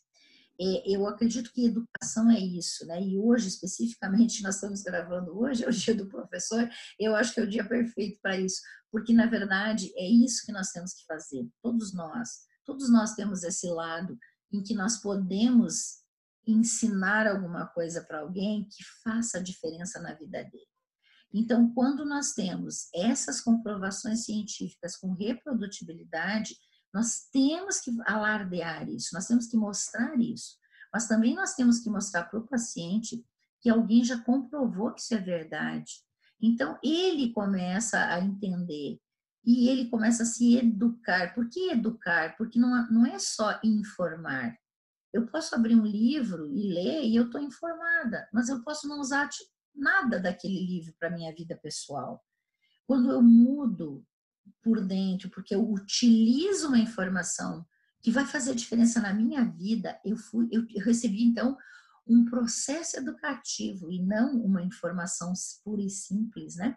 Eu 0.86 1.08
acredito 1.08 1.52
que 1.52 1.66
educação 1.66 2.30
é 2.30 2.40
isso, 2.40 2.86
né? 2.86 3.02
E 3.02 3.18
hoje, 3.18 3.48
especificamente, 3.48 4.44
nós 4.44 4.56
estamos 4.56 4.84
gravando 4.84 5.36
hoje, 5.40 5.64
é 5.64 5.68
o 5.68 5.72
dia 5.72 5.96
do 5.96 6.08
professor, 6.08 6.70
eu 7.00 7.16
acho 7.16 7.34
que 7.34 7.40
é 7.40 7.44
o 7.44 7.50
dia 7.50 7.68
perfeito 7.68 8.20
para 8.22 8.38
isso, 8.38 8.62
porque, 8.92 9.12
na 9.12 9.26
verdade, 9.26 9.92
é 9.96 10.08
isso 10.08 10.46
que 10.46 10.52
nós 10.52 10.72
temos 10.72 10.94
que 10.94 11.06
fazer, 11.06 11.50
todos 11.64 11.94
nós. 11.94 12.42
Todos 12.64 12.92
nós 12.92 13.16
temos 13.16 13.44
esse 13.44 13.68
lado 13.68 14.16
em 14.54 14.62
que 14.62 14.76
nós 14.76 14.98
podemos 14.98 16.02
ensinar 16.46 17.26
alguma 17.26 17.66
coisa 17.66 18.04
para 18.04 18.20
alguém 18.20 18.68
que 18.70 18.84
faça 19.04 19.40
a 19.40 19.44
diferença 19.44 20.00
na 20.00 20.14
vida 20.14 20.44
dele. 20.44 20.71
Então, 21.34 21.74
quando 21.74 22.06
nós 22.06 22.34
temos 22.34 22.90
essas 22.94 23.40
comprovações 23.40 24.26
científicas 24.26 24.98
com 24.98 25.14
reprodutibilidade, 25.14 26.56
nós 26.94 27.30
temos 27.32 27.80
que 27.80 27.92
alardear 28.06 28.90
isso, 28.90 29.10
nós 29.14 29.28
temos 29.28 29.48
que 29.48 29.56
mostrar 29.56 30.20
isso. 30.20 30.58
Mas 30.94 31.08
também 31.08 31.34
nós 31.34 31.54
temos 31.56 31.80
que 31.80 31.90
mostrar 31.90 32.26
para 32.26 32.40
o 32.40 32.48
paciente 32.48 33.26
que 33.62 33.70
alguém 33.70 34.04
já 34.04 34.20
comprovou 34.20 34.94
que 34.94 35.02
isso 35.02 35.14
é 35.14 35.20
verdade. 35.20 36.04
Então, 36.42 36.78
ele 36.84 37.32
começa 37.32 37.98
a 38.08 38.20
entender 38.20 39.00
e 39.46 39.70
ele 39.70 39.90
começa 39.90 40.24
a 40.24 40.26
se 40.26 40.58
educar. 40.58 41.34
Por 41.34 41.50
que 41.50 41.72
educar? 41.72 42.36
Porque 42.36 42.60
não, 42.60 42.88
não 42.92 43.06
é 43.06 43.18
só 43.20 43.60
informar. 43.64 44.56
Eu 45.14 45.28
posso 45.28 45.54
abrir 45.56 45.76
um 45.76 45.86
livro 45.86 46.48
e 46.48 46.74
ler 46.74 47.04
e 47.04 47.16
eu 47.16 47.26
estou 47.26 47.42
informada, 47.42 48.28
mas 48.34 48.50
eu 48.50 48.64
posso 48.64 48.88
não 48.88 49.00
usar 49.00 49.30
nada 49.74 50.20
daquele 50.20 50.66
livro 50.66 50.94
para 51.00 51.10
minha 51.10 51.34
vida 51.34 51.58
pessoal. 51.58 52.24
Quando 52.86 53.12
eu 53.12 53.22
mudo 53.22 54.06
por 54.62 54.86
dentro, 54.86 55.30
porque 55.30 55.56
eu 55.56 55.70
utilizo 55.70 56.68
uma 56.68 56.80
informação 56.80 57.66
que 58.02 58.12
vai 58.12 58.26
fazer 58.26 58.56
diferença 58.56 59.00
na 59.00 59.14
minha 59.14 59.46
vida, 59.46 60.00
eu 60.04 60.18
fui, 60.18 60.50
eu, 60.52 60.66
recebi 60.84 61.24
então 61.24 61.58
um 62.08 62.26
processo 62.26 62.98
educativo 62.98 63.92
e 63.92 64.02
não 64.02 64.42
uma 64.42 64.62
informação 64.62 65.34
pura 65.64 65.82
e 65.82 65.90
simples, 65.90 66.56
né? 66.56 66.76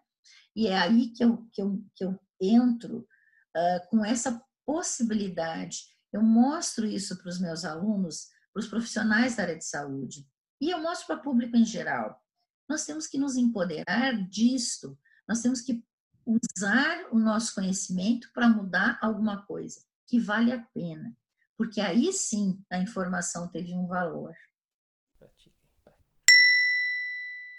E 0.55 0.67
é 0.67 0.79
aí 0.79 1.09
que 1.09 1.25
eu, 1.25 1.49
que 1.53 1.63
eu, 1.63 1.85
que 1.95 2.05
eu 2.05 2.21
entro 2.41 2.99
uh, 2.99 3.89
com 3.89 4.05
essa 4.05 4.41
possibilidade. 4.67 5.79
Eu 6.13 6.23
mostro 6.23 6.87
isso 6.87 7.19
para 7.19 7.29
os 7.29 7.41
meus 7.41 7.65
alunos, 7.65 8.29
para 8.53 8.61
os 8.61 8.69
profissionais 8.69 9.37
da 9.37 9.43
área 9.45 9.59
de 9.59 9.65
saúde, 9.65 10.29
e 10.61 10.71
eu 10.71 10.81
mostro 10.81 11.07
para 11.07 11.17
o 11.17 11.23
público 11.23 11.57
em 11.57 11.65
geral. 11.65 12.24
Nós 12.69 12.87
temos 12.87 13.07
que 13.07 13.19
nos 13.19 13.37
empoderar 13.37 14.15
disto, 14.29 14.99
nós 15.29 15.43
temos 15.43 15.61
que 15.61 15.85
usar 16.25 17.09
o 17.13 17.19
nosso 17.19 17.55
conhecimento 17.55 18.31
para 18.33 18.49
mudar 18.49 18.99
alguma 19.03 19.45
coisa 19.45 19.81
que 20.07 20.19
vale 20.19 20.51
a 20.51 20.61
pena, 20.75 21.15
porque 21.59 21.81
aí 21.81 22.11
sim 22.13 22.59
a 22.71 22.79
informação 22.79 23.49
teve 23.49 23.75
um 23.75 23.87
valor. 23.87 24.35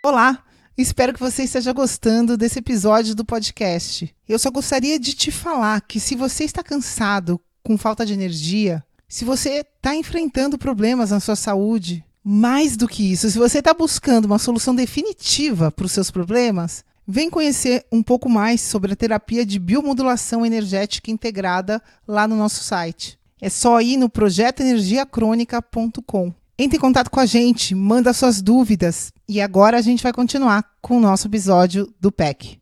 Olá, 0.03 0.43
espero 0.75 1.13
que 1.13 1.19
você 1.19 1.43
esteja 1.43 1.71
gostando 1.71 2.35
desse 2.35 2.59
episódio 2.59 3.13
do 3.13 3.23
podcast. 3.23 4.15
Eu 4.27 4.39
só 4.39 4.49
gostaria 4.49 4.99
de 4.99 5.13
te 5.13 5.31
falar 5.31 5.81
que 5.81 5.99
se 5.99 6.15
você 6.15 6.43
está 6.43 6.63
cansado, 6.63 7.39
com 7.63 7.77
falta 7.77 8.05
de 8.05 8.13
energia, 8.13 8.83
se 9.07 9.23
você 9.23 9.59
está 9.59 9.95
enfrentando 9.95 10.57
problemas 10.57 11.11
na 11.11 11.19
sua 11.19 11.35
saúde, 11.35 12.03
mais 12.25 12.75
do 12.75 12.87
que 12.87 13.11
isso, 13.11 13.29
se 13.29 13.37
você 13.37 13.59
está 13.59 13.73
buscando 13.73 14.25
uma 14.25 14.39
solução 14.39 14.73
definitiva 14.73 15.71
para 15.71 15.85
os 15.85 15.91
seus 15.91 16.09
problemas, 16.09 16.83
Vem 17.07 17.29
conhecer 17.29 17.85
um 17.91 18.01
pouco 18.01 18.27
mais 18.27 18.61
sobre 18.61 18.93
a 18.93 18.95
terapia 18.95 19.45
de 19.45 19.59
biomodulação 19.59 20.43
energética 20.43 21.11
integrada 21.11 21.79
lá 22.07 22.27
no 22.27 22.35
nosso 22.35 22.63
site. 22.63 23.19
É 23.39 23.47
só 23.47 23.79
ir 23.79 23.97
no 23.97 24.09
projetoenergiacrônica.com. 24.09 26.33
Entre 26.57 26.77
em 26.77 26.81
contato 26.81 27.11
com 27.11 27.19
a 27.19 27.27
gente, 27.27 27.75
manda 27.75 28.11
suas 28.11 28.41
dúvidas 28.41 29.13
e 29.29 29.39
agora 29.39 29.77
a 29.77 29.81
gente 29.81 30.01
vai 30.01 30.11
continuar 30.11 30.67
com 30.81 30.97
o 30.97 30.99
nosso 30.99 31.27
episódio 31.27 31.93
do 31.99 32.11
PEC. 32.11 32.59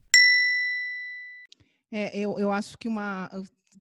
É, 1.89 2.18
eu, 2.18 2.38
eu 2.38 2.51
acho 2.51 2.78
que 2.78 2.89
uma, 2.89 3.32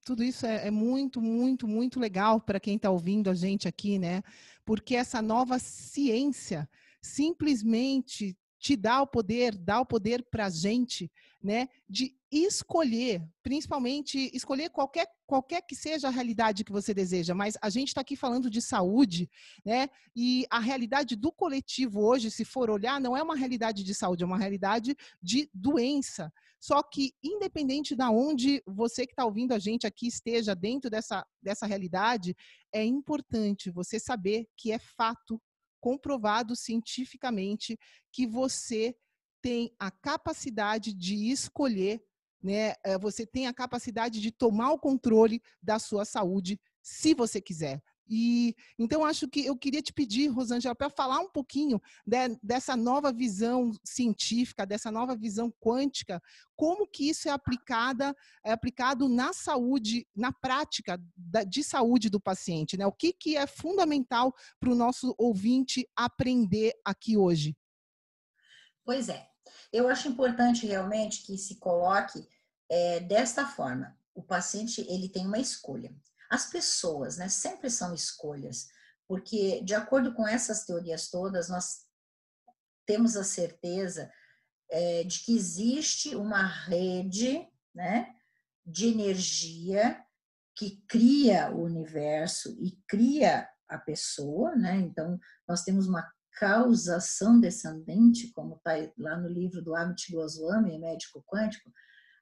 tudo 0.04 0.22
isso 0.22 0.46
é, 0.46 0.68
é 0.68 0.70
muito, 0.70 1.20
muito, 1.20 1.66
muito 1.66 1.98
legal 1.98 2.40
para 2.40 2.60
quem 2.60 2.76
está 2.76 2.88
ouvindo 2.88 3.28
a 3.30 3.34
gente 3.34 3.66
aqui, 3.66 3.98
né? 3.98 4.22
Porque 4.64 4.94
essa 4.94 5.20
nova 5.20 5.58
ciência 5.58 6.68
simplesmente 7.02 8.36
te 8.62 8.76
dá 8.76 9.02
o 9.02 9.06
poder, 9.06 9.56
dá 9.58 9.80
o 9.80 9.86
poder 9.86 10.24
para 10.30 10.46
a 10.46 10.50
gente, 10.50 11.10
né, 11.42 11.68
de 11.88 12.14
escolher, 12.30 13.20
principalmente 13.42 14.30
escolher 14.32 14.70
qualquer, 14.70 15.08
qualquer 15.26 15.62
que 15.62 15.74
seja 15.74 16.06
a 16.06 16.12
realidade 16.12 16.62
que 16.62 16.70
você 16.70 16.94
deseja, 16.94 17.34
mas 17.34 17.58
a 17.60 17.68
gente 17.68 17.88
está 17.88 18.02
aqui 18.02 18.14
falando 18.14 18.48
de 18.48 18.62
saúde, 18.62 19.28
né, 19.66 19.88
e 20.14 20.46
a 20.48 20.60
realidade 20.60 21.16
do 21.16 21.32
coletivo 21.32 22.00
hoje, 22.02 22.30
se 22.30 22.44
for 22.44 22.70
olhar, 22.70 23.00
não 23.00 23.16
é 23.16 23.22
uma 23.22 23.34
realidade 23.34 23.82
de 23.82 23.94
saúde, 23.94 24.22
é 24.22 24.26
uma 24.26 24.38
realidade 24.38 24.96
de 25.20 25.50
doença. 25.52 26.32
Só 26.62 26.80
que, 26.80 27.12
independente 27.20 27.96
da 27.96 28.08
onde 28.08 28.62
você 28.64 29.04
que 29.04 29.12
está 29.12 29.24
ouvindo 29.24 29.50
a 29.52 29.58
gente 29.58 29.84
aqui 29.84 30.06
esteja 30.06 30.54
dentro 30.54 30.88
dessa, 30.88 31.26
dessa 31.42 31.66
realidade, 31.66 32.36
é 32.72 32.84
importante 32.84 33.68
você 33.68 33.98
saber 33.98 34.46
que 34.56 34.70
é 34.70 34.78
fato 34.78 35.42
comprovado 35.80 36.54
cientificamente 36.54 37.76
que 38.12 38.28
você 38.28 38.94
tem 39.42 39.74
a 39.76 39.90
capacidade 39.90 40.94
de 40.94 41.32
escolher, 41.32 42.00
né? 42.40 42.74
Eh, 42.84 42.96
você 42.96 43.26
tem 43.26 43.48
a 43.48 43.52
capacidade 43.52 44.20
de 44.20 44.30
tomar 44.30 44.70
o 44.70 44.78
controle 44.78 45.42
da 45.60 45.80
sua 45.80 46.04
saúde, 46.04 46.60
se 46.80 47.12
você 47.12 47.40
quiser. 47.40 47.82
E 48.08 48.54
então 48.78 49.04
acho 49.04 49.28
que 49.28 49.44
eu 49.46 49.56
queria 49.56 49.80
te 49.80 49.92
pedir, 49.92 50.28
Rosângela, 50.28 50.74
para 50.74 50.90
falar 50.90 51.20
um 51.20 51.28
pouquinho 51.28 51.80
de, 52.06 52.36
dessa 52.42 52.76
nova 52.76 53.12
visão 53.12 53.70
científica, 53.84 54.66
dessa 54.66 54.90
nova 54.90 55.16
visão 55.16 55.50
quântica, 55.60 56.22
como 56.56 56.86
que 56.86 57.08
isso 57.08 57.28
é 57.28 57.32
aplicada, 57.32 58.14
é 58.44 58.52
aplicado 58.52 59.08
na 59.08 59.32
saúde, 59.32 60.06
na 60.14 60.32
prática 60.32 61.00
da, 61.16 61.44
de 61.44 61.62
saúde 61.62 62.10
do 62.10 62.20
paciente, 62.20 62.76
né? 62.76 62.86
O 62.86 62.92
que, 62.92 63.12
que 63.12 63.36
é 63.36 63.46
fundamental 63.46 64.34
para 64.60 64.70
o 64.70 64.74
nosso 64.74 65.14
ouvinte 65.18 65.88
aprender 65.96 66.72
aqui 66.84 67.16
hoje? 67.16 67.56
Pois 68.84 69.08
é, 69.08 69.28
eu 69.72 69.88
acho 69.88 70.08
importante 70.08 70.66
realmente 70.66 71.22
que 71.22 71.38
se 71.38 71.56
coloque 71.56 72.26
é, 72.68 73.00
desta 73.00 73.46
forma: 73.46 73.96
o 74.14 74.22
paciente 74.22 74.80
ele 74.88 75.08
tem 75.08 75.26
uma 75.26 75.38
escolha. 75.38 75.94
As 76.32 76.48
pessoas, 76.50 77.18
né, 77.18 77.28
sempre 77.28 77.68
são 77.68 77.92
escolhas, 77.92 78.68
porque 79.06 79.60
de 79.62 79.74
acordo 79.74 80.14
com 80.14 80.26
essas 80.26 80.64
teorias 80.64 81.10
todas, 81.10 81.50
nós 81.50 81.84
temos 82.86 83.16
a 83.18 83.22
certeza 83.22 84.10
é, 84.70 85.04
de 85.04 85.20
que 85.20 85.36
existe 85.36 86.16
uma 86.16 86.42
rede, 86.42 87.46
né, 87.74 88.14
de 88.64 88.86
energia 88.86 90.02
que 90.56 90.82
cria 90.88 91.50
o 91.50 91.64
universo 91.64 92.56
e 92.62 92.78
cria 92.88 93.46
a 93.68 93.76
pessoa, 93.76 94.56
né? 94.56 94.76
Então, 94.76 95.20
nós 95.46 95.62
temos 95.64 95.86
uma 95.86 96.10
causação 96.38 97.38
descendente, 97.38 98.32
como 98.32 98.56
está 98.56 98.72
lá 98.96 99.18
no 99.18 99.28
livro 99.28 99.62
do 99.62 99.74
Amit 99.74 100.10
Goswami, 100.10 100.78
médico 100.78 101.22
quântico, 101.26 101.70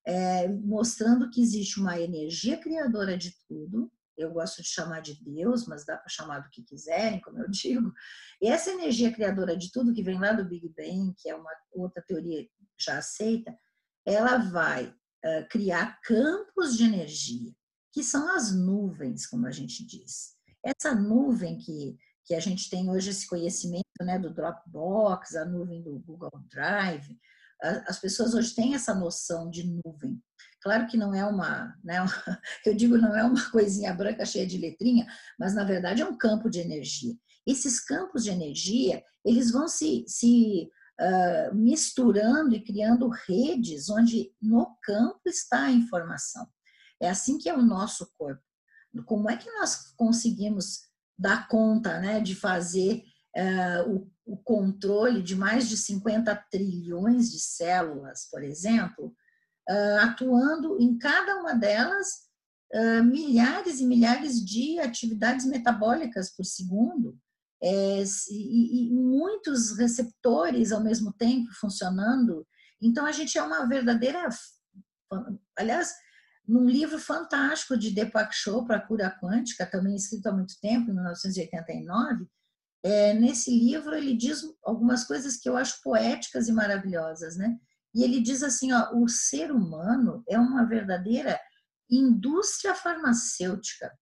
é, 0.04 0.48
mostrando 0.48 1.30
que 1.30 1.40
existe 1.40 1.78
uma 1.78 2.00
energia 2.00 2.56
criadora 2.58 3.16
de 3.16 3.36
tudo. 3.46 3.90
Eu 4.16 4.32
gosto 4.32 4.62
de 4.62 4.68
chamar 4.68 5.00
de 5.00 5.22
Deus, 5.22 5.66
mas 5.66 5.84
dá 5.84 5.96
para 5.96 6.08
chamar 6.08 6.40
do 6.40 6.50
que 6.50 6.62
quiserem, 6.62 7.20
como 7.20 7.38
eu 7.38 7.48
digo. 7.50 7.92
E 8.40 8.48
essa 8.48 8.70
energia 8.70 9.12
criadora 9.12 9.56
de 9.56 9.70
tudo 9.70 9.94
que 9.94 10.02
vem 10.02 10.18
lá 10.18 10.32
do 10.32 10.44
Big 10.44 10.68
Bang, 10.76 11.14
que 11.16 11.28
é 11.28 11.34
uma 11.34 11.50
outra 11.72 12.02
teoria 12.02 12.46
já 12.78 12.98
aceita, 12.98 13.56
ela 14.04 14.38
vai 14.38 14.86
uh, 14.86 15.48
criar 15.50 16.00
campos 16.02 16.76
de 16.76 16.84
energia, 16.84 17.52
que 17.92 18.02
são 18.02 18.34
as 18.34 18.54
nuvens, 18.54 19.26
como 19.26 19.46
a 19.46 19.50
gente 19.50 19.84
diz. 19.86 20.34
Essa 20.64 20.94
nuvem 20.94 21.58
que 21.58 21.98
que 22.30 22.34
a 22.36 22.38
gente 22.38 22.70
tem 22.70 22.88
hoje 22.88 23.10
esse 23.10 23.26
conhecimento 23.26 23.84
né, 24.02 24.16
do 24.16 24.32
Dropbox, 24.32 25.34
a 25.34 25.44
nuvem 25.44 25.82
do 25.82 25.98
Google 25.98 26.30
Drive, 26.48 27.18
as 27.60 27.98
pessoas 27.98 28.34
hoje 28.34 28.54
têm 28.54 28.72
essa 28.72 28.94
noção 28.94 29.50
de 29.50 29.64
nuvem. 29.64 30.22
Claro 30.62 30.86
que 30.86 30.96
não 30.96 31.14
é 31.14 31.24
uma, 31.24 31.74
né, 31.82 31.96
eu 32.66 32.74
digo 32.74 32.98
não 32.98 33.16
é 33.16 33.24
uma 33.24 33.50
coisinha 33.50 33.94
branca 33.94 34.26
cheia 34.26 34.46
de 34.46 34.58
letrinha, 34.58 35.06
mas 35.38 35.54
na 35.54 35.64
verdade 35.64 36.02
é 36.02 36.06
um 36.06 36.16
campo 36.16 36.50
de 36.50 36.60
energia. 36.60 37.14
Esses 37.46 37.80
campos 37.80 38.24
de 38.24 38.30
energia, 38.30 39.02
eles 39.24 39.50
vão 39.50 39.66
se, 39.66 40.04
se 40.06 40.70
uh, 41.00 41.54
misturando 41.54 42.54
e 42.54 42.62
criando 42.62 43.08
redes 43.08 43.88
onde 43.88 44.30
no 44.40 44.76
campo 44.82 45.20
está 45.26 45.64
a 45.64 45.72
informação. 45.72 46.46
É 47.00 47.08
assim 47.08 47.38
que 47.38 47.48
é 47.48 47.54
o 47.54 47.62
nosso 47.62 48.12
corpo. 48.18 48.42
Como 49.06 49.30
é 49.30 49.36
que 49.36 49.50
nós 49.52 49.92
conseguimos 49.96 50.90
dar 51.18 51.48
conta 51.48 51.98
né, 52.00 52.20
de 52.20 52.34
fazer 52.34 53.02
uh, 53.36 53.90
o, 53.90 54.34
o, 54.34 54.36
controle 54.36 55.22
de 55.22 55.34
mais 55.36 55.68
de 55.68 55.76
50 55.76 56.34
trilhões 56.50 57.30
de 57.30 57.38
células, 57.38 58.28
por 58.30 58.42
exemplo, 58.42 59.14
atuando 60.00 60.80
em 60.80 60.98
cada 60.98 61.36
uma 61.40 61.54
delas 61.54 62.30
uh, 62.74 63.04
milhares 63.04 63.80
e 63.80 63.86
milhares 63.86 64.44
de 64.44 64.78
atividades 64.80 65.46
metabólicas 65.46 66.34
por 66.34 66.44
segundo. 66.44 67.18
É, 67.62 68.02
e, 68.30 68.88
e 68.88 68.90
muitos 68.90 69.76
receptores 69.76 70.72
ao 70.72 70.82
mesmo 70.82 71.12
tempo 71.12 71.52
funcionando. 71.60 72.46
Então, 72.80 73.04
a 73.04 73.12
gente 73.12 73.36
é 73.36 73.42
uma 73.42 73.66
verdadeira. 73.68 74.26
Aliás, 75.58 75.92
num 76.48 76.64
livro 76.64 76.98
fantástico 76.98 77.76
de 77.76 77.90
Deepak 77.90 78.34
Chopra, 78.34 78.76
A 78.76 78.80
Cura 78.80 79.14
Quântica, 79.22 79.66
também 79.66 79.94
escrito 79.94 80.26
há 80.28 80.32
muito 80.32 80.58
tempo, 80.60 80.90
em 80.90 80.94
1989, 80.94 82.26
é, 82.82 83.12
nesse 83.12 83.50
livro 83.50 83.94
ele 83.94 84.16
diz 84.16 84.42
algumas 84.64 85.04
coisas 85.04 85.36
que 85.36 85.48
eu 85.48 85.56
acho 85.56 85.82
poéticas 85.82 86.48
e 86.48 86.52
maravilhosas, 86.52 87.36
né? 87.36 87.58
E 87.94 88.02
ele 88.04 88.20
diz 88.20 88.42
assim, 88.42 88.72
ó, 88.72 88.94
o 88.94 89.08
ser 89.08 89.50
humano 89.50 90.22
é 90.28 90.38
uma 90.38 90.64
verdadeira 90.64 91.40
indústria 91.90 92.74
farmacêutica, 92.74 93.92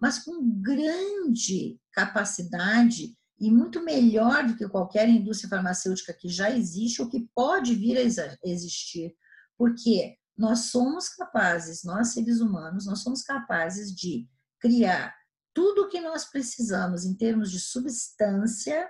mas 0.00 0.18
com 0.20 0.60
grande 0.60 1.78
capacidade 1.92 3.16
e 3.38 3.50
muito 3.50 3.84
melhor 3.84 4.46
do 4.46 4.56
que 4.56 4.68
qualquer 4.68 5.08
indústria 5.08 5.50
farmacêutica 5.50 6.12
que 6.12 6.28
já 6.28 6.50
existe 6.50 7.02
ou 7.02 7.08
que 7.08 7.28
pode 7.34 7.74
vir 7.74 7.98
a 7.98 8.48
existir. 8.48 9.14
Por 9.56 9.74
quê? 9.74 10.16
nós 10.36 10.70
somos 10.70 11.08
capazes, 11.08 11.84
nós 11.84 12.08
seres 12.08 12.40
humanos, 12.40 12.86
nós 12.86 13.00
somos 13.00 13.22
capazes 13.22 13.94
de 13.94 14.28
criar 14.60 15.14
tudo 15.54 15.82
o 15.82 15.88
que 15.88 16.00
nós 16.00 16.24
precisamos 16.24 17.04
em 17.04 17.14
termos 17.14 17.50
de 17.50 17.60
substância, 17.60 18.88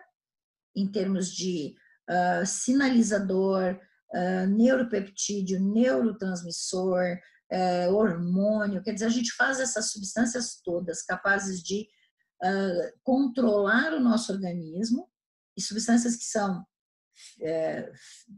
em 0.75 0.91
termos 0.91 1.31
de 1.31 1.75
uh, 2.09 2.47
sinalizador, 2.47 3.79
uh, 4.15 4.47
neuropeptídeo, 4.49 5.61
neurotransmissor, 5.61 7.19
uh, 7.53 7.95
hormônio, 7.95 8.83
quer 8.83 8.93
dizer, 8.93 9.07
a 9.07 9.11
gente 9.11 9.33
faz 9.33 9.61
essas 9.61 9.91
substâncias 9.91 10.61
todas 10.63 11.03
capazes 11.03 11.63
de 11.63 11.89
controlar 13.05 13.95
o 13.95 14.01
nosso 14.01 14.33
organismo, 14.33 15.09
e 15.57 15.63
substâncias 15.63 16.17
que 16.17 16.25
são 16.25 16.67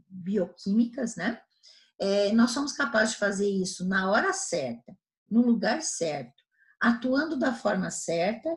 bioquímicas, 0.07 1.15
né? 1.15 1.41
é, 1.99 2.31
nós 2.33 2.51
somos 2.51 2.73
capazes 2.73 3.13
de 3.13 3.19
fazer 3.19 3.49
isso 3.49 3.87
na 3.87 4.09
hora 4.11 4.33
certa, 4.33 4.95
no 5.29 5.41
lugar 5.41 5.81
certo, 5.81 6.43
atuando 6.79 7.37
da 7.37 7.53
forma 7.53 7.89
certa 7.89 8.49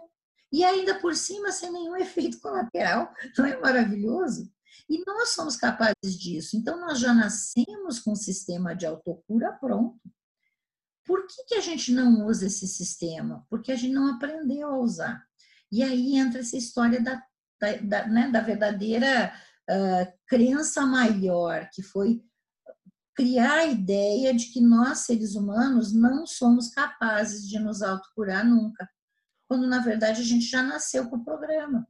e 0.53 0.65
ainda 0.65 0.99
por 1.01 1.15
cima 1.15 1.53
sem 1.53 1.71
nenhum 1.71 1.97
efeito 1.97 2.41
colateral. 2.41 3.13
Não 3.37 3.47
é 3.47 3.59
maravilhoso? 3.61 4.53
E 4.89 5.05
nós 5.07 5.31
somos 5.31 5.57
capazes 5.57 6.19
disso. 6.19 6.57
Então, 6.57 6.81
nós 6.81 6.99
já 6.99 7.15
nascemos 7.15 7.99
com 8.01 8.13
um 8.13 8.17
sistema 8.17 8.75
de 8.75 8.87
autocura 8.87 9.53
pronto. 9.53 10.01
Por 11.05 11.27
que, 11.27 11.45
que 11.45 11.55
a 11.55 11.61
gente 11.61 11.93
não 11.93 12.27
usa 12.27 12.47
esse 12.47 12.67
sistema? 12.69 13.47
Porque 13.49 13.73
a 13.73 13.77
gente 13.77 13.95
não 13.95 14.15
aprendeu 14.15 14.69
a 14.69 14.79
usar. 14.79 15.23
E 15.73 15.83
aí 15.83 16.17
entra 16.17 16.41
essa 16.41 16.57
história 16.57 17.01
da, 17.01 17.23
da, 17.61 17.77
da, 17.77 18.07
né, 18.07 18.31
da 18.31 18.41
verdadeira 18.41 19.33
uh, 19.71 20.13
crença 20.27 20.85
maior, 20.85 21.69
que 21.73 21.83
foi 21.83 22.23
criar 23.15 23.55
a 23.55 23.67
ideia 23.67 24.33
de 24.33 24.47
que 24.53 24.61
nós, 24.61 25.01
seres 25.01 25.35
humanos, 25.35 25.93
não 25.93 26.27
somos 26.27 26.69
capazes 26.69 27.49
de 27.49 27.59
nos 27.59 27.83
autocurar 27.83 28.47
nunca, 28.47 28.89
quando 29.49 29.67
na 29.67 29.81
verdade 29.81 30.21
a 30.21 30.25
gente 30.25 30.45
já 30.45 30.63
nasceu 30.63 31.09
com 31.09 31.17
o 31.17 31.25
programa. 31.25 31.85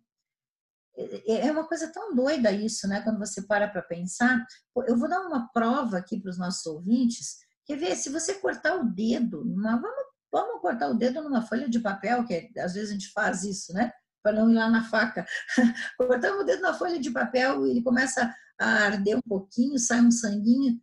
É, 0.98 1.32
é, 1.32 1.46
é 1.46 1.52
uma 1.52 1.66
coisa 1.66 1.92
tão 1.92 2.12
doida 2.14 2.50
isso, 2.50 2.88
né? 2.88 3.00
Quando 3.02 3.18
você 3.18 3.42
para 3.42 3.68
para 3.68 3.82
pensar. 3.82 4.44
Eu 4.86 4.96
vou 4.96 5.08
dar 5.08 5.20
uma 5.20 5.48
prova 5.52 5.98
aqui 5.98 6.20
para 6.20 6.30
os 6.30 6.38
nossos 6.38 6.66
ouvintes. 6.66 7.36
Quer 7.64 7.76
ver? 7.76 7.94
Se 7.94 8.10
você 8.10 8.34
cortar 8.34 8.76
o 8.76 8.84
dedo, 8.84 9.44
numa, 9.44 9.76
vamos, 9.76 10.04
vamos 10.32 10.60
cortar 10.60 10.88
o 10.88 10.94
dedo 10.94 11.22
numa 11.22 11.42
folha 11.42 11.68
de 11.68 11.78
papel, 11.78 12.24
que 12.26 12.50
às 12.58 12.74
vezes 12.74 12.90
a 12.90 12.92
gente 12.94 13.12
faz 13.12 13.44
isso, 13.44 13.72
né? 13.72 13.92
Para 14.22 14.40
não 14.40 14.50
ir 14.50 14.54
lá 14.54 14.68
na 14.68 14.82
faca. 14.84 15.24
Cortamos 15.96 16.42
o 16.42 16.44
dedo 16.44 16.62
na 16.62 16.74
folha 16.74 16.98
de 16.98 17.10
papel 17.10 17.64
ele 17.66 17.82
começa 17.82 18.34
a 18.60 18.66
arder 18.66 19.16
um 19.16 19.22
pouquinho, 19.22 19.78
sai 19.78 20.00
um 20.00 20.10
sanguinho. 20.10 20.80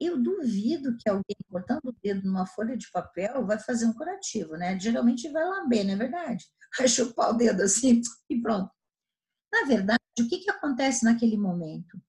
Eu 0.00 0.20
duvido 0.20 0.96
que 0.96 1.08
alguém 1.08 1.36
cortando 1.48 1.84
o 1.84 1.96
dedo 2.02 2.26
numa 2.26 2.46
folha 2.46 2.76
de 2.76 2.90
papel 2.90 3.46
vai 3.46 3.58
fazer 3.58 3.84
um 3.84 3.92
curativo, 3.92 4.56
né? 4.56 4.78
Geralmente 4.80 5.28
vai 5.30 5.44
lamber, 5.44 5.84
não 5.84 5.92
é 5.92 5.96
verdade? 5.96 6.44
Vai 6.78 6.88
chupar 6.88 7.28
o 7.28 7.34
dedo 7.34 7.60
assim 7.60 8.00
e 8.30 8.40
pronto. 8.40 8.70
Na 9.52 9.64
verdade, 9.64 10.00
o 10.18 10.28
que, 10.28 10.38
que 10.38 10.50
acontece 10.50 11.04
naquele 11.04 11.36
momento? 11.36 12.00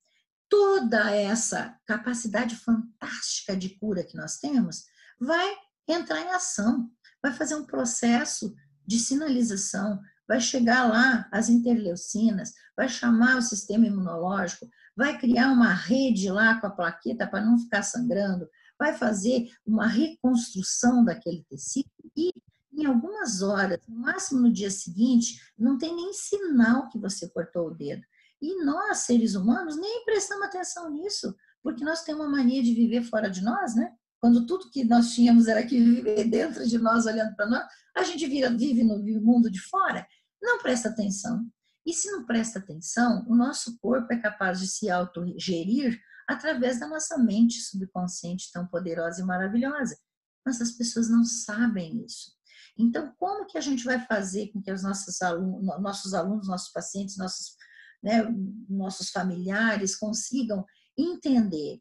Toda 0.50 1.12
essa 1.12 1.78
capacidade 1.86 2.56
fantástica 2.56 3.56
de 3.56 3.70
cura 3.78 4.04
que 4.04 4.16
nós 4.16 4.38
temos 4.38 4.86
vai 5.20 5.54
entrar 5.88 6.22
em 6.22 6.30
ação, 6.30 6.90
vai 7.22 7.34
fazer 7.34 7.56
um 7.56 7.66
processo 7.66 8.56
de 8.86 9.00
sinalização, 9.00 10.00
vai 10.28 10.40
chegar 10.40 10.88
lá 10.88 11.28
as 11.32 11.50
interleucinas, 11.50 12.54
vai 12.76 12.88
chamar 12.88 13.38
o 13.38 13.42
sistema 13.42 13.86
imunológico, 13.86 14.70
vai 14.96 15.18
criar 15.18 15.52
uma 15.52 15.74
rede 15.74 16.30
lá 16.30 16.60
com 16.60 16.68
a 16.68 16.72
plaqueta 16.72 17.28
para 17.28 17.44
não 17.44 17.58
ficar 17.58 17.84
sangrando, 17.84 18.48
vai 18.80 18.94
fazer 18.94 19.50
uma 19.66 19.88
reconstrução 19.88 21.04
daquele 21.04 21.44
tecido 21.50 21.90
e 22.16 22.32
em 22.76 22.86
algumas 22.86 23.42
horas, 23.42 23.80
no 23.88 24.00
máximo 24.00 24.42
no 24.42 24.52
dia 24.52 24.72
seguinte, 24.72 25.40
não 25.58 25.78
tem 25.78 25.96
nem 25.96 26.14
sinal 26.14 26.90
que 26.90 27.00
você 27.00 27.30
cortou 27.30 27.68
o 27.68 27.74
dedo. 27.74 28.04
E 28.42 28.64
nós, 28.64 29.00
seres 29.00 29.36
humanos, 29.36 29.78
nem 29.78 30.04
prestamos 30.06 30.46
atenção 30.46 30.90
nisso, 30.92 31.36
porque 31.62 31.84
nós 31.84 32.04
temos 32.04 32.26
uma 32.26 32.38
mania 32.38 32.62
de 32.62 32.74
viver 32.74 33.04
fora 33.04 33.30
de 33.30 33.42
nós, 33.42 33.76
né? 33.76 33.94
Quando 34.20 34.46
tudo 34.46 34.70
que 34.72 34.84
nós 34.84 35.14
tínhamos 35.14 35.48
era 35.48 35.66
que 35.66 35.80
viver 35.80 36.26
dentro 36.26 36.68
de 36.68 36.78
nós, 36.78 37.06
olhando 37.06 37.36
para 37.36 37.46
nós, 37.46 37.66
a 37.96 38.04
gente 38.04 38.26
vira, 38.28 38.50
vive 38.50 38.84
no 38.84 38.98
mundo 39.22 39.50
de 39.50 39.60
fora, 39.60 40.06
não 40.42 40.60
presta 40.60 40.90
atenção. 40.90 41.46
E 41.86 41.94
se 41.94 42.10
não 42.12 42.26
presta 42.26 42.60
atenção, 42.60 43.26
o 43.28 43.36
nosso 43.36 43.78
corpo 43.80 44.12
é 44.14 44.18
capaz 44.18 44.60
de 44.60 44.68
se 44.68 44.90
autogerir 44.90 46.00
através 46.28 46.80
da 46.80 46.88
nossa 46.88 47.18
mente 47.18 47.62
subconsciente 47.62 48.52
tão 48.52 48.66
poderosa 48.68 49.22
e 49.22 49.26
maravilhosa. 49.26 49.98
Mas 50.46 50.62
as 50.62 50.72
pessoas 50.72 51.10
não 51.10 51.24
sabem 51.24 52.04
isso. 52.06 52.32
Então, 52.78 53.14
como 53.18 53.46
que 53.46 53.58
a 53.58 53.62
gente 53.62 53.84
vai 53.84 54.04
fazer 54.06 54.52
com 54.52 54.62
que 54.62 54.72
os 54.72 54.84
nossos 54.84 55.22
alunos, 55.22 55.82
nossos, 55.82 56.14
alunos, 56.14 56.48
nossos 56.48 56.72
pacientes, 56.72 57.18
nossos, 57.18 57.56
né, 58.02 58.24
nossos 58.68 59.10
familiares 59.10 59.96
consigam 59.96 60.66
entender? 60.98 61.80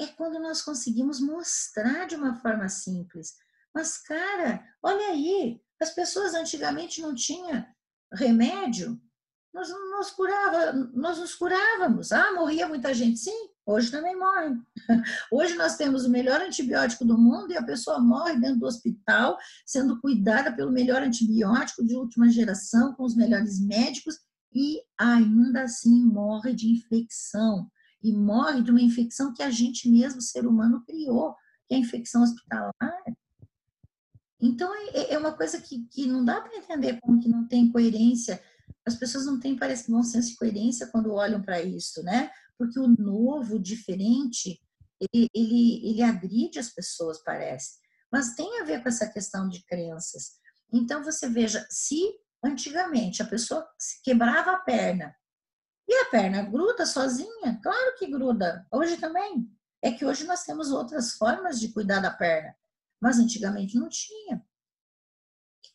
É 0.00 0.06
quando 0.06 0.38
nós 0.38 0.62
conseguimos 0.62 1.20
mostrar 1.20 2.06
de 2.06 2.14
uma 2.14 2.36
forma 2.36 2.68
simples. 2.68 3.34
Mas, 3.74 3.98
cara, 3.98 4.64
olha 4.82 5.08
aí, 5.08 5.60
As 5.80 5.90
pessoas 5.90 6.34
antigamente 6.34 7.00
não 7.00 7.14
tinham 7.14 7.64
remédio, 8.12 9.00
nós, 9.52 10.10
curava, 10.10 10.72
nós 10.72 11.18
nos 11.18 11.34
curávamos. 11.34 12.12
Ah, 12.12 12.32
morria 12.32 12.68
muita 12.68 12.92
gente? 12.94 13.18
Sim, 13.18 13.47
hoje 13.68 13.90
também 13.90 14.16
morre. 14.16 14.56
Hoje 15.30 15.54
nós 15.54 15.76
temos 15.76 16.06
o 16.06 16.10
melhor 16.10 16.40
antibiótico 16.40 17.04
do 17.04 17.18
mundo 17.18 17.52
e 17.52 17.56
a 17.56 17.62
pessoa 17.62 18.00
morre 18.00 18.36
dentro 18.40 18.60
do 18.60 18.66
hospital, 18.66 19.36
sendo 19.66 20.00
cuidada 20.00 20.50
pelo 20.52 20.72
melhor 20.72 21.02
antibiótico 21.02 21.84
de 21.84 21.94
última 21.94 22.30
geração, 22.30 22.94
com 22.94 23.04
os 23.04 23.14
melhores 23.14 23.60
médicos, 23.60 24.18
e 24.54 24.80
ainda 24.96 25.62
assim 25.62 26.02
morre 26.04 26.54
de 26.54 26.72
infecção. 26.72 27.70
E 28.02 28.12
morre 28.12 28.62
de 28.62 28.70
uma 28.70 28.80
infecção 28.80 29.34
que 29.34 29.42
a 29.42 29.50
gente 29.50 29.90
mesmo, 29.90 30.22
ser 30.22 30.46
humano, 30.46 30.82
criou, 30.86 31.34
que 31.66 31.74
é 31.74 31.76
a 31.76 31.80
infecção 31.80 32.22
hospitalar. 32.22 32.72
Então, 34.40 34.72
é, 34.94 35.12
é 35.14 35.18
uma 35.18 35.32
coisa 35.32 35.60
que, 35.60 35.84
que 35.90 36.06
não 36.06 36.24
dá 36.24 36.40
para 36.40 36.56
entender 36.56 36.98
como 37.00 37.20
que 37.20 37.28
não 37.28 37.46
tem 37.46 37.70
coerência 37.70 38.40
as 38.88 38.96
pessoas 38.96 39.26
não 39.26 39.38
têm, 39.38 39.56
parece 39.56 39.84
que, 39.84 39.92
bom 39.92 40.02
senso 40.02 40.32
e 40.32 40.36
coerência 40.36 40.86
quando 40.86 41.12
olham 41.12 41.42
para 41.42 41.62
isso, 41.62 42.02
né? 42.02 42.30
Porque 42.58 42.78
o 42.78 42.88
novo, 42.88 43.56
o 43.56 43.62
diferente, 43.62 44.60
ele, 45.00 45.28
ele, 45.34 45.90
ele 45.90 46.02
agride 46.02 46.58
as 46.58 46.70
pessoas, 46.70 47.22
parece. 47.22 47.78
Mas 48.12 48.34
tem 48.34 48.60
a 48.60 48.64
ver 48.64 48.82
com 48.82 48.88
essa 48.88 49.08
questão 49.08 49.48
de 49.48 49.64
crenças. 49.64 50.32
Então, 50.72 51.04
você 51.04 51.28
veja, 51.28 51.66
se 51.70 52.00
antigamente 52.44 53.22
a 53.22 53.26
pessoa 53.26 53.66
quebrava 54.02 54.52
a 54.52 54.58
perna, 54.58 55.14
e 55.88 55.94
a 56.02 56.04
perna 56.06 56.42
gruda 56.42 56.84
sozinha? 56.84 57.58
Claro 57.62 57.96
que 57.96 58.10
gruda. 58.10 58.66
Hoje 58.70 58.98
também. 58.98 59.48
É 59.80 59.92
que 59.92 60.04
hoje 60.04 60.26
nós 60.26 60.42
temos 60.42 60.70
outras 60.72 61.12
formas 61.12 61.58
de 61.60 61.72
cuidar 61.72 62.00
da 62.00 62.10
perna, 62.10 62.54
mas 63.00 63.18
antigamente 63.18 63.78
não 63.78 63.88
tinha 63.88 64.44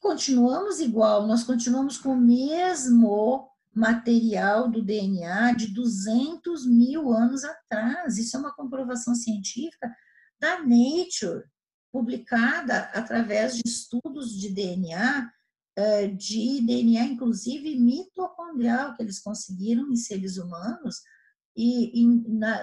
continuamos 0.04 0.82
igual, 0.82 1.26
nós 1.26 1.46
continuamos 1.46 1.98
com 1.98 2.10
o 2.10 2.20
mesmo 2.20 3.50
material 3.74 4.70
do 4.70 4.84
DNA 4.84 5.54
de 5.54 5.68
200 5.68 6.66
mil 6.66 7.12
anos 7.12 7.44
atrás. 7.44 8.18
Isso 8.18 8.36
é 8.36 8.40
uma 8.40 8.54
comprovação 8.54 9.16
científica 9.16 9.94
da 10.40 10.60
Nature, 10.60 11.46
publicada 11.92 12.90
através 12.94 13.56
de 13.56 13.64
estudos 13.66 14.38
de 14.40 14.50
DNA, 14.50 15.32
eh, 15.76 16.08
de 16.08 16.62
DNA, 16.62 17.06
inclusive 17.06 17.80
mitocondrial, 17.80 18.96
que 18.96 19.04
eles 19.04 19.20
conseguiram 19.20 19.92
em 19.92 19.96
seres 19.96 20.38
humanos. 20.38 21.02
E, 21.56 22.04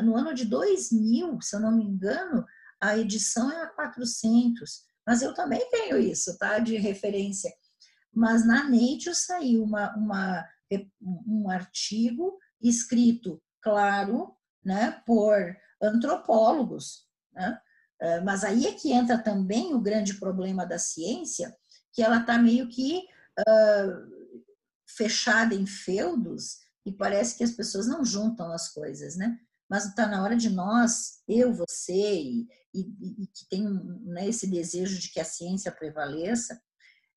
no 0.03 0.17
ano 0.17 0.35
de 0.35 0.45
2000, 0.45 1.41
se 1.41 1.55
eu 1.55 1.61
não 1.61 1.71
me 1.71 1.85
engano, 1.85 2.45
a 2.81 2.99
edição 2.99 3.51
é 3.53 3.63
a 3.63 3.69
400 3.69 4.91
mas 5.07 5.23
eu 5.23 5.35
também 5.35 5.61
tenho 5.71 5.99
isso, 5.99 6.39
tá? 6.39 6.61
De 6.61 6.77
referência. 6.77 7.53
Mas 8.15 8.47
na 8.47 8.63
Nature 8.63 9.15
saiu 9.15 9.65
uma, 9.65 9.93
uma, 9.97 10.45
um 11.01 11.51
artigo 11.51 12.39
escrito, 12.61 13.43
claro, 13.61 14.35
né, 14.64 15.03
por 15.07 15.57
antropólogos, 15.83 17.07
né? 17.33 17.59
Eh, 18.01 18.21
mas 18.23 18.45
aí 18.45 18.66
é 18.66 18.73
que 18.73 18.93
entra 18.93 19.18
também 19.18 19.75
o 19.75 19.81
grande 19.81 20.14
problema 20.14 20.64
da 20.64 20.79
ciência, 20.79 21.55
que 21.93 22.03
ela 22.03 22.21
está 22.21 22.39
meio 22.39 22.68
que 22.68 23.05
uh, 23.39 24.21
fechada 24.87 25.55
em 25.55 25.66
feudos 25.66 26.59
e 26.85 26.93
parece 26.93 27.37
que 27.37 27.45
as 27.45 27.51
pessoas 27.51 27.87
não 27.87 28.05
juntam 28.05 28.53
as 28.53 28.68
coisas, 28.68 29.16
né? 29.16 29.39
Mas 29.68 29.87
está 29.87 30.07
na 30.07 30.23
hora 30.23 30.37
de 30.37 30.49
nós, 30.49 31.23
eu, 31.29 31.53
você 31.53 31.93
e, 31.93 32.49
e, 32.75 32.81
e 33.23 33.27
que 33.27 33.49
tem 33.49 33.68
né, 34.05 34.29
esse 34.29 34.47
desejo 34.47 34.99
de 34.99 35.11
que 35.11 35.21
a 35.21 35.25
ciência 35.25 35.71
prevaleça, 35.71 36.61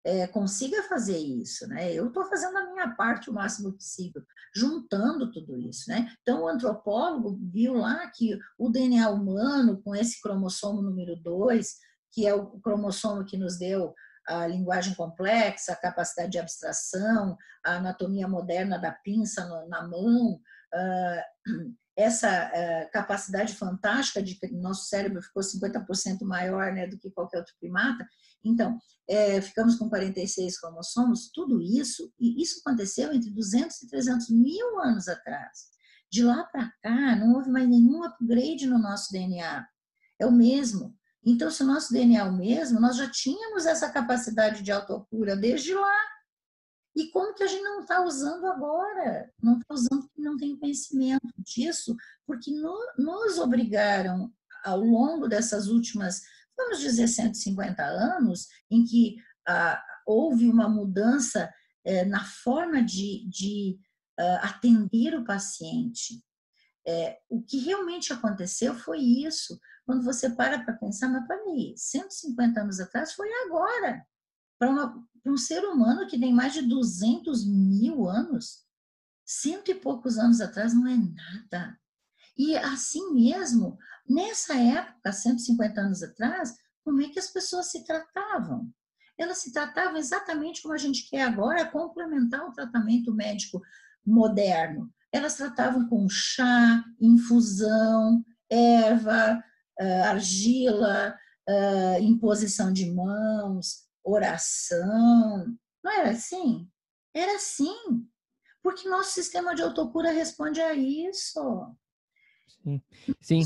é, 0.06 0.28
consiga 0.28 0.84
fazer 0.84 1.18
isso, 1.18 1.68
né? 1.68 1.94
Eu 1.94 2.08
estou 2.08 2.26
fazendo 2.26 2.58
a 2.58 2.72
minha 2.72 2.94
parte 2.96 3.30
o 3.30 3.34
máximo 3.34 3.72
possível, 3.72 4.22
juntando 4.54 5.32
tudo 5.32 5.58
isso, 5.58 5.90
né? 5.90 6.12
Então, 6.22 6.44
o 6.44 6.48
antropólogo 6.48 7.40
viu 7.52 7.74
lá 7.76 8.08
que 8.08 8.38
o 8.58 8.70
DNA 8.70 9.10
humano, 9.10 9.82
com 9.82 9.96
esse 9.96 10.22
cromossomo 10.22 10.82
número 10.82 11.16
2, 11.16 11.76
que 12.12 12.28
é 12.28 12.34
o 12.34 12.60
cromossomo 12.60 13.26
que 13.26 13.38
nos 13.38 13.58
deu 13.58 13.94
a 14.28 14.48
linguagem 14.48 14.94
complexa, 14.96 15.74
a 15.74 15.78
capacidade 15.78 16.32
de 16.32 16.40
abstração, 16.40 17.38
a 17.66 17.76
anatomia 17.76 18.28
moderna 18.28 18.80
da 18.80 18.92
pinça 18.92 19.46
na 19.68 19.88
mão, 19.88 20.34
uh, 20.74 21.74
essa 21.96 22.50
uh, 22.50 22.92
capacidade 22.92 23.54
fantástica 23.54 24.22
de 24.22 24.36
que 24.36 24.48
nosso 24.48 24.88
cérebro 24.88 25.22
ficou 25.22 25.44
50% 25.44 26.24
maior 26.24 26.72
né, 26.74 26.88
do 26.88 26.98
que 26.98 27.12
qualquer 27.12 27.38
outro 27.38 27.54
primata. 27.60 28.08
Então, 28.44 28.78
é, 29.08 29.40
ficamos 29.42 29.76
com 29.76 29.90
46 29.90 30.60
cromossomos, 30.60 31.30
tudo 31.34 31.62
isso, 31.62 32.12
e 32.20 32.42
isso 32.42 32.62
aconteceu 32.66 33.14
entre 33.14 33.30
200 33.30 33.82
e 33.84 33.88
300 33.88 34.30
mil 34.30 34.80
anos 34.80 35.08
atrás. 35.08 35.74
De 36.12 36.24
lá 36.24 36.44
para 36.44 36.72
cá, 36.82 37.16
não 37.16 37.34
houve 37.36 37.50
mais 37.50 37.68
nenhum 37.68 38.04
upgrade 38.04 38.68
no 38.68 38.78
nosso 38.78 39.12
DNA. 39.12 39.66
É 40.20 40.26
o 40.26 40.32
mesmo. 40.32 40.96
Então, 41.26 41.50
se 41.50 41.64
o 41.64 41.66
nosso 41.66 41.94
DNA 41.94 42.20
é 42.20 42.24
o 42.24 42.36
mesmo, 42.36 42.80
nós 42.80 42.98
já 42.98 43.10
tínhamos 43.10 43.66
essa 43.66 43.90
capacidade 43.90 44.62
de 44.62 44.72
autocura 44.72 45.36
desde 45.36 45.74
lá. 45.74 46.00
E 46.96 47.10
como 47.10 47.34
que 47.34 47.44
a 47.44 47.48
gente 47.48 47.64
não 47.64 47.82
está 47.82 48.04
usando 48.04 48.46
agora? 48.46 49.32
Não 49.42 49.58
está 49.58 49.74
usando 49.74 50.02
porque 50.02 50.22
não 50.22 50.38
tem 50.38 50.58
conhecimento 50.58 51.28
disso, 51.40 51.96
porque 52.26 52.52
no, 52.52 52.78
nos 52.98 53.40
obrigaram, 53.40 54.32
ao 54.64 54.80
longo 54.80 55.28
dessas 55.28 55.68
últimas, 55.68 56.22
vamos 56.56 56.80
dizer, 56.80 57.08
150 57.08 57.84
anos, 57.84 58.48
em 58.70 58.86
que 58.86 59.18
ah, 59.48 59.84
houve 60.06 60.48
uma 60.48 60.70
mudança 60.70 61.52
eh, 61.84 62.06
na 62.06 62.24
forma 62.24 62.82
de, 62.82 63.28
de 63.28 63.80
ah, 64.20 64.50
atender 64.50 65.16
o 65.16 65.26
paciente. 65.26 66.24
É, 66.86 67.18
o 67.30 67.42
que 67.42 67.60
realmente 67.60 68.14
aconteceu 68.14 68.76
foi 68.76 69.00
isso. 69.00 69.60
Quando 69.86 70.04
você 70.04 70.30
para 70.30 70.64
para 70.64 70.76
pensar, 70.76 71.10
mas 71.10 71.26
peraí, 71.28 71.74
150 71.76 72.62
anos 72.62 72.80
atrás 72.80 73.14
foi 73.14 73.30
agora 73.46 74.06
para 74.68 75.32
um 75.32 75.38
ser 75.38 75.64
humano 75.66 76.08
que 76.08 76.20
tem 76.20 76.34
mais 76.34 76.54
de 76.54 76.62
200 76.62 77.46
mil 77.46 78.08
anos, 78.08 78.64
cento 79.26 79.72
e 79.72 79.76
poucos 79.76 80.18
anos 80.18 80.42
atrás 80.42 80.74
não 80.74 80.88
é 80.88 80.98
nada. 80.98 81.80
E 82.38 82.56
assim 82.58 83.14
mesmo, 83.14 83.78
nessa 84.08 84.56
época, 84.56 85.12
150 85.12 85.82
anos 85.82 86.04
atrás, 86.04 86.56
como 86.84 87.02
é 87.02 87.10
que 87.10 87.20
as 87.20 87.30
pessoas 87.30 87.72
se 87.72 87.86
tratavam? 87.86 88.72
Elas 89.18 89.38
se 89.40 89.54
tratavam 89.54 89.98
exatamente 89.98 90.62
como 90.62 90.74
a 90.74 90.78
gente 90.78 91.10
quer 91.10 91.22
agora, 91.22 91.70
complementar 91.70 92.44
o 92.48 92.52
tratamento 92.52 93.14
médico 93.14 93.62
moderno. 94.06 94.92
Elas 95.12 95.36
tratavam 95.36 95.88
com 95.88 96.10
chá, 96.10 96.84
infusão, 97.00 98.26
erva, 98.50 99.44
eh, 99.80 100.02
argila, 100.02 101.16
eh, 101.48 102.00
imposição 102.02 102.74
de 102.74 102.92
mãos, 102.92 103.84
oração. 104.04 105.58
Não 105.84 105.92
era 105.92 106.12
assim? 106.12 106.68
Era 107.14 107.36
assim. 107.36 107.76
Porque 108.62 108.88
nosso 108.88 109.12
sistema 109.12 109.54
de 109.54 109.62
autocura 109.62 110.12
responde 110.12 110.62
a 110.62 110.74
isso. 110.74 111.76
Sim, 112.64 112.82
sim, 113.20 113.42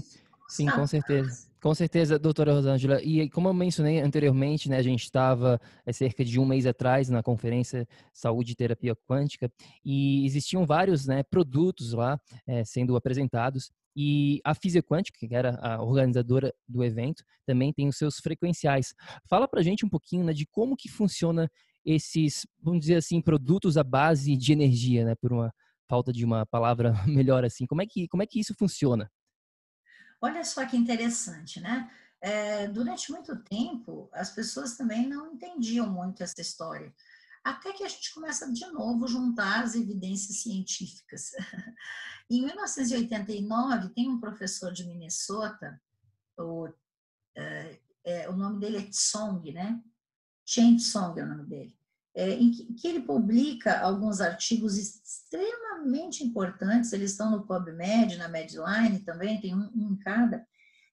sim 0.47 0.65
com 0.69 0.85
certeza. 0.85 1.47
Com 1.59 1.73
certeza, 1.73 2.19
doutora 2.19 2.53
Rosângela. 2.53 3.01
E 3.01 3.27
como 3.31 3.49
eu 3.49 3.53
mencionei 3.53 3.99
anteriormente, 3.99 4.69
né, 4.69 4.77
a 4.77 4.81
gente 4.83 5.03
estava 5.03 5.59
é, 5.85 5.91
cerca 5.91 6.23
de 6.23 6.39
um 6.39 6.45
mês 6.45 6.67
atrás 6.67 7.09
na 7.09 7.23
conferência 7.23 7.87
Saúde 8.13 8.51
e 8.51 8.55
Terapia 8.55 8.95
Quântica 8.95 9.51
e 9.83 10.23
existiam 10.25 10.65
vários 10.65 11.07
né, 11.07 11.23
produtos 11.23 11.93
lá 11.93 12.21
é, 12.45 12.63
sendo 12.63 12.95
apresentados 12.95 13.71
e 13.99 14.39
a 14.43 14.53
Física 14.53 14.87
Quântica, 14.87 15.17
que 15.17 15.33
era 15.33 15.57
a 15.59 15.81
organizadora 15.81 16.53
do 16.67 16.83
evento, 16.83 17.23
também 17.47 17.73
tem 17.73 17.87
os 17.87 17.97
seus 17.97 18.17
frequenciais. 18.17 18.93
Fala 19.27 19.47
para 19.47 19.59
a 19.59 19.63
gente 19.63 19.83
um 19.83 19.89
pouquinho 19.89 20.23
né, 20.23 20.33
de 20.33 20.45
como 20.45 20.77
que 20.77 20.87
funciona 20.87 21.49
esses, 21.83 22.45
vamos 22.61 22.81
dizer 22.81 22.97
assim, 22.97 23.19
produtos 23.19 23.75
à 23.75 23.83
base 23.83 24.37
de 24.37 24.53
energia, 24.53 25.03
né, 25.03 25.15
por 25.15 25.33
uma 25.33 25.51
falta 25.89 26.13
de 26.13 26.23
uma 26.23 26.45
palavra 26.45 26.93
melhor 27.07 27.43
assim. 27.43 27.65
Como 27.65 27.81
é 27.81 27.87
que, 27.87 28.07
como 28.07 28.21
é 28.21 28.27
que 28.27 28.39
isso 28.39 28.53
funciona? 28.53 29.11
Olha 30.21 30.43
só 30.43 30.63
que 30.67 30.77
interessante, 30.77 31.59
né? 31.59 31.89
É, 32.21 32.67
durante 32.67 33.11
muito 33.11 33.35
tempo, 33.43 34.09
as 34.13 34.29
pessoas 34.29 34.77
também 34.77 35.07
não 35.07 35.33
entendiam 35.33 35.89
muito 35.89 36.21
essa 36.21 36.39
história 36.39 36.93
até 37.49 37.71
que 37.71 37.83
a 37.83 37.87
gente 37.87 38.13
começa 38.13 38.51
de 38.51 38.65
novo 38.67 39.07
juntar 39.07 39.63
as 39.63 39.73
evidências 39.73 40.41
científicas. 40.41 41.31
em 42.29 42.43
1989, 42.43 43.89
tem 43.89 44.09
um 44.09 44.19
professor 44.19 44.73
de 44.73 44.85
Minnesota, 44.85 45.81
o, 46.37 46.67
é, 47.35 47.79
é, 48.03 48.29
o 48.29 48.35
nome 48.35 48.59
dele 48.59 48.77
é 48.77 48.89
Tsong, 48.89 49.53
né? 49.53 49.81
Chen 50.45 50.75
Tsong 50.75 51.19
é 51.19 51.23
o 51.23 51.27
nome 51.27 51.45
dele, 51.45 51.77
é, 52.13 52.31
em 52.31 52.51
que, 52.51 52.73
que, 52.73 52.87
ele 52.87 53.01
publica 53.01 53.79
alguns 53.79 54.19
artigos 54.19 54.77
extremamente 54.77 56.23
importantes, 56.23 56.91
eles 56.91 57.11
estão 57.11 57.31
no 57.31 57.47
PubMed, 57.47 58.17
na 58.17 58.27
Medline 58.27 58.99
também, 58.99 59.39
tem 59.39 59.55
um, 59.55 59.71
um 59.73 59.93
em 59.93 59.97
cada, 59.97 60.45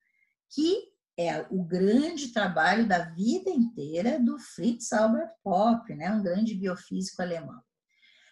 que 0.53 0.91
é 1.17 1.47
o 1.49 1.63
grande 1.63 2.33
trabalho 2.33 2.89
da 2.89 3.05
vida 3.11 3.51
inteira 3.51 4.19
do 4.19 4.37
Fritz 4.37 4.93
Albert 4.93 5.31
Popp, 5.45 5.95
né, 5.95 6.11
um 6.11 6.25
grande 6.25 6.57
biofísico 6.57 7.23
alemão. 7.23 7.63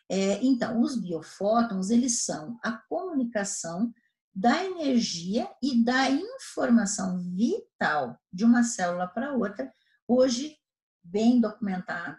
É, 0.09 0.42
então, 0.42 0.80
os 0.80 1.01
biofótons, 1.01 1.90
eles 1.90 2.24
são 2.24 2.59
a 2.61 2.72
comunicação 2.72 3.94
da 4.34 4.64
energia 4.64 5.49
e 5.62 5.84
da 5.84 6.11
informação 6.11 7.20
vital 7.20 8.18
de 8.32 8.44
uma 8.44 8.64
célula 8.64 9.07
para 9.07 9.34
outra, 9.34 9.72
hoje 10.09 10.59
bem 11.11 11.41
documentado. 11.41 12.17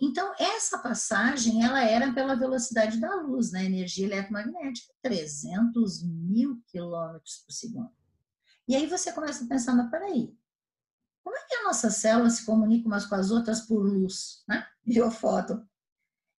Então, 0.00 0.32
essa 0.38 0.78
passagem, 0.78 1.64
ela 1.64 1.82
era 1.84 2.12
pela 2.12 2.36
velocidade 2.36 3.00
da 3.00 3.16
luz, 3.16 3.50
né? 3.50 3.64
Energia 3.64 4.06
eletromagnética, 4.06 4.92
300 5.02 6.04
mil 6.04 6.62
quilômetros 6.66 7.38
por 7.44 7.52
segundo. 7.52 7.92
E 8.66 8.76
aí 8.76 8.86
você 8.86 9.12
começa 9.12 9.44
a 9.44 9.48
pensar, 9.48 9.74
mas 9.74 9.90
peraí, 9.90 10.36
como 11.24 11.36
é 11.36 11.44
que 11.46 11.54
a 11.56 11.64
nossa 11.64 11.90
célula 11.90 12.30
se 12.30 12.46
comunica 12.46 12.86
umas 12.86 13.06
com 13.06 13.14
as 13.14 13.30
outras 13.30 13.62
por 13.62 13.80
luz, 13.80 14.44
né? 14.48 14.66
Biofóton. 14.84 15.66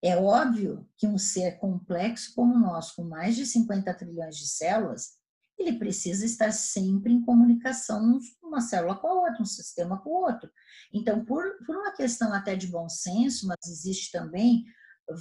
É 0.01 0.15
óbvio 0.15 0.89
que 0.97 1.05
um 1.05 1.17
ser 1.17 1.59
complexo 1.59 2.33
como 2.33 2.55
o 2.55 2.59
nosso, 2.59 2.95
com 2.95 3.03
mais 3.03 3.35
de 3.35 3.45
50 3.45 3.93
trilhões 3.93 4.37
de 4.37 4.47
células, 4.47 5.18
ele 5.59 5.77
precisa 5.77 6.25
estar 6.25 6.51
sempre 6.51 7.11
em 7.11 7.21
comunicação 7.21 8.19
uma 8.41 8.61
célula 8.61 8.95
com 8.95 9.07
a 9.07 9.13
outra, 9.13 9.41
um 9.41 9.45
sistema 9.45 10.01
com 10.01 10.09
o 10.09 10.21
outro. 10.25 10.49
Então, 10.93 11.23
por, 11.25 11.43
por 11.65 11.75
uma 11.75 11.91
questão 11.91 12.33
até 12.33 12.55
de 12.55 12.67
bom 12.67 12.87
senso, 12.87 13.47
mas 13.47 13.57
existe 13.67 14.11
também 14.11 14.65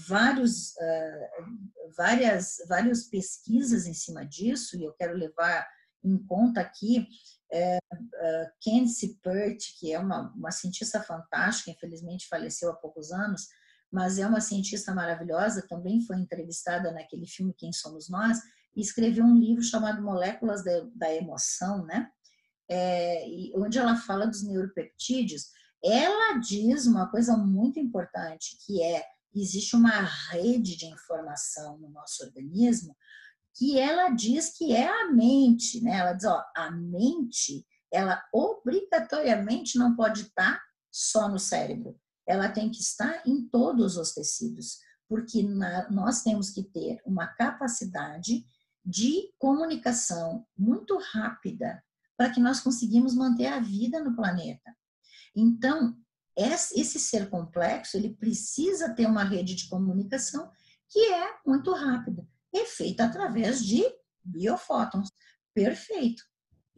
vários, 0.06 0.70
uh, 0.70 1.92
várias, 1.96 2.56
várias 2.68 3.04
pesquisas 3.04 3.86
em 3.86 3.94
cima 3.94 4.24
disso, 4.24 4.76
e 4.76 4.84
eu 4.84 4.92
quero 4.92 5.16
levar 5.16 5.66
em 6.04 6.16
conta 6.26 6.60
aqui 6.60 7.06
é, 7.50 7.78
uh, 7.78 8.50
Candice 8.62 9.18
Pert, 9.22 9.58
que 9.78 9.92
é 9.92 9.98
uma, 9.98 10.32
uma 10.34 10.50
cientista 10.50 11.02
fantástica, 11.02 11.70
infelizmente 11.70 12.28
faleceu 12.28 12.70
há 12.70 12.74
poucos 12.74 13.10
anos, 13.10 13.48
mas 13.90 14.18
é 14.18 14.26
uma 14.26 14.40
cientista 14.40 14.94
maravilhosa, 14.94 15.66
também 15.66 16.02
foi 16.02 16.16
entrevistada 16.16 16.92
naquele 16.92 17.26
filme 17.26 17.54
Quem 17.56 17.72
Somos 17.72 18.08
Nós, 18.08 18.38
e 18.76 18.80
escreveu 18.80 19.24
um 19.24 19.38
livro 19.38 19.62
chamado 19.62 20.02
Moléculas 20.02 20.64
da, 20.64 20.86
da 20.94 21.14
Emoção, 21.14 21.84
né? 21.84 22.10
É, 22.70 23.24
onde 23.54 23.78
ela 23.78 23.96
fala 23.96 24.26
dos 24.26 24.42
neuropeptídeos. 24.42 25.46
Ela 25.82 26.38
diz 26.38 26.86
uma 26.86 27.10
coisa 27.10 27.36
muito 27.36 27.78
importante, 27.78 28.58
que 28.64 28.82
é 28.82 29.04
existe 29.34 29.76
uma 29.76 30.00
rede 30.30 30.76
de 30.76 30.86
informação 30.86 31.78
no 31.78 31.90
nosso 31.90 32.24
organismo 32.24 32.96
que 33.54 33.78
ela 33.78 34.10
diz 34.10 34.56
que 34.56 34.74
é 34.74 34.88
a 34.88 35.10
mente, 35.12 35.82
né? 35.82 35.98
Ela 35.98 36.12
diz, 36.12 36.24
ó, 36.24 36.42
a 36.56 36.70
mente, 36.70 37.66
ela 37.92 38.22
obrigatoriamente 38.32 39.78
não 39.78 39.96
pode 39.96 40.22
estar 40.22 40.60
só 40.90 41.28
no 41.28 41.38
cérebro 41.38 41.98
ela 42.28 42.50
tem 42.50 42.70
que 42.70 42.80
estar 42.80 43.22
em 43.26 43.48
todos 43.48 43.96
os 43.96 44.12
tecidos, 44.12 44.78
porque 45.08 45.42
na, 45.42 45.90
nós 45.90 46.22
temos 46.22 46.50
que 46.50 46.62
ter 46.62 47.00
uma 47.06 47.26
capacidade 47.26 48.44
de 48.88 49.30
comunicação 49.38 50.46
muito 50.56 50.96
rápida 50.96 51.84
para 52.16 52.30
que 52.30 52.40
nós 52.40 52.58
conseguimos 52.60 53.14
manter 53.14 53.46
a 53.46 53.60
vida 53.60 54.02
no 54.02 54.16
planeta. 54.16 54.74
Então, 55.36 55.94
esse 56.34 56.98
ser 56.98 57.28
complexo, 57.28 57.98
ele 57.98 58.14
precisa 58.14 58.94
ter 58.94 59.06
uma 59.06 59.24
rede 59.24 59.54
de 59.54 59.68
comunicação 59.68 60.50
que 60.88 61.00
é 61.12 61.36
muito 61.44 61.70
rápida, 61.74 62.26
é 62.54 62.64
feita 62.64 63.04
através 63.04 63.62
de 63.62 63.84
biofótons. 64.24 65.10
Perfeito. 65.52 66.22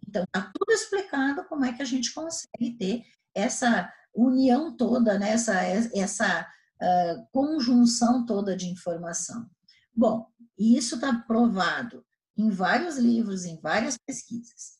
Então, 0.04 0.24
está 0.24 0.50
tudo 0.52 0.72
explicado 0.72 1.44
como 1.44 1.64
é 1.64 1.72
que 1.72 1.82
a 1.82 1.86
gente 1.86 2.12
consegue 2.12 2.76
ter 2.76 3.04
essa 3.32 3.92
união 4.12 4.76
toda, 4.76 5.16
né? 5.16 5.30
essa, 5.30 5.62
essa 5.62 6.42
uh, 6.82 7.28
conjunção 7.32 8.26
toda 8.26 8.56
de 8.56 8.66
informação. 8.66 9.48
Bom, 9.94 10.26
isso 10.60 10.96
está 10.96 11.14
provado 11.20 12.04
em 12.36 12.50
vários 12.50 12.96
livros, 12.96 13.44
em 13.44 13.58
várias 13.60 13.96
pesquisas. 13.96 14.78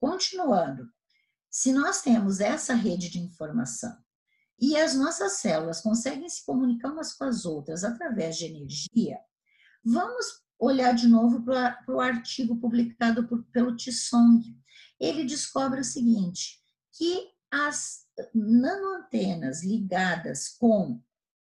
Continuando, 0.00 0.88
se 1.50 1.72
nós 1.72 2.02
temos 2.02 2.40
essa 2.40 2.74
rede 2.74 3.08
de 3.08 3.18
informação 3.18 3.96
e 4.58 4.76
as 4.76 4.94
nossas 4.94 5.34
células 5.34 5.80
conseguem 5.80 6.28
se 6.28 6.44
comunicar 6.44 6.92
umas 6.92 7.12
com 7.12 7.24
as 7.24 7.44
outras 7.44 7.84
através 7.84 8.36
de 8.36 8.46
energia, 8.46 9.18
vamos 9.84 10.26
olhar 10.58 10.92
de 10.92 11.06
novo 11.06 11.44
para 11.44 11.76
o 11.88 12.00
artigo 12.00 12.58
publicado 12.58 13.26
por, 13.26 13.44
pelo 13.46 13.76
Tissong. 13.76 14.40
Ele 14.98 15.24
descobre 15.24 15.80
o 15.80 15.84
seguinte, 15.84 16.60
que 16.92 17.30
as 17.50 18.06
nanoantenas 18.34 19.62
ligadas 19.62 20.48
com 20.48 21.02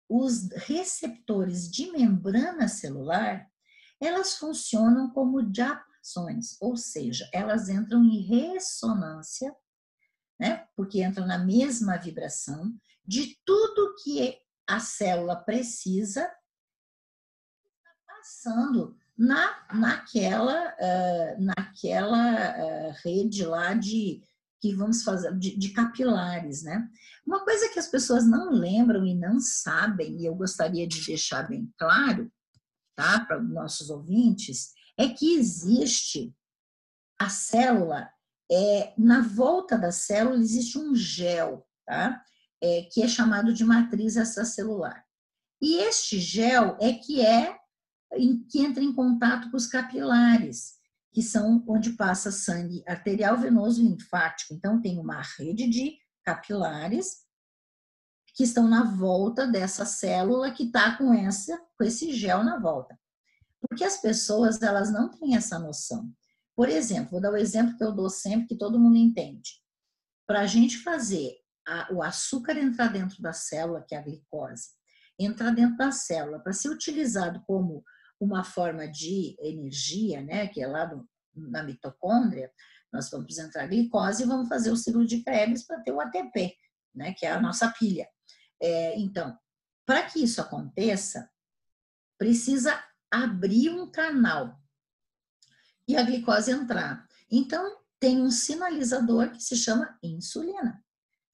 os 0.08 0.48
receptores 0.52 1.70
de 1.70 1.90
membrana 1.90 2.68
celular, 2.68 3.46
elas 4.00 4.36
funcionam 4.36 5.10
como 5.10 5.42
diapasões, 5.42 6.56
ou 6.60 6.76
seja, 6.76 7.28
elas 7.32 7.68
entram 7.68 8.02
em 8.04 8.20
ressonância, 8.20 9.54
né, 10.38 10.66
porque 10.76 11.02
entram 11.02 11.26
na 11.26 11.38
mesma 11.38 11.96
vibração 11.96 12.72
de 13.04 13.36
tudo 13.44 13.94
que 14.02 14.38
a 14.66 14.78
célula 14.78 15.34
precisa 15.34 16.30
passando 18.06 18.96
na, 19.16 19.66
naquela, 19.72 20.74
uh, 20.74 21.42
naquela 21.42 22.54
uh, 22.56 22.94
rede 23.02 23.44
lá 23.44 23.74
de 23.74 24.22
que 24.60 24.74
vamos 24.74 25.02
fazer 25.02 25.36
de, 25.38 25.56
de, 25.56 25.70
capilares, 25.70 26.62
né? 26.64 26.88
Uma 27.26 27.44
coisa 27.44 27.68
que 27.68 27.78
as 27.78 27.86
pessoas 27.86 28.26
não 28.26 28.50
lembram 28.50 29.06
e 29.06 29.14
não 29.14 29.40
sabem, 29.40 30.20
e 30.20 30.26
eu 30.26 30.34
gostaria 30.34 30.86
de 30.86 31.04
deixar 31.04 31.48
bem 31.48 31.72
claro, 31.78 32.30
tá, 32.98 33.24
para 33.24 33.40
nossos 33.40 33.90
ouvintes, 33.90 34.72
é 34.98 35.08
que 35.08 35.34
existe 35.34 36.34
a 37.16 37.28
célula, 37.28 38.10
é, 38.50 38.92
na 38.98 39.20
volta 39.20 39.78
da 39.78 39.92
célula 39.92 40.40
existe 40.40 40.76
um 40.76 40.96
gel, 40.96 41.64
tá? 41.86 42.20
É, 42.60 42.88
que 42.90 43.02
é 43.02 43.06
chamado 43.06 43.54
de 43.54 43.64
matriz 43.64 44.16
extracelular. 44.16 45.04
E 45.62 45.76
este 45.76 46.18
gel 46.18 46.76
é 46.80 46.92
que 46.92 47.24
é 47.24 47.56
que 48.50 48.60
entra 48.60 48.82
em 48.82 48.92
contato 48.92 49.50
com 49.50 49.56
os 49.56 49.66
capilares 49.66 50.78
que 51.12 51.22
são 51.22 51.64
onde 51.68 51.90
passa 51.90 52.32
sangue 52.32 52.82
arterial, 52.86 53.36
venoso 53.36 53.80
e 53.80 53.88
linfático. 53.88 54.54
Então, 54.54 54.80
tem 54.80 54.98
uma 54.98 55.22
rede 55.36 55.68
de 55.68 55.96
capilares 56.24 57.27
que 58.38 58.44
estão 58.44 58.68
na 58.68 58.84
volta 58.84 59.48
dessa 59.48 59.84
célula 59.84 60.52
que 60.52 60.62
está 60.62 60.96
com, 60.96 61.08
com 61.76 61.84
esse 61.84 62.12
gel 62.12 62.44
na 62.44 62.56
volta. 62.56 62.96
Porque 63.60 63.82
as 63.82 64.00
pessoas, 64.00 64.62
elas 64.62 64.92
não 64.92 65.10
têm 65.10 65.34
essa 65.34 65.58
noção. 65.58 66.08
Por 66.54 66.68
exemplo, 66.68 67.10
vou 67.10 67.20
dar 67.20 67.32
o 67.32 67.36
exemplo 67.36 67.76
que 67.76 67.82
eu 67.82 67.90
dou 67.90 68.08
sempre, 68.08 68.46
que 68.46 68.56
todo 68.56 68.78
mundo 68.78 68.96
entende. 68.96 69.60
Para 70.24 70.42
a 70.42 70.46
gente 70.46 70.78
fazer 70.78 71.34
a, 71.66 71.92
o 71.92 72.00
açúcar 72.00 72.56
entrar 72.56 72.92
dentro 72.92 73.20
da 73.20 73.32
célula, 73.32 73.84
que 73.84 73.96
é 73.96 73.98
a 73.98 74.02
glicose, 74.02 74.68
entrar 75.18 75.50
dentro 75.50 75.76
da 75.76 75.90
célula 75.90 76.38
para 76.38 76.52
ser 76.52 76.68
utilizado 76.68 77.42
como 77.44 77.82
uma 78.20 78.44
forma 78.44 78.86
de 78.86 79.34
energia, 79.40 80.22
né, 80.22 80.46
que 80.46 80.62
é 80.62 80.66
lá 80.68 80.88
na 81.34 81.64
mitocôndria, 81.64 82.52
nós 82.92 83.10
vamos 83.10 83.36
entrar 83.36 83.66
glicose 83.66 84.22
e 84.22 84.26
vamos 84.26 84.48
fazer 84.48 84.70
o 84.70 84.76
ciclo 84.76 85.04
de 85.04 85.24
Krebs 85.24 85.66
para 85.66 85.80
ter 85.80 85.90
o 85.90 86.00
ATP, 86.00 86.54
né, 86.94 87.12
que 87.18 87.26
é 87.26 87.32
a 87.32 87.40
nossa 87.40 87.68
pilha. 87.72 88.06
É, 88.60 88.98
então, 88.98 89.38
para 89.86 90.02
que 90.08 90.22
isso 90.22 90.40
aconteça, 90.40 91.30
precisa 92.18 92.82
abrir 93.10 93.70
um 93.70 93.90
canal 93.90 94.60
e 95.86 95.96
a 95.96 96.02
glicose 96.02 96.50
entrar. 96.50 97.06
Então, 97.30 97.78
tem 97.98 98.20
um 98.20 98.30
sinalizador 98.30 99.32
que 99.32 99.42
se 99.42 99.56
chama 99.56 99.98
insulina. 100.02 100.84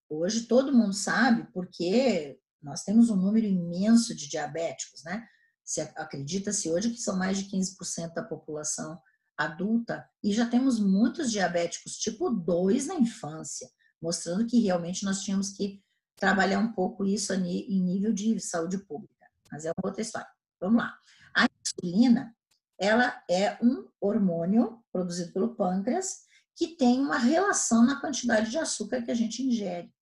Hoje 0.08 0.42
todo 0.42 0.72
mundo 0.72 0.92
sabe 0.92 1.46
porque 1.52 2.38
nós 2.62 2.82
temos 2.82 3.10
um 3.10 3.16
número 3.16 3.46
imenso 3.46 4.14
de 4.14 4.28
diabéticos, 4.28 5.02
né? 5.04 5.26
Se 5.62 5.80
acredita-se 5.80 6.70
hoje 6.70 6.90
que 6.90 7.00
são 7.00 7.16
mais 7.16 7.38
de 7.38 7.44
15% 7.44 8.14
da 8.14 8.22
população 8.22 9.00
adulta 9.36 10.08
e 10.22 10.32
já 10.32 10.48
temos 10.48 10.78
muitos 10.78 11.30
diabéticos 11.30 11.96
tipo 11.96 12.30
2 12.30 12.86
na 12.86 12.94
infância, 12.94 13.68
mostrando 14.00 14.46
que 14.46 14.60
realmente 14.60 15.04
nós 15.04 15.22
tínhamos 15.22 15.50
que 15.50 15.82
trabalhar 16.16 16.58
um 16.58 16.72
pouco 16.72 17.04
isso 17.04 17.32
em 17.32 17.82
nível 17.82 18.12
de 18.12 18.38
saúde 18.40 18.78
pública. 18.78 19.28
Mas 19.50 19.64
é 19.64 19.70
uma 19.70 19.88
outra 19.88 20.02
história. 20.02 20.28
Vamos 20.60 20.82
lá. 20.82 20.98
A 21.34 21.46
insulina, 21.60 22.34
ela 22.78 23.22
é 23.30 23.58
um 23.62 23.88
hormônio 24.00 24.82
produzido 24.92 25.32
pelo 25.32 25.54
pâncreas 25.54 26.24
que 26.56 26.68
tem 26.76 27.00
uma 27.00 27.18
relação 27.18 27.84
na 27.84 28.00
quantidade 28.00 28.50
de 28.50 28.58
açúcar 28.58 29.02
que 29.02 29.10
a 29.10 29.14
gente 29.14 29.42
ingere. 29.42 29.92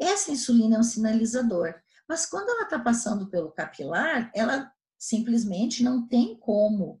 Essa 0.00 0.32
insulina 0.32 0.76
é 0.76 0.78
um 0.78 0.84
sinalizador, 0.84 1.74
mas 2.08 2.26
quando 2.26 2.48
ela 2.48 2.62
está 2.62 2.78
passando 2.78 3.28
pelo 3.28 3.52
capilar, 3.52 4.30
ela 4.34 4.72
simplesmente 4.98 5.82
não 5.82 6.06
tem 6.06 6.36
como, 6.38 7.00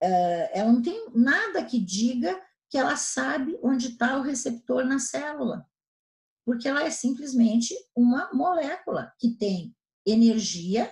eh, 0.00 0.50
ela 0.58 0.72
não 0.72 0.80
tem 0.80 1.10
nada 1.14 1.64
que 1.64 1.78
diga 1.78 2.40
que 2.68 2.78
ela 2.78 2.96
sabe 2.96 3.58
onde 3.62 3.88
está 3.88 4.16
o 4.16 4.22
receptor 4.22 4.84
na 4.84 4.98
célula, 4.98 5.66
porque 6.50 6.66
ela 6.66 6.82
é 6.82 6.90
simplesmente 6.90 7.72
uma 7.94 8.28
molécula 8.32 9.14
que 9.20 9.36
tem 9.36 9.72
energia, 10.04 10.90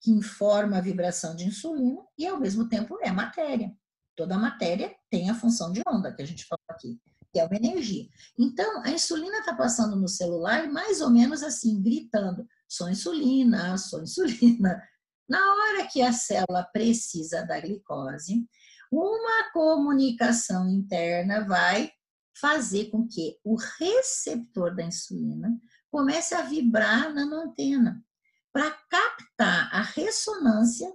que 0.00 0.10
informa 0.10 0.78
a 0.78 0.80
vibração 0.80 1.36
de 1.36 1.44
insulina 1.44 2.00
e, 2.16 2.26
ao 2.26 2.40
mesmo 2.40 2.66
tempo, 2.66 2.96
é 3.02 3.12
matéria. 3.12 3.76
Toda 4.16 4.38
matéria 4.38 4.96
tem 5.10 5.28
a 5.28 5.34
função 5.34 5.70
de 5.70 5.82
onda, 5.86 6.14
que 6.14 6.22
a 6.22 6.26
gente 6.26 6.46
falou 6.46 6.64
aqui, 6.70 6.98
que 7.30 7.38
é 7.38 7.44
uma 7.44 7.56
energia. 7.56 8.08
Então, 8.38 8.80
a 8.84 8.90
insulina 8.90 9.40
está 9.40 9.54
passando 9.54 9.96
no 9.96 10.08
celular 10.08 10.66
mais 10.72 11.02
ou 11.02 11.10
menos 11.10 11.42
assim, 11.42 11.82
gritando: 11.82 12.48
sou 12.66 12.88
insulina, 12.88 13.76
sou 13.76 14.02
insulina. 14.02 14.82
Na 15.28 15.38
hora 15.38 15.86
que 15.88 16.00
a 16.00 16.10
célula 16.10 16.66
precisa 16.72 17.44
da 17.44 17.60
glicose, 17.60 18.48
uma 18.90 19.52
comunicação 19.52 20.66
interna 20.70 21.44
vai 21.44 21.92
fazer 22.40 22.90
com 22.90 23.06
que 23.06 23.38
o 23.44 23.56
receptor 23.78 24.74
da 24.74 24.84
insulina 24.84 25.58
comece 25.90 26.34
a 26.34 26.42
vibrar 26.42 27.12
na 27.12 27.22
antena 27.22 28.04
para 28.52 28.70
captar 28.70 29.68
a 29.72 29.82
ressonância 29.82 30.92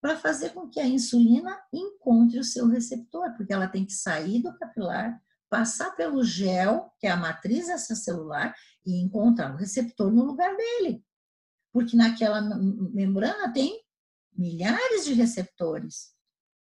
para 0.00 0.16
fazer 0.16 0.50
com 0.50 0.68
que 0.68 0.78
a 0.80 0.86
insulina 0.86 1.60
encontre 1.72 2.38
o 2.38 2.44
seu 2.44 2.68
receptor, 2.68 3.34
porque 3.36 3.52
ela 3.52 3.68
tem 3.68 3.84
que 3.84 3.92
sair 3.92 4.40
do 4.42 4.56
capilar, 4.56 5.20
passar 5.50 5.90
pelo 5.96 6.22
gel, 6.22 6.92
que 7.00 7.06
é 7.06 7.10
a 7.10 7.16
matriz 7.16 7.68
extracelular, 7.68 8.54
e 8.86 9.02
encontrar 9.02 9.52
o 9.52 9.56
receptor 9.56 10.12
no 10.12 10.24
lugar 10.24 10.56
dele. 10.56 11.04
Porque 11.72 11.96
naquela 11.96 12.40
membrana 12.40 13.52
tem 13.52 13.82
milhares 14.32 15.04
de 15.04 15.14
receptores. 15.14 16.14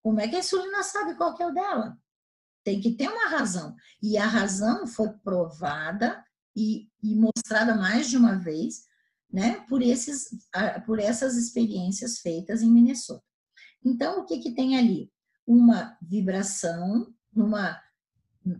Como 0.02 0.20
é 0.20 0.28
que 0.28 0.36
a 0.36 0.40
insulina 0.40 0.82
sabe 0.82 1.16
qual 1.16 1.34
que 1.34 1.42
é 1.42 1.46
o 1.46 1.52
dela? 1.52 1.98
Tem 2.64 2.80
que 2.80 2.92
ter 2.92 3.08
uma 3.08 3.28
razão. 3.28 3.76
E 4.02 4.16
a 4.16 4.26
razão 4.26 4.86
foi 4.86 5.10
provada 5.22 6.24
e, 6.56 6.88
e 7.02 7.14
mostrada 7.14 7.74
mais 7.74 8.08
de 8.08 8.16
uma 8.16 8.36
vez 8.36 8.86
né, 9.30 9.60
por, 9.68 9.82
esses, 9.82 10.28
por 10.86 10.98
essas 10.98 11.36
experiências 11.36 12.20
feitas 12.20 12.62
em 12.62 12.70
Minnesota. 12.70 13.24
Então, 13.84 14.20
o 14.20 14.24
que, 14.24 14.38
que 14.38 14.54
tem 14.54 14.78
ali? 14.78 15.12
Uma 15.46 15.98
vibração 16.00 17.12
numa, 17.32 17.82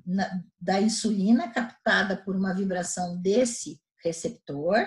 na, 0.05 0.43
da 0.61 0.81
insulina 0.81 1.51
captada 1.51 2.17
por 2.17 2.37
uma 2.37 2.53
vibração 2.53 3.21
desse 3.23 3.81
receptor, 4.03 4.87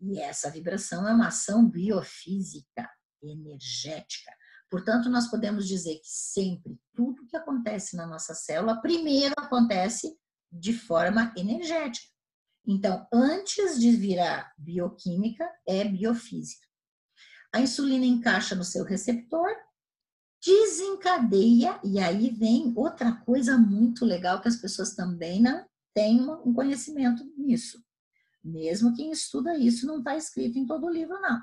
e 0.00 0.20
essa 0.20 0.50
vibração 0.50 1.08
é 1.08 1.12
uma 1.12 1.28
ação 1.28 1.68
biofísica, 1.68 2.88
energética. 3.22 4.30
Portanto, 4.70 5.08
nós 5.08 5.28
podemos 5.28 5.66
dizer 5.66 5.94
que 5.96 6.08
sempre 6.08 6.78
tudo 6.94 7.26
que 7.26 7.36
acontece 7.36 7.96
na 7.96 8.06
nossa 8.06 8.34
célula, 8.34 8.80
primeiro 8.80 9.34
acontece 9.38 10.16
de 10.50 10.72
forma 10.72 11.32
energética. 11.36 12.08
Então, 12.66 13.06
antes 13.12 13.78
de 13.78 13.92
virar 13.92 14.52
bioquímica, 14.58 15.48
é 15.66 15.84
biofísica. 15.84 16.66
A 17.54 17.60
insulina 17.60 18.04
encaixa 18.04 18.56
no 18.56 18.64
seu 18.64 18.84
receptor, 18.84 19.48
desencadeia, 20.44 21.80
e 21.84 21.98
aí 22.00 22.30
vem 22.30 22.72
outra 22.76 23.12
coisa 23.24 23.56
muito 23.56 24.04
legal 24.04 24.40
que 24.40 24.48
as 24.48 24.56
pessoas 24.56 24.94
também 24.94 25.40
não 25.40 25.64
têm 25.94 26.20
um 26.44 26.52
conhecimento 26.52 27.24
nisso. 27.38 27.82
Mesmo 28.42 28.94
quem 28.94 29.10
estuda 29.10 29.56
isso 29.56 29.86
não 29.86 29.98
está 29.98 30.16
escrito 30.16 30.58
em 30.58 30.66
todo 30.66 30.88
livro, 30.88 31.20
não. 31.20 31.40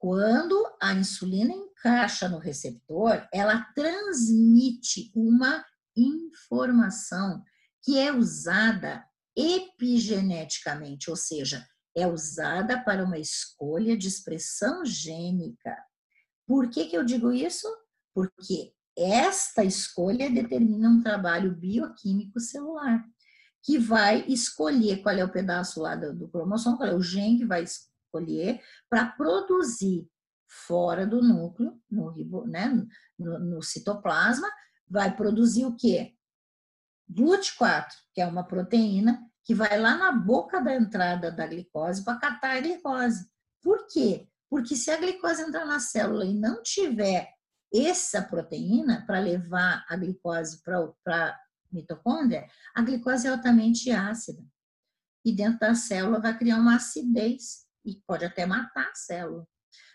Quando 0.00 0.66
a 0.80 0.94
insulina 0.94 1.52
encaixa 1.52 2.26
no 2.26 2.38
receptor, 2.38 3.28
ela 3.30 3.66
transmite 3.74 5.12
uma 5.14 5.62
informação 5.94 7.44
que 7.82 7.98
é 7.98 8.10
usada 8.10 9.04
epigeneticamente, 9.36 11.10
ou 11.10 11.16
seja, 11.16 11.68
é 11.94 12.06
usada 12.06 12.82
para 12.82 13.04
uma 13.04 13.18
escolha 13.18 13.94
de 13.94 14.08
expressão 14.08 14.86
gênica. 14.86 15.76
Por 16.46 16.70
que, 16.70 16.86
que 16.86 16.96
eu 16.96 17.04
digo 17.04 17.30
isso? 17.30 17.68
Porque 18.14 18.72
esta 18.96 19.62
escolha 19.62 20.30
determina 20.30 20.88
um 20.88 21.02
trabalho 21.02 21.54
bioquímico 21.54 22.40
celular, 22.40 23.04
que 23.62 23.76
vai 23.76 24.24
escolher 24.26 25.02
qual 25.02 25.14
é 25.14 25.22
o 25.22 25.30
pedaço 25.30 25.78
lá 25.82 25.94
do, 25.94 26.14
do 26.14 26.28
cromossomo, 26.28 26.78
qual 26.78 26.88
é 26.88 26.94
o 26.94 27.02
gene 27.02 27.36
que 27.36 27.44
vai 27.44 27.64
escolher 28.10 28.60
para 28.88 29.06
produzir 29.06 30.08
fora 30.48 31.06
do 31.06 31.22
núcleo, 31.22 31.80
no, 31.88 32.12
né, 32.46 32.68
no, 33.18 33.38
no 33.38 33.62
citoplasma, 33.62 34.50
vai 34.88 35.14
produzir 35.14 35.64
o 35.64 35.76
quê? 35.76 36.14
GLUT4, 37.08 37.88
que 38.12 38.20
é 38.20 38.26
uma 38.26 38.44
proteína 38.44 39.24
que 39.44 39.54
vai 39.54 39.78
lá 39.78 39.96
na 39.96 40.12
boca 40.12 40.60
da 40.60 40.74
entrada 40.74 41.30
da 41.30 41.46
glicose 41.46 42.04
para 42.04 42.18
catar 42.18 42.56
a 42.56 42.60
glicose. 42.60 43.28
Por 43.62 43.86
quê? 43.88 44.28
Porque 44.48 44.74
se 44.74 44.90
a 44.90 44.96
glicose 44.96 45.42
entrar 45.42 45.64
na 45.64 45.78
célula 45.78 46.24
e 46.24 46.34
não 46.34 46.62
tiver 46.62 47.28
essa 47.72 48.22
proteína 48.22 49.04
para 49.06 49.20
levar 49.20 49.84
a 49.88 49.96
glicose 49.96 50.60
para 50.62 50.92
a 51.08 51.40
mitocôndria, 51.72 52.46
a 52.74 52.82
glicose 52.82 53.28
é 53.28 53.30
altamente 53.30 53.90
ácida. 53.90 54.42
E 55.24 55.32
dentro 55.32 55.60
da 55.60 55.74
célula 55.74 56.20
vai 56.20 56.36
criar 56.36 56.58
uma 56.58 56.76
acidez 56.76 57.69
e 57.84 57.96
pode 58.06 58.24
até 58.24 58.46
matar 58.46 58.88
a 58.88 58.94
célula. 58.94 59.46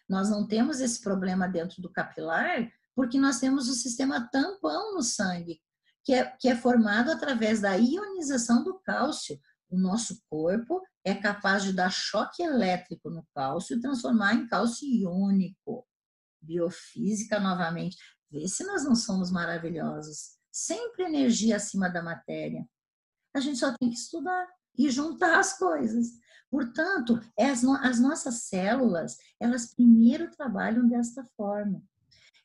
Nós 0.08 0.30
não 0.30 0.48
temos 0.48 0.80
esse 0.80 1.02
problema 1.02 1.48
dentro 1.48 1.82
do 1.82 1.92
capilar 1.92 2.72
porque 2.96 3.20
nós 3.20 3.40
temos 3.40 3.68
o 3.68 3.74
sistema 3.74 4.30
tampão 4.32 4.94
no 4.96 5.04
sangue, 5.04 5.62
que 6.04 6.14
é, 6.14 6.26
que 6.38 6.48
é 6.48 6.56
formado 6.56 7.12
através 7.12 7.60
da 7.60 7.76
ionização 7.76 8.64
do 8.64 8.80
cálcio. 8.80 9.40
O 9.70 9.78
nosso 9.78 10.22
corpo 10.30 10.82
é 11.04 11.14
capaz 11.14 11.64
de 11.64 11.74
dar 11.74 11.92
choque 11.92 12.42
elétrico 12.42 13.10
no 13.10 13.26
cálcio 13.36 13.76
e 13.78 13.82
transformar 13.82 14.34
em 14.36 14.48
cálcio 14.48 14.88
iônico. 14.88 15.86
Biofísica 16.42 17.40
novamente. 17.40 17.98
Vê 18.32 18.48
se 18.48 18.64
nós 18.64 18.86
não 18.86 18.96
somos 18.96 19.32
maravilhosos. 19.32 20.38
Sempre 20.52 21.04
energia 21.04 21.58
acima 21.58 21.90
da 21.90 22.02
matéria. 22.02 22.66
A 23.36 23.40
gente 23.40 23.60
só 23.60 23.76
tem 23.78 23.90
que 23.90 23.98
estudar 23.98 24.48
e 24.78 24.90
juntar 24.90 25.40
as 25.40 25.58
coisas. 25.58 26.08
Portanto, 26.50 27.20
as, 27.38 27.64
as 27.64 28.00
nossas 28.00 28.44
células, 28.44 29.18
elas 29.40 29.74
primeiro 29.74 30.30
trabalham 30.32 30.88
desta 30.88 31.24
forma. 31.36 31.82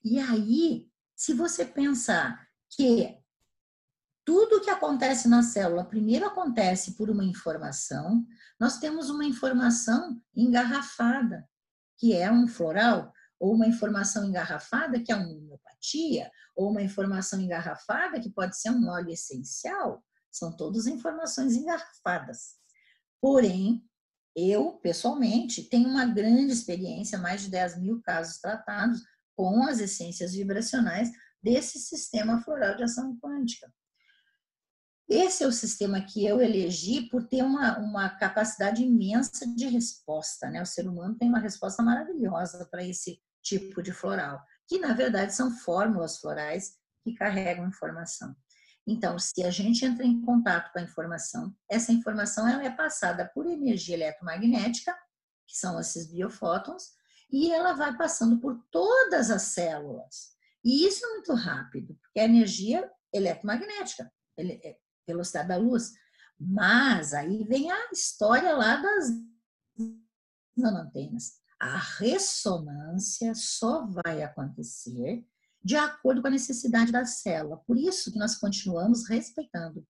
E 0.03 0.18
aí, 0.18 0.89
se 1.14 1.35
você 1.35 1.64
pensar 1.64 2.47
que 2.70 3.20
tudo 4.24 4.61
que 4.61 4.70
acontece 4.70 5.28
na 5.28 5.43
célula 5.43 5.85
primeiro 5.85 6.24
acontece 6.26 6.93
por 6.93 7.11
uma 7.11 7.24
informação. 7.24 8.24
Nós 8.61 8.78
temos 8.78 9.11
uma 9.11 9.24
informação 9.24 10.20
engarrafada, 10.37 11.49
que 11.99 12.14
é 12.14 12.31
um 12.31 12.47
floral, 12.47 13.12
ou 13.41 13.55
uma 13.55 13.66
informação 13.66 14.24
engarrafada, 14.24 15.01
que 15.01 15.11
é 15.11 15.16
uma 15.16 15.28
homeopatia, 15.28 16.31
ou 16.55 16.70
uma 16.70 16.81
informação 16.81 17.41
engarrafada, 17.41 18.20
que 18.20 18.31
pode 18.31 18.57
ser 18.57 18.70
um 18.70 18.89
óleo 18.89 19.11
essencial. 19.11 20.05
São 20.31 20.57
todas 20.57 20.87
informações 20.87 21.55
engarrafadas. 21.57 22.57
Porém, 23.20 23.85
eu, 24.35 24.72
pessoalmente, 24.83 25.64
tenho 25.64 25.89
uma 25.89 26.07
grande 26.07 26.53
experiência, 26.53 27.18
mais 27.18 27.43
de 27.43 27.51
10 27.51 27.81
mil 27.81 28.01
casos 28.03 28.39
tratados 28.39 29.03
com 29.37 29.62
as 29.64 29.81
essências 29.81 30.33
vibracionais 30.33 31.11
desse 31.43 31.78
sistema 31.78 32.41
floral 32.43 32.76
de 32.76 32.85
ação 32.85 33.18
quântica. 33.18 33.72
Esse 35.09 35.43
é 35.43 35.47
o 35.47 35.53
sistema 35.53 36.01
que 36.01 36.24
eu 36.24 36.41
elegi 36.41 37.09
por 37.09 37.26
ter 37.26 37.43
uma, 37.43 37.78
uma 37.78 38.09
capacidade 38.11 38.83
imensa 38.83 39.45
de 39.45 39.66
resposta. 39.66 40.49
Né? 40.49 40.62
O 40.62 40.66
ser 40.66 40.87
humano 40.87 41.16
tem 41.16 41.28
uma 41.28 41.41
resposta 41.41 41.83
maravilhosa 41.83 42.64
para 42.70 42.85
esse 42.85 43.20
tipo 43.43 43.83
de 43.83 43.93
floral, 43.93 44.41
que 44.68 44.78
na 44.78 44.93
verdade 44.93 45.35
são 45.35 45.51
fórmulas 45.51 46.18
florais 46.18 46.78
que 47.03 47.14
carregam 47.14 47.66
informação. 47.66 48.37
Então, 48.91 49.16
se 49.20 49.45
a 49.45 49.53
gente 49.53 49.84
entra 49.84 50.05
em 50.05 50.20
contato 50.20 50.72
com 50.72 50.80
a 50.80 50.82
informação, 50.82 51.55
essa 51.70 51.93
informação 51.93 52.49
ela 52.49 52.64
é 52.64 52.70
passada 52.70 53.30
por 53.32 53.47
energia 53.47 53.95
eletromagnética, 53.95 54.93
que 55.47 55.57
são 55.57 55.78
esses 55.78 56.11
biofótons, 56.11 56.91
e 57.30 57.53
ela 57.53 57.74
vai 57.74 57.97
passando 57.97 58.41
por 58.41 58.61
todas 58.68 59.30
as 59.30 59.43
células. 59.43 60.30
E 60.64 60.84
isso 60.88 61.07
é 61.07 61.09
muito 61.11 61.32
rápido, 61.34 61.97
porque 62.03 62.18
é 62.18 62.24
energia 62.24 62.91
eletromagnética. 63.14 64.12
É 64.36 64.76
velocidade 65.07 65.47
da 65.47 65.57
luz. 65.57 65.93
Mas 66.36 67.14
aí 67.14 67.45
vem 67.45 67.70
a 67.70 67.91
história 67.93 68.57
lá 68.57 68.74
das 68.74 69.09
nanoantenas. 70.57 71.34
A 71.61 71.76
ressonância 71.76 73.36
só 73.36 73.86
vai 73.86 74.24
acontecer 74.24 75.24
de 75.63 75.77
acordo 75.77 76.23
com 76.23 76.29
a 76.29 76.31
necessidade 76.31 76.91
da 76.91 77.05
célula. 77.05 77.59
Por 77.67 77.77
isso 77.77 78.11
que 78.13 78.19
nós 78.19 78.37
continuamos 78.37 79.09
respeitando 79.09 79.87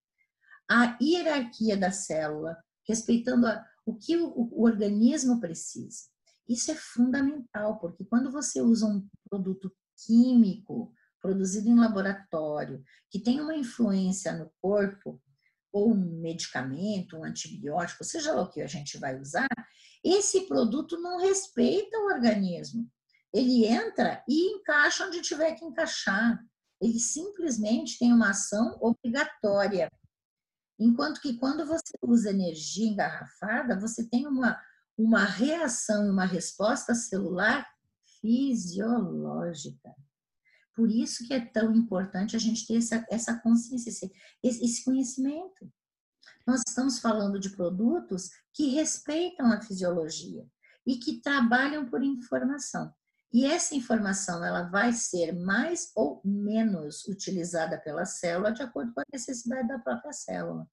a 0.69 0.97
hierarquia 1.03 1.77
da 1.77 1.91
célula, 1.91 2.57
respeitando 2.89 3.47
a, 3.47 3.65
o 3.85 3.97
que 3.97 4.17
o, 4.17 4.33
o 4.35 4.63
organismo 4.63 5.41
precisa. 5.41 6.05
Isso 6.49 6.71
é 6.71 6.75
fundamental, 6.75 7.79
porque 7.79 8.05
quando 8.05 8.31
você 8.31 8.61
usa 8.61 8.87
um 8.87 9.07
produto 9.29 9.73
químico 10.07 10.93
produzido 11.21 11.69
em 11.69 11.79
laboratório, 11.79 12.83
que 13.11 13.21
tem 13.21 13.41
uma 13.41 13.55
influência 13.55 14.33
no 14.33 14.51
corpo, 14.61 15.21
ou 15.73 15.93
um 15.93 16.21
medicamento, 16.21 17.17
um 17.17 17.25
antibiótico, 17.25 18.05
seja 18.05 18.33
lá 18.33 18.43
o 18.43 18.51
que 18.51 18.61
a 18.61 18.67
gente 18.67 18.99
vai 18.99 19.19
usar, 19.21 19.49
esse 20.03 20.47
produto 20.47 21.01
não 21.01 21.19
respeita 21.19 21.97
o 21.99 22.13
organismo. 22.13 22.91
Ele 23.33 23.65
entra 23.65 24.23
e 24.29 24.57
encaixa 24.57 25.07
onde 25.07 25.21
tiver 25.21 25.55
que 25.55 25.65
encaixar. 25.65 26.45
Ele 26.81 26.99
simplesmente 26.99 27.99
tem 27.99 28.13
uma 28.13 28.31
ação 28.31 28.77
obrigatória. 28.81 29.91
Enquanto 30.79 31.21
que 31.21 31.37
quando 31.37 31.67
você 31.67 31.93
usa 32.03 32.31
energia 32.31 32.89
engarrafada, 32.89 33.79
você 33.79 34.09
tem 34.09 34.27
uma, 34.27 34.59
uma 34.97 35.25
reação, 35.25 36.11
uma 36.11 36.25
resposta 36.25 36.95
celular 36.95 37.67
fisiológica. 38.21 39.95
Por 40.75 40.91
isso 40.91 41.27
que 41.27 41.35
é 41.35 41.45
tão 41.45 41.75
importante 41.75 42.35
a 42.35 42.39
gente 42.39 42.67
ter 42.67 42.79
essa, 42.79 43.05
essa 43.11 43.39
consciência, 43.39 43.91
esse, 43.91 44.11
esse 44.43 44.85
conhecimento. 44.85 45.71
Nós 46.47 46.63
estamos 46.67 46.99
falando 46.99 47.39
de 47.39 47.51
produtos 47.51 48.31
que 48.53 48.71
respeitam 48.71 49.53
a 49.53 49.61
fisiologia 49.61 50.47
e 50.87 50.97
que 50.97 51.21
trabalham 51.21 51.89
por 51.89 52.03
informação. 52.03 52.93
E 53.33 53.47
essa 53.47 53.75
informação 53.75 54.45
ela 54.45 54.65
vai 54.65 54.93
ser 54.93 55.33
mais 55.33 55.93
ou 55.95 56.21
menos 56.25 57.07
utilizada 57.07 57.79
pela 57.79 58.05
célula 58.05 58.53
de 58.53 58.63
acordo 58.63 58.93
com 58.93 59.01
a 59.01 59.05
necessidade 59.13 59.69
da 59.69 59.79
própria 59.79 60.13
célula. 60.13 60.69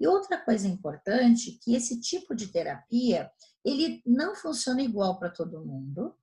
E 0.00 0.06
outra 0.06 0.38
coisa 0.38 0.66
importante 0.66 1.58
que 1.62 1.74
esse 1.74 2.00
tipo 2.00 2.34
de 2.34 2.48
terapia 2.48 3.30
ele 3.64 4.02
não 4.06 4.34
funciona 4.34 4.82
igual 4.82 5.18
para 5.18 5.30
todo 5.30 5.64
mundo, 5.64 6.14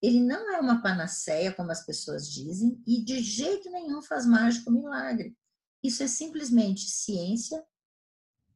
ele 0.00 0.20
não 0.20 0.52
é 0.52 0.58
uma 0.58 0.82
panaceia, 0.82 1.52
como 1.52 1.70
as 1.70 1.86
pessoas 1.86 2.28
dizem, 2.28 2.82
e 2.86 3.04
de 3.04 3.20
jeito 3.20 3.70
nenhum 3.70 4.02
faz 4.02 4.26
mágico 4.26 4.70
milagre. 4.70 5.36
Isso 5.82 6.02
é 6.02 6.08
simplesmente 6.08 6.90
ciência 6.90 7.64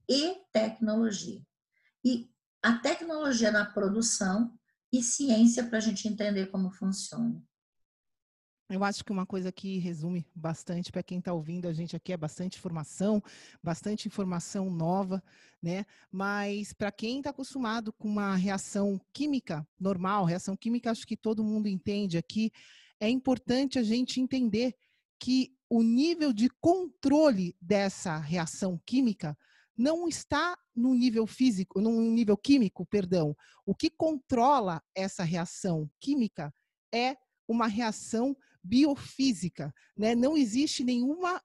e 0.08 0.40
tecnologia. 0.52 1.40
E 2.04 2.28
a 2.62 2.78
tecnologia 2.78 3.52
na 3.52 3.64
produção 3.64 4.52
e 4.98 5.02
ciência 5.02 5.64
para 5.64 5.78
a 5.78 5.80
gente 5.80 6.08
entender 6.08 6.46
como 6.46 6.70
funciona. 6.70 7.42
Eu 8.68 8.82
acho 8.82 9.04
que 9.04 9.12
uma 9.12 9.24
coisa 9.24 9.52
que 9.52 9.78
resume 9.78 10.26
bastante 10.34 10.90
para 10.90 11.02
quem 11.02 11.20
está 11.20 11.32
ouvindo 11.32 11.68
a 11.68 11.72
gente 11.72 11.94
aqui 11.94 12.12
é 12.12 12.16
bastante 12.16 12.58
informação, 12.58 13.22
bastante 13.62 14.08
informação 14.08 14.68
nova, 14.68 15.22
né? 15.62 15.86
Mas 16.10 16.72
para 16.72 16.90
quem 16.90 17.18
está 17.18 17.30
acostumado 17.30 17.92
com 17.92 18.08
uma 18.08 18.34
reação 18.34 19.00
química 19.12 19.66
normal, 19.78 20.24
reação 20.24 20.56
química, 20.56 20.90
acho 20.90 21.06
que 21.06 21.16
todo 21.16 21.44
mundo 21.44 21.68
entende 21.68 22.18
aqui, 22.18 22.50
é 22.98 23.08
importante 23.08 23.78
a 23.78 23.84
gente 23.84 24.20
entender 24.20 24.74
que 25.18 25.54
o 25.70 25.82
nível 25.82 26.32
de 26.32 26.48
controle 26.60 27.56
dessa 27.60 28.18
reação 28.18 28.80
química 28.84 29.38
não 29.76 30.08
está 30.08 30.56
no 30.74 30.94
nível 30.94 31.26
físico, 31.26 31.80
no 31.80 32.00
nível 32.00 32.36
químico, 32.36 32.86
perdão. 32.86 33.36
O 33.64 33.74
que 33.74 33.90
controla 33.90 34.82
essa 34.94 35.22
reação 35.22 35.90
química 36.00 36.52
é 36.92 37.16
uma 37.46 37.66
reação 37.66 38.36
biofísica, 38.62 39.72
né? 39.96 40.14
Não 40.14 40.36
existe 40.36 40.82
nenhuma 40.82 41.40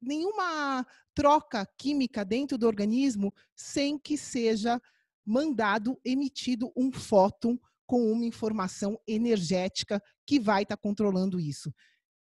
nenhuma 0.00 0.84
troca 1.14 1.64
química 1.78 2.24
dentro 2.24 2.58
do 2.58 2.66
organismo 2.66 3.32
sem 3.54 3.96
que 3.96 4.16
seja 4.18 4.80
mandado, 5.24 6.00
emitido 6.04 6.72
um 6.76 6.90
fóton 6.90 7.56
com 7.86 8.10
uma 8.10 8.24
informação 8.24 8.98
energética 9.06 10.02
que 10.26 10.40
vai 10.40 10.64
estar 10.64 10.76
tá 10.76 10.82
controlando 10.82 11.38
isso. 11.38 11.72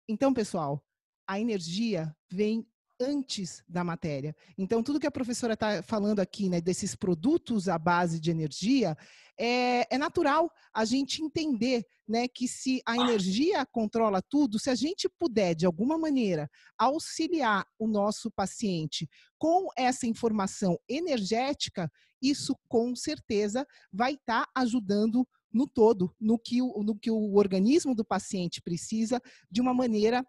Então, 0.07 0.33
pessoal, 0.33 0.83
a 1.27 1.39
energia 1.39 2.15
vem 2.29 2.67
antes 2.99 3.63
da 3.67 3.83
matéria. 3.83 4.35
Então, 4.57 4.81
tudo 4.81 4.99
que 4.99 5.07
a 5.07 5.11
professora 5.11 5.53
está 5.53 5.83
falando 5.83 6.19
aqui, 6.19 6.49
né, 6.49 6.61
desses 6.61 6.95
produtos 6.95 7.67
à 7.67 7.77
base 7.77 8.19
de 8.19 8.31
energia, 8.31 8.97
é, 9.37 9.93
é, 9.93 9.97
natural 9.97 10.49
a 10.73 10.85
gente 10.85 11.21
entender 11.21 11.85
né, 12.07 12.27
que 12.27 12.47
se 12.47 12.81
a 12.85 12.95
energia 12.95 13.65
controla 13.65 14.21
tudo, 14.21 14.57
se 14.57 14.69
a 14.69 14.75
gente 14.75 15.09
puder, 15.09 15.53
de 15.55 15.65
alguma 15.65 15.97
maneira, 15.97 16.49
auxiliar 16.77 17.65
o 17.77 17.87
nosso 17.87 18.31
paciente 18.31 19.09
com 19.37 19.67
essa 19.77 20.07
informação 20.07 20.79
energética, 20.87 21.91
isso 22.21 22.55
com 22.67 22.95
certeza 22.95 23.67
vai 23.91 24.13
estar 24.13 24.45
tá 24.45 24.51
ajudando 24.55 25.27
no 25.51 25.67
todo, 25.67 26.13
no 26.19 26.37
que, 26.37 26.61
o, 26.61 26.83
no 26.83 26.97
que 26.97 27.09
o 27.09 27.35
organismo 27.35 27.95
do 27.95 28.03
paciente 28.03 28.61
precisa, 28.61 29.21
de 29.49 29.61
uma 29.61 29.73
maneira 29.73 30.25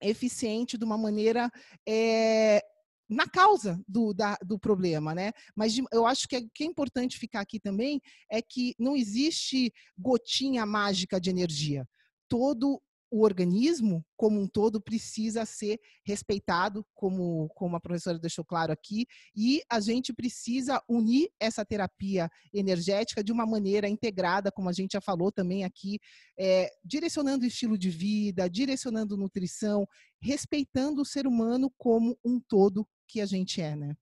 eficiente, 0.00 0.78
de 0.78 0.84
uma 0.84 0.98
maneira 0.98 1.50
é, 1.86 2.62
na 3.08 3.26
causa 3.26 3.80
do, 3.88 4.12
da, 4.12 4.36
do 4.44 4.58
problema, 4.58 5.14
né? 5.14 5.32
Mas 5.56 5.78
eu 5.92 6.06
acho 6.06 6.28
que 6.28 6.36
é, 6.36 6.40
que 6.54 6.64
é 6.64 6.66
importante 6.66 7.18
ficar 7.18 7.40
aqui 7.40 7.58
também 7.58 8.00
é 8.30 8.42
que 8.42 8.74
não 8.78 8.94
existe 8.94 9.72
gotinha 9.98 10.66
mágica 10.66 11.20
de 11.20 11.30
energia. 11.30 11.88
Todo 12.28 12.82
o 13.10 13.22
organismo 13.22 14.04
como 14.16 14.40
um 14.40 14.46
todo 14.46 14.80
precisa 14.80 15.44
ser 15.46 15.80
respeitado, 16.04 16.84
como, 16.94 17.48
como 17.50 17.76
a 17.76 17.80
professora 17.80 18.18
deixou 18.18 18.44
claro 18.44 18.72
aqui, 18.72 19.06
e 19.34 19.62
a 19.70 19.80
gente 19.80 20.12
precisa 20.12 20.82
unir 20.88 21.30
essa 21.40 21.64
terapia 21.64 22.30
energética 22.52 23.22
de 23.22 23.32
uma 23.32 23.46
maneira 23.46 23.88
integrada, 23.88 24.52
como 24.52 24.68
a 24.68 24.72
gente 24.72 24.92
já 24.92 25.00
falou 25.00 25.32
também 25.32 25.64
aqui, 25.64 25.98
é, 26.38 26.70
direcionando 26.84 27.46
estilo 27.46 27.78
de 27.78 27.90
vida, 27.90 28.48
direcionando 28.48 29.16
nutrição, 29.16 29.86
respeitando 30.20 31.02
o 31.02 31.06
ser 31.06 31.26
humano 31.26 31.72
como 31.76 32.18
um 32.24 32.40
todo 32.40 32.86
que 33.06 33.20
a 33.20 33.26
gente 33.26 33.60
é, 33.60 33.74
né? 33.74 33.96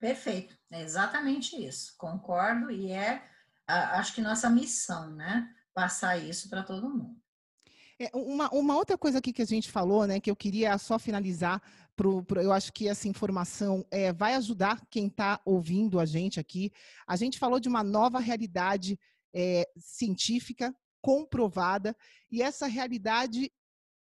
Perfeito, 0.00 0.58
é 0.72 0.82
exatamente 0.82 1.54
isso. 1.64 1.94
Concordo 1.96 2.72
e 2.72 2.90
é, 2.90 3.22
acho 3.68 4.12
que 4.14 4.20
nossa 4.20 4.50
missão, 4.50 5.14
né? 5.14 5.48
Passar 5.74 6.18
isso 6.18 6.48
para 6.48 6.62
todo 6.62 6.88
mundo. 6.88 7.16
É, 8.00 8.10
uma, 8.14 8.48
uma 8.50 8.76
outra 8.76 8.98
coisa 8.98 9.18
aqui 9.18 9.32
que 9.32 9.42
a 9.42 9.46
gente 9.46 9.70
falou, 9.70 10.06
né, 10.06 10.18
que 10.18 10.30
eu 10.30 10.36
queria 10.36 10.76
só 10.78 10.98
finalizar, 10.98 11.62
pro, 11.94 12.24
pro 12.24 12.40
eu 12.40 12.52
acho 12.52 12.72
que 12.72 12.88
essa 12.88 13.06
informação 13.06 13.86
é, 13.90 14.12
vai 14.12 14.34
ajudar 14.34 14.84
quem 14.90 15.06
está 15.06 15.40
ouvindo 15.44 16.00
a 16.00 16.04
gente 16.04 16.40
aqui. 16.40 16.72
A 17.06 17.16
gente 17.16 17.38
falou 17.38 17.60
de 17.60 17.68
uma 17.68 17.84
nova 17.84 18.18
realidade 18.18 18.98
é, 19.34 19.68
científica 19.76 20.74
comprovada 21.00 21.96
e 22.30 22.42
essa 22.42 22.66
realidade 22.66 23.52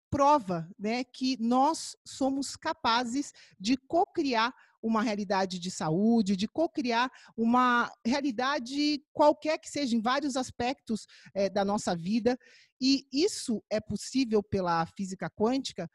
prova 0.09 0.69
né, 0.77 1.03
que 1.03 1.37
nós 1.39 1.95
somos 2.05 2.55
capazes 2.55 3.33
de 3.59 3.77
co-criar 3.77 4.53
uma 4.81 5.01
realidade 5.01 5.59
de 5.59 5.69
saúde, 5.69 6.35
de 6.35 6.47
co-criar 6.47 7.11
uma 7.35 7.91
realidade 8.05 9.03
qualquer 9.11 9.57
que 9.57 9.69
seja, 9.69 9.95
em 9.95 10.01
vários 10.01 10.35
aspectos 10.35 11.05
é, 11.33 11.49
da 11.49 11.65
nossa 11.65 11.95
vida. 11.95 12.37
E 12.81 13.05
isso 13.11 13.61
é 13.69 13.79
possível 13.79 14.41
pela 14.41 14.85
física 14.85 15.29
quântica 15.29 15.89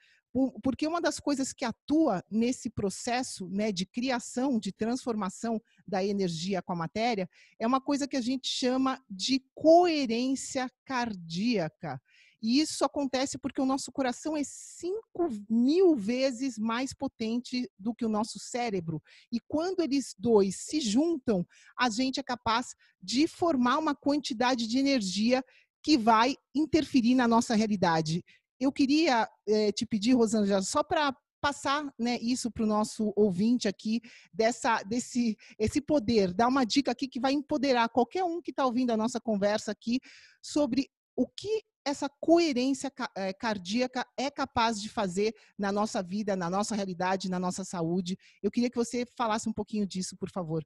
porque 0.62 0.86
uma 0.86 1.00
das 1.00 1.20
coisas 1.20 1.52
que 1.52 1.64
atua 1.64 2.24
nesse 2.28 2.68
processo 2.68 3.48
né, 3.50 3.70
de 3.70 3.86
criação, 3.86 4.58
de 4.58 4.72
transformação 4.72 5.62
da 5.86 6.04
energia 6.04 6.60
com 6.60 6.72
a 6.72 6.76
matéria, 6.76 7.28
é 7.56 7.66
uma 7.66 7.80
coisa 7.80 8.08
que 8.08 8.16
a 8.16 8.20
gente 8.20 8.48
chama 8.48 9.00
de 9.08 9.40
coerência 9.54 10.68
cardíaca. 10.84 12.02
E 12.44 12.60
isso 12.60 12.84
acontece 12.84 13.38
porque 13.38 13.58
o 13.58 13.64
nosso 13.64 13.90
coração 13.90 14.36
é 14.36 14.42
5 14.44 15.00
mil 15.48 15.96
vezes 15.96 16.58
mais 16.58 16.92
potente 16.92 17.66
do 17.78 17.94
que 17.94 18.04
o 18.04 18.08
nosso 18.08 18.38
cérebro. 18.38 19.02
E 19.32 19.40
quando 19.48 19.80
eles 19.80 20.14
dois 20.18 20.56
se 20.56 20.78
juntam, 20.78 21.46
a 21.74 21.88
gente 21.88 22.20
é 22.20 22.22
capaz 22.22 22.74
de 23.02 23.26
formar 23.26 23.78
uma 23.78 23.94
quantidade 23.94 24.66
de 24.66 24.78
energia 24.78 25.42
que 25.82 25.96
vai 25.96 26.36
interferir 26.54 27.14
na 27.14 27.26
nossa 27.26 27.54
realidade. 27.54 28.22
Eu 28.60 28.70
queria 28.70 29.26
é, 29.48 29.72
te 29.72 29.86
pedir, 29.86 30.12
Rosângela, 30.12 30.60
só 30.60 30.82
para 30.82 31.16
passar 31.40 31.90
né, 31.98 32.18
isso 32.20 32.50
para 32.50 32.64
o 32.64 32.66
nosso 32.66 33.10
ouvinte 33.16 33.66
aqui, 33.66 34.02
dessa, 34.30 34.82
desse 34.82 35.34
esse 35.58 35.80
poder, 35.80 36.34
dar 36.34 36.48
uma 36.48 36.66
dica 36.66 36.90
aqui 36.90 37.08
que 37.08 37.20
vai 37.20 37.32
empoderar 37.32 37.88
qualquer 37.88 38.22
um 38.22 38.42
que 38.42 38.50
está 38.50 38.66
ouvindo 38.66 38.90
a 38.90 38.98
nossa 38.98 39.18
conversa 39.18 39.72
aqui 39.72 39.98
sobre 40.42 40.90
o 41.16 41.26
que 41.26 41.62
essa 41.84 42.08
coerência 42.20 42.90
eh, 43.14 43.32
cardíaca 43.32 44.06
é 44.16 44.30
capaz 44.30 44.80
de 44.80 44.88
fazer 44.88 45.34
na 45.58 45.70
nossa 45.70 46.02
vida, 46.02 46.34
na 46.34 46.48
nossa 46.48 46.74
realidade, 46.74 47.28
na 47.28 47.38
nossa 47.38 47.64
saúde. 47.64 48.16
Eu 48.42 48.50
queria 48.50 48.70
que 48.70 48.76
você 48.76 49.04
falasse 49.16 49.48
um 49.48 49.52
pouquinho 49.52 49.86
disso, 49.86 50.16
por 50.16 50.30
favor. 50.30 50.64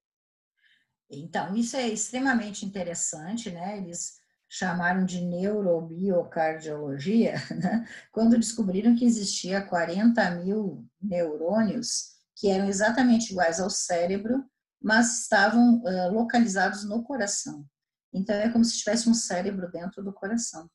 Então, 1.10 1.56
isso 1.56 1.76
é 1.76 1.88
extremamente 1.88 2.64
interessante, 2.64 3.50
né? 3.50 3.78
Eles 3.78 4.18
chamaram 4.48 5.04
de 5.04 5.20
neurobiocardiologia, 5.20 7.34
né? 7.60 7.86
quando 8.10 8.38
descobriram 8.38 8.96
que 8.96 9.04
existia 9.04 9.60
40 9.60 10.30
mil 10.36 10.88
neurônios 11.00 12.16
que 12.34 12.48
eram 12.48 12.66
exatamente 12.66 13.32
iguais 13.32 13.60
ao 13.60 13.68
cérebro, 13.68 14.42
mas 14.80 15.22
estavam 15.22 15.82
uh, 15.82 16.10
localizados 16.12 16.84
no 16.84 17.02
coração. 17.02 17.66
Então, 18.12 18.36
é 18.36 18.48
como 18.48 18.64
se 18.64 18.78
tivesse 18.78 19.08
um 19.08 19.14
cérebro 19.14 19.68
dentro 19.70 20.04
do 20.04 20.12
coração. 20.12 20.70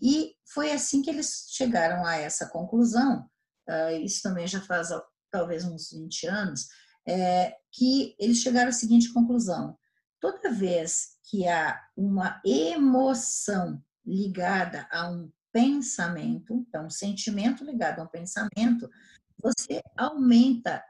E 0.00 0.34
foi 0.52 0.72
assim 0.72 1.02
que 1.02 1.10
eles 1.10 1.46
chegaram 1.50 2.04
a 2.04 2.16
essa 2.16 2.48
conclusão, 2.48 3.28
uh, 3.68 3.92
isso 4.02 4.22
também 4.22 4.46
já 4.46 4.60
faz 4.60 4.88
talvez 5.30 5.64
uns 5.64 5.90
20 5.90 6.26
anos, 6.26 6.66
é, 7.06 7.56
que 7.72 8.14
eles 8.18 8.38
chegaram 8.38 8.68
à 8.68 8.72
seguinte 8.72 9.12
conclusão: 9.12 9.76
toda 10.20 10.52
vez 10.52 11.16
que 11.28 11.46
há 11.46 11.80
uma 11.96 12.40
emoção 12.44 13.82
ligada 14.04 14.88
a 14.90 15.08
um 15.10 15.30
pensamento, 15.52 16.54
então 16.54 16.86
um 16.86 16.90
sentimento 16.90 17.64
ligado 17.64 18.00
a 18.00 18.04
um 18.04 18.08
pensamento, 18.08 18.88
você 19.42 19.80
aumenta 19.96 20.82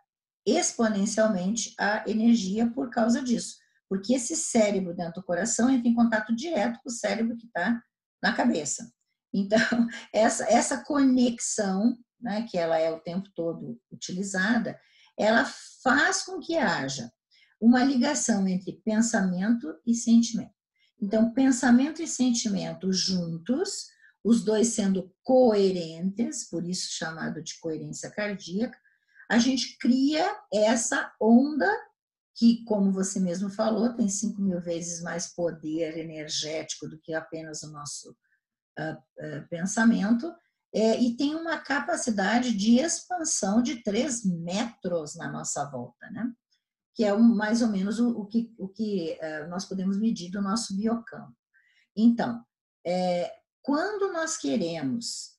exponencialmente 0.46 1.74
a 1.78 2.08
energia 2.08 2.68
por 2.70 2.90
causa 2.90 3.22
disso. 3.22 3.56
Porque 3.88 4.14
esse 4.14 4.36
cérebro 4.36 4.94
dentro 4.94 5.20
do 5.20 5.26
coração 5.26 5.68
entra 5.68 5.88
em 5.88 5.94
contato 5.94 6.34
direto 6.34 6.78
com 6.82 6.88
o 6.88 6.92
cérebro 6.92 7.36
que 7.36 7.46
está 7.46 7.82
na 8.22 8.32
cabeça. 8.32 8.90
Então, 9.33 9.59
essa, 10.12 10.45
essa 10.45 10.85
conexão, 10.85 11.97
né, 12.20 12.47
que 12.51 12.59
ela 12.59 12.78
é 12.78 12.91
o 12.91 13.01
tempo 13.01 13.28
todo 13.35 13.81
utilizada, 13.91 14.78
ela 15.18 15.45
faz 15.83 16.22
com 16.22 16.39
que 16.39 16.57
haja 16.57 17.11
uma 17.61 17.85
ligação 17.85 18.49
entre 18.49 18.81
pensamento 18.85 19.74
e 19.87 19.95
sentimento. 19.95 20.55
Então, 21.01 21.33
pensamento 21.33 22.03
e 22.03 22.07
sentimento 22.07 22.93
juntos, 22.93 23.89
os 24.22 24.45
dois 24.45 24.68
sendo 24.68 25.14
coerentes, 25.22 26.49
por 26.49 26.66
isso 26.66 26.89
chamado 26.91 27.43
de 27.43 27.59
coerência 27.59 28.11
cardíaca, 28.11 28.78
a 29.31 29.39
gente 29.39 29.78
cria 29.78 30.26
essa 30.53 31.12
onda 31.20 31.70
que, 32.35 32.64
como 32.64 32.93
você 32.93 33.20
mesmo 33.20 33.51
falou, 33.51 33.95
tem 33.95 34.09
5 34.09 34.41
mil 34.41 34.61
vezes 34.61 35.03
mais 35.03 35.33
poder 35.35 35.97
energético 35.99 36.89
do 36.89 36.99
que 36.99 37.14
apenas 37.14 37.62
o 37.62 37.70
nosso 37.70 38.16
pensamento, 39.48 40.32
é, 40.72 41.00
e 41.00 41.16
tem 41.16 41.34
uma 41.34 41.58
capacidade 41.58 42.54
de 42.54 42.78
expansão 42.78 43.60
de 43.60 43.82
3 43.82 44.24
metros 44.24 45.16
na 45.16 45.30
nossa 45.30 45.68
volta, 45.68 46.08
né? 46.10 46.32
que 46.94 47.04
é 47.04 47.16
mais 47.16 47.62
ou 47.62 47.68
menos 47.68 47.98
o, 47.98 48.10
o 48.10 48.26
que, 48.26 48.54
o 48.58 48.68
que 48.68 49.18
uh, 49.22 49.48
nós 49.48 49.64
podemos 49.64 49.98
medir 49.98 50.30
do 50.30 50.42
nosso 50.42 50.76
biocampo. 50.76 51.34
Então, 51.96 52.44
é, 52.86 53.32
quando 53.62 54.12
nós 54.12 54.36
queremos 54.36 55.38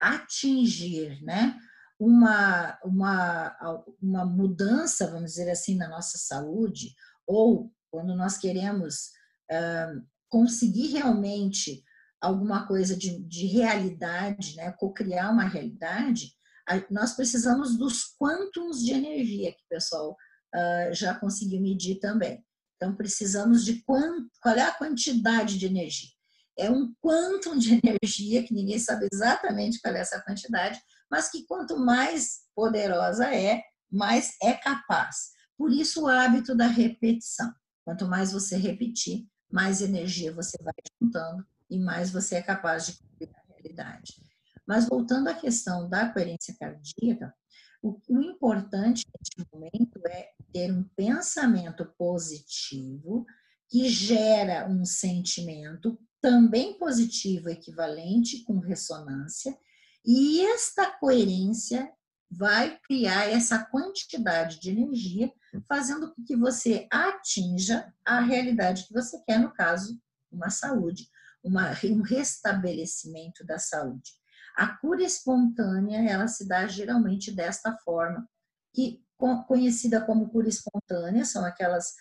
atingir 0.00 1.22
né, 1.22 1.58
uma, 1.98 2.78
uma, 2.82 3.56
uma 4.00 4.24
mudança, 4.24 5.06
vamos 5.06 5.32
dizer 5.32 5.50
assim, 5.50 5.76
na 5.76 5.88
nossa 5.88 6.18
saúde, 6.18 6.94
ou 7.26 7.72
quando 7.90 8.16
nós 8.16 8.38
queremos 8.38 9.10
uh, 9.50 10.04
conseguir 10.28 10.88
realmente 10.88 11.84
alguma 12.22 12.66
coisa 12.66 12.96
de, 12.96 13.18
de 13.24 13.46
realidade, 13.46 14.54
né, 14.54 14.70
co-criar 14.78 15.30
uma 15.30 15.44
realidade, 15.44 16.32
nós 16.88 17.14
precisamos 17.14 17.76
dos 17.76 18.14
quantums 18.16 18.82
de 18.82 18.92
energia 18.92 19.50
que 19.50 19.64
o 19.64 19.68
pessoal 19.68 20.12
uh, 20.12 20.94
já 20.94 21.14
conseguiu 21.18 21.60
medir 21.60 21.98
também. 21.98 22.42
Então, 22.76 22.94
precisamos 22.94 23.64
de 23.64 23.82
qual 23.84 24.56
é 24.56 24.62
a 24.62 24.72
quantidade 24.72 25.58
de 25.58 25.66
energia. 25.66 26.10
É 26.56 26.70
um 26.70 26.94
quantum 27.00 27.58
de 27.58 27.74
energia, 27.82 28.44
que 28.44 28.54
ninguém 28.54 28.78
sabe 28.78 29.08
exatamente 29.12 29.80
qual 29.80 29.94
é 29.94 30.00
essa 30.00 30.22
quantidade, 30.22 30.80
mas 31.10 31.30
que 31.30 31.44
quanto 31.46 31.76
mais 31.76 32.42
poderosa 32.54 33.34
é, 33.34 33.62
mais 33.90 34.36
é 34.40 34.52
capaz. 34.52 35.32
Por 35.58 35.72
isso, 35.72 36.04
o 36.04 36.08
hábito 36.08 36.54
da 36.54 36.66
repetição. 36.66 37.52
Quanto 37.84 38.06
mais 38.06 38.32
você 38.32 38.56
repetir, 38.56 39.26
mais 39.50 39.82
energia 39.82 40.32
você 40.32 40.56
vai 40.62 40.72
juntando 41.00 41.44
e 41.72 41.78
mais 41.78 42.10
você 42.10 42.36
é 42.36 42.42
capaz 42.42 42.86
de 42.86 42.98
cumprir 42.98 43.30
a 43.34 43.52
realidade. 43.54 44.22
Mas 44.66 44.86
voltando 44.86 45.28
à 45.28 45.34
questão 45.34 45.88
da 45.88 46.06
coerência 46.12 46.54
cardíaca, 46.60 47.34
o, 47.82 47.98
o 48.08 48.20
importante 48.20 49.04
neste 49.18 49.50
momento 49.50 49.98
é 50.06 50.28
ter 50.52 50.70
um 50.70 50.84
pensamento 50.94 51.86
positivo 51.96 53.24
que 53.70 53.88
gera 53.88 54.68
um 54.68 54.84
sentimento 54.84 55.98
também 56.20 56.78
positivo 56.78 57.48
equivalente 57.48 58.44
com 58.44 58.58
ressonância, 58.58 59.58
e 60.04 60.44
esta 60.44 60.90
coerência 60.98 61.90
vai 62.30 62.78
criar 62.84 63.30
essa 63.30 63.64
quantidade 63.64 64.60
de 64.60 64.70
energia, 64.70 65.32
fazendo 65.66 66.14
com 66.14 66.22
que 66.24 66.36
você 66.36 66.86
atinja 66.90 67.92
a 68.04 68.20
realidade 68.20 68.86
que 68.86 68.92
você 68.92 69.20
quer, 69.24 69.38
no 69.38 69.52
caso, 69.52 69.98
uma 70.30 70.50
saúde 70.50 71.08
uma, 71.42 71.70
um 71.84 72.02
restabelecimento 72.02 73.44
da 73.44 73.58
saúde. 73.58 74.12
A 74.56 74.76
cura 74.76 75.02
espontânea, 75.02 76.08
ela 76.10 76.28
se 76.28 76.46
dá 76.46 76.66
geralmente 76.66 77.32
desta 77.32 77.76
forma, 77.78 78.28
que 78.74 79.02
conhecida 79.46 80.04
como 80.04 80.28
cura 80.28 80.48
espontânea, 80.48 81.24
são 81.24 81.44
aquelas 81.44 81.94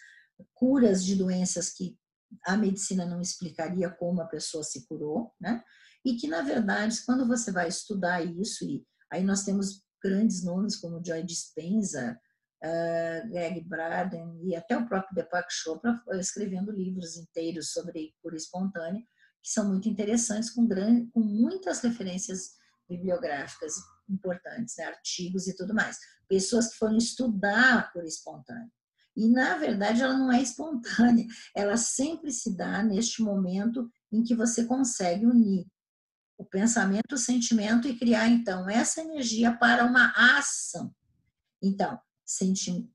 curas 0.53 1.03
de 1.03 1.15
doenças 1.15 1.69
que 1.69 1.97
a 2.45 2.57
medicina 2.57 3.05
não 3.05 3.22
explicaria 3.22 3.89
como 3.89 4.22
a 4.22 4.27
pessoa 4.27 4.63
se 4.63 4.88
curou, 4.88 5.34
né? 5.39 5.63
E 6.03 6.15
que, 6.15 6.27
na 6.27 6.41
verdade, 6.41 7.03
quando 7.05 7.27
você 7.27 7.51
vai 7.51 7.68
estudar 7.68 8.23
isso, 8.23 8.65
e 8.65 8.84
aí 9.11 9.23
nós 9.23 9.43
temos 9.43 9.84
grandes 10.01 10.43
nomes 10.43 10.76
como 10.76 11.03
Joy 11.05 11.23
Dispenza, 11.23 12.19
uh, 12.63 13.30
Greg 13.30 13.61
Braden 13.61 14.39
e 14.43 14.55
até 14.55 14.77
o 14.77 14.88
próprio 14.88 15.13
Deepak 15.13 15.47
Chopra 15.51 16.01
escrevendo 16.13 16.72
livros 16.72 17.18
inteiros 17.18 17.72
sobre 17.72 18.15
cura 18.22 18.35
espontânea, 18.35 19.03
que 19.41 19.49
são 19.49 19.68
muito 19.68 19.89
interessantes, 19.89 20.49
com, 20.49 20.68
grande, 20.68 21.09
com 21.11 21.19
muitas 21.19 21.81
referências 21.81 22.51
bibliográficas 22.88 23.73
importantes, 24.09 24.76
né? 24.77 24.85
artigos 24.85 25.47
e 25.47 25.55
tudo 25.55 25.73
mais. 25.73 25.97
Pessoas 26.27 26.69
que 26.69 26.77
foram 26.77 26.97
estudar 26.97 27.91
por 27.91 28.05
espontâneo. 28.05 28.72
E, 29.15 29.27
na 29.27 29.57
verdade, 29.57 30.01
ela 30.01 30.18
não 30.18 30.31
é 30.31 30.41
espontânea, 30.41 31.26
ela 31.55 31.76
sempre 31.76 32.31
se 32.31 32.55
dá 32.55 32.81
neste 32.81 33.22
momento 33.22 33.89
em 34.11 34.23
que 34.23 34.35
você 34.35 34.65
consegue 34.65 35.26
unir 35.26 35.68
o 36.38 36.45
pensamento, 36.45 37.13
o 37.13 37.18
sentimento 37.18 37.88
e 37.88 37.97
criar, 37.97 38.27
então, 38.27 38.69
essa 38.69 39.01
energia 39.01 39.55
para 39.57 39.85
uma 39.85 40.11
ação. 40.38 40.93
Então, 41.61 41.99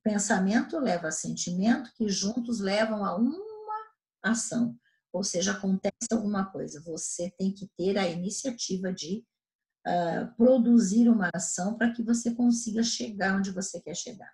pensamento 0.02 0.78
leva 0.78 1.08
a 1.08 1.12
sentimento, 1.12 1.92
que 1.94 2.08
juntos 2.08 2.58
levam 2.60 3.04
a 3.04 3.14
uma 3.16 3.38
ação. 4.22 4.76
Ou 5.16 5.24
seja, 5.24 5.52
acontece 5.52 6.08
alguma 6.12 6.44
coisa, 6.44 6.82
você 6.82 7.30
tem 7.38 7.50
que 7.50 7.66
ter 7.74 7.96
a 7.96 8.06
iniciativa 8.06 8.92
de 8.92 9.24
uh, 9.86 10.34
produzir 10.36 11.08
uma 11.08 11.30
ação 11.34 11.74
para 11.74 11.90
que 11.90 12.02
você 12.02 12.34
consiga 12.34 12.82
chegar 12.82 13.34
onde 13.34 13.50
você 13.50 13.80
quer 13.80 13.96
chegar. 13.96 14.30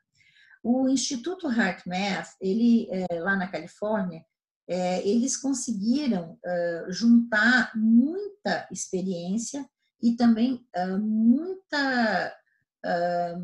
O 0.60 0.88
Instituto 0.88 1.48
HeartMath, 1.48 2.30
ele 2.40 2.88
é, 2.90 3.20
lá 3.20 3.36
na 3.36 3.46
Califórnia, 3.46 4.24
é, 4.68 5.06
eles 5.06 5.36
conseguiram 5.36 6.32
uh, 6.32 6.92
juntar 6.92 7.70
muita 7.76 8.66
experiência 8.72 9.64
e 10.02 10.16
também 10.16 10.66
uh, 10.76 10.98
muita, 10.98 12.36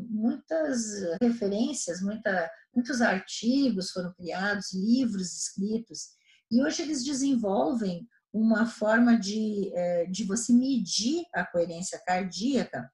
muitas 0.09 0.81
referências, 1.21 2.01
muita, 2.01 2.51
muitos 2.75 3.01
artigos 3.01 3.91
foram 3.91 4.11
criados, 4.11 4.73
livros 4.73 5.33
escritos, 5.33 6.18
e 6.51 6.63
hoje 6.63 6.81
eles 6.81 7.03
desenvolvem 7.03 8.07
uma 8.31 8.65
forma 8.65 9.17
de, 9.17 9.71
eh, 9.73 10.05
de 10.05 10.23
você 10.23 10.53
medir 10.53 11.25
a 11.33 11.45
coerência 11.45 11.99
cardíaca 12.05 12.89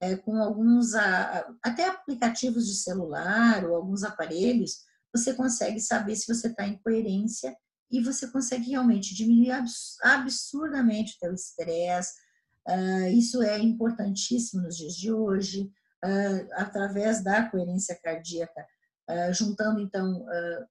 é, 0.00 0.16
com 0.16 0.36
alguns, 0.42 0.94
até 1.62 1.86
aplicativos 1.86 2.66
de 2.66 2.74
celular 2.74 3.64
ou 3.66 3.76
alguns 3.76 4.02
aparelhos, 4.02 4.78
você 5.14 5.34
consegue 5.34 5.78
saber 5.80 6.16
se 6.16 6.32
você 6.32 6.48
está 6.48 6.66
em 6.66 6.78
coerência 6.78 7.54
e 7.90 8.00
você 8.00 8.26
consegue 8.28 8.70
realmente 8.70 9.14
diminuir 9.14 9.52
absurdamente 10.02 11.16
o 11.16 11.18
teu 11.20 11.34
estresse. 11.34 12.14
Uh, 12.68 13.08
isso 13.08 13.42
é 13.42 13.58
importantíssimo 13.58 14.62
nos 14.62 14.76
dias 14.76 14.94
de 14.94 15.12
hoje, 15.12 15.70
uh, 16.04 16.48
através 16.54 17.22
da 17.22 17.50
coerência 17.50 17.98
cardíaca, 18.02 18.64
uh, 19.10 19.34
juntando 19.34 19.80
então 19.80 20.24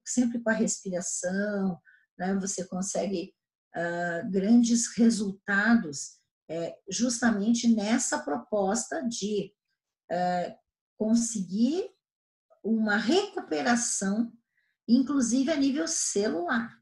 sempre 0.06 0.42
com 0.42 0.50
a 0.50 0.54
respiração, 0.54 1.78
né, 2.20 2.36
você 2.36 2.66
consegue 2.66 3.34
grandes 4.30 4.96
resultados 4.98 6.18
é, 6.50 6.76
justamente 6.90 7.68
nessa 7.68 8.18
proposta 8.20 9.02
de 9.08 9.54
conseguir 10.98 11.88
uma 12.64 12.98
recuperação, 12.98 14.34
inclusive 14.88 15.52
a 15.52 15.56
nível 15.56 15.88
celular. 15.88 16.79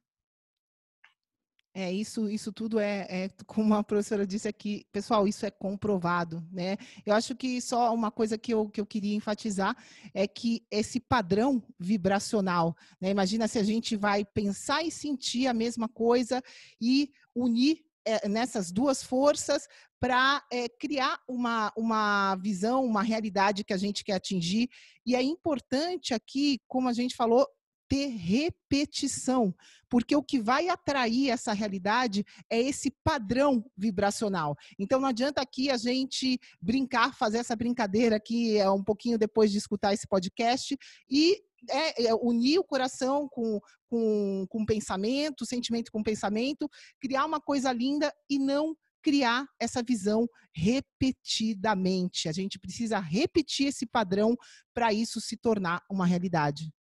É, 1.79 1.93
isso, 1.93 2.27
isso 2.27 2.51
tudo 2.51 2.79
é, 2.79 3.05
é, 3.07 3.29
como 3.45 3.75
a 3.75 3.83
professora 3.83 4.25
disse 4.25 4.47
aqui, 4.47 4.83
pessoal, 4.91 5.27
isso 5.27 5.45
é 5.45 5.51
comprovado, 5.51 6.43
né? 6.51 6.75
Eu 7.05 7.13
acho 7.13 7.35
que 7.35 7.61
só 7.61 7.93
uma 7.93 8.09
coisa 8.09 8.35
que 8.35 8.51
eu, 8.51 8.67
que 8.67 8.81
eu 8.81 8.85
queria 8.85 9.13
enfatizar 9.13 9.77
é 10.11 10.27
que 10.27 10.65
esse 10.71 10.99
padrão 10.99 11.61
vibracional, 11.79 12.75
né? 12.99 13.11
Imagina 13.11 13.47
se 13.47 13.59
a 13.59 13.63
gente 13.63 13.95
vai 13.95 14.25
pensar 14.25 14.81
e 14.81 14.89
sentir 14.89 15.45
a 15.45 15.53
mesma 15.53 15.87
coisa 15.87 16.41
e 16.81 17.11
unir 17.35 17.85
é, 18.03 18.27
nessas 18.27 18.71
duas 18.71 19.03
forças 19.03 19.67
para 19.99 20.43
é, 20.51 20.67
criar 20.67 21.19
uma, 21.27 21.71
uma 21.77 22.35
visão, 22.37 22.83
uma 22.83 23.03
realidade 23.03 23.63
que 23.63 23.73
a 23.73 23.77
gente 23.77 24.03
quer 24.03 24.13
atingir. 24.13 24.67
E 25.05 25.15
é 25.15 25.21
importante 25.21 26.11
aqui, 26.11 26.59
como 26.67 26.89
a 26.89 26.93
gente 26.93 27.15
falou, 27.15 27.47
ter 27.87 28.07
repetição, 28.07 29.53
porque 29.89 30.15
o 30.15 30.23
que 30.23 30.39
vai 30.39 30.69
atrair 30.69 31.29
essa 31.29 31.53
realidade 31.53 32.25
é 32.49 32.59
esse 32.59 32.91
padrão 33.03 33.65
vibracional. 33.75 34.55
Então 34.77 34.99
não 34.99 35.07
adianta 35.07 35.41
aqui 35.41 35.69
a 35.69 35.77
gente 35.77 36.39
brincar, 36.61 37.15
fazer 37.15 37.37
essa 37.37 37.55
brincadeira 37.55 38.17
aqui 38.17 38.57
é 38.57 38.69
um 38.69 38.83
pouquinho 38.83 39.17
depois 39.17 39.51
de 39.51 39.57
escutar 39.57 39.93
esse 39.93 40.07
podcast 40.07 40.77
e 41.09 41.41
é, 41.69 42.07
é, 42.07 42.15
unir 42.15 42.59
o 42.59 42.63
coração 42.63 43.27
com, 43.29 43.59
com, 43.87 44.45
com 44.49 44.65
pensamento, 44.65 45.45
sentimento 45.45 45.91
com 45.91 46.03
pensamento, 46.03 46.69
criar 46.99 47.25
uma 47.25 47.39
coisa 47.39 47.71
linda 47.71 48.13
e 48.29 48.37
não 48.37 48.75
criar 49.01 49.47
essa 49.59 49.81
visão 49.81 50.27
repetidamente. 50.53 52.27
A 52.27 52.31
gente 52.31 52.59
precisa 52.59 52.99
repetir 52.99 53.67
esse 53.67 53.85
padrão 53.85 54.35
para 54.73 54.91
isso 54.91 55.21
se 55.21 55.37
tornar 55.37 55.81
uma 55.89 56.05
realidade. 56.05 56.71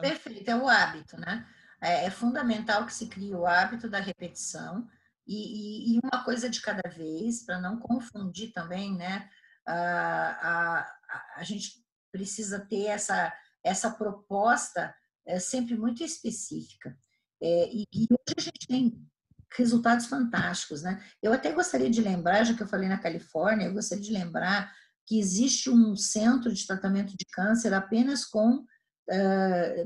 Perfeito, 0.00 0.48
é 0.48 0.56
o 0.56 0.68
hábito, 0.68 1.18
né? 1.18 1.46
É, 1.80 2.06
é, 2.06 2.10
fundamental 2.10 2.86
que 2.86 2.94
se 2.94 3.06
crie 3.06 3.34
o 3.34 3.46
hábito 3.46 3.88
da 3.88 4.00
repetição 4.00 4.88
e, 5.26 5.92
e, 5.92 5.94
e 5.94 6.00
uma 6.02 6.24
coisa 6.24 6.48
de 6.48 6.60
cada 6.60 6.88
vez, 6.88 7.44
para 7.44 7.60
não 7.60 7.78
confundir 7.78 8.52
também, 8.52 8.96
né? 8.96 9.28
A, 9.66 10.78
a, 10.78 11.36
a 11.36 11.42
gente 11.42 11.84
precisa 12.12 12.60
ter 12.60 12.86
essa, 12.86 13.32
essa 13.62 13.90
proposta 13.90 14.94
é, 15.26 15.38
sempre 15.38 15.76
muito 15.76 16.02
específica. 16.02 16.96
É, 17.42 17.68
e, 17.72 17.84
e, 17.92 18.06
hoje 18.10 18.34
a 18.38 18.40
gente 18.40 18.66
tem 18.66 19.08
resultados 19.56 20.06
fantásticos, 20.06 20.82
né? 20.82 21.02
Eu 21.22 21.32
até 21.32 21.52
gostaria 21.52 21.90
de 21.90 22.00
lembrar, 22.00 22.44
já 22.44 22.54
que 22.54 22.62
eu 22.62 22.68
falei 22.68 22.88
na 22.88 22.98
Califórnia, 22.98 23.66
eu 23.66 23.74
gostaria 23.74 24.02
de 24.02 24.12
lembrar 24.12 24.72
que 25.06 25.18
existe 25.18 25.70
um 25.70 25.94
centro 25.96 26.52
de 26.52 26.66
tratamento 26.66 27.10
de 27.16 27.24
câncer 27.30 27.72
apenas 27.72 28.24
com 28.24 28.64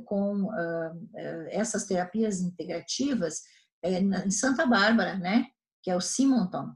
com 0.04 0.44
uh, 0.44 1.08
essas 1.50 1.84
terapias 1.84 2.40
integrativas 2.40 3.42
é, 3.82 3.98
em 4.00 4.30
Santa 4.30 4.66
Bárbara, 4.66 5.16
né? 5.16 5.46
Que 5.82 5.90
é 5.90 5.96
o 5.96 6.00
Simonton. 6.00 6.72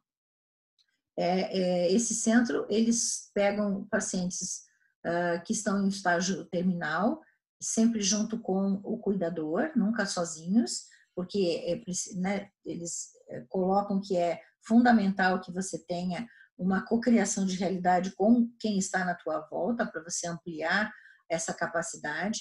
É, 1.16 1.58
é, 1.58 1.92
esse 1.92 2.14
centro, 2.14 2.66
eles 2.70 3.30
pegam 3.34 3.86
pacientes 3.90 4.62
uh, 5.06 5.42
que 5.44 5.52
estão 5.52 5.84
em 5.84 5.88
estágio 5.88 6.44
terminal, 6.46 7.20
sempre 7.60 8.00
junto 8.00 8.40
com 8.40 8.80
o 8.82 8.98
cuidador, 8.98 9.70
nunca 9.76 10.06
sozinhos, 10.06 10.86
porque 11.14 11.62
é, 11.66 12.20
né, 12.20 12.50
eles 12.64 13.12
colocam 13.48 14.00
que 14.00 14.16
é 14.16 14.40
fundamental 14.66 15.40
que 15.40 15.52
você 15.52 15.78
tenha 15.78 16.26
uma 16.56 16.84
cocriação 16.84 17.44
de 17.44 17.56
realidade 17.56 18.12
com 18.12 18.50
quem 18.58 18.78
está 18.78 19.04
na 19.04 19.14
tua 19.14 19.40
volta 19.50 19.86
para 19.86 20.02
você 20.02 20.26
ampliar 20.26 20.92
essa 21.34 21.54
capacidade. 21.54 22.40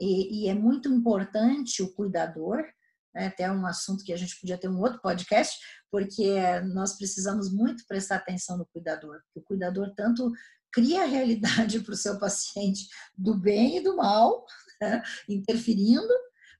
E, 0.00 0.44
e, 0.44 0.48
é 0.48 0.54
muito 0.54 0.88
importante 0.88 1.82
o 1.82 1.92
cuidador, 1.92 2.64
né, 3.14 3.26
até 3.26 3.50
um 3.50 3.66
assunto 3.66 4.04
que 4.04 4.12
a 4.12 4.16
gente 4.16 4.38
podia 4.40 4.58
ter 4.58 4.68
um 4.68 4.80
outro 4.80 5.00
podcast, 5.00 5.58
porque 5.90 6.34
nós 6.74 6.96
precisamos 6.96 7.52
muito 7.52 7.86
prestar 7.86 8.16
atenção 8.16 8.56
no 8.56 8.66
cuidador, 8.66 9.20
porque 9.24 9.40
o 9.40 9.44
cuidador 9.44 9.92
tanto 9.94 10.32
cria 10.72 11.02
a 11.02 11.06
realidade 11.06 11.80
para 11.80 11.92
o 11.92 11.96
seu 11.96 12.18
paciente 12.18 12.88
do 13.16 13.34
bem 13.34 13.76
e 13.76 13.82
do 13.82 13.96
mal, 13.96 14.44
né, 14.80 15.02
interferindo, 15.28 16.12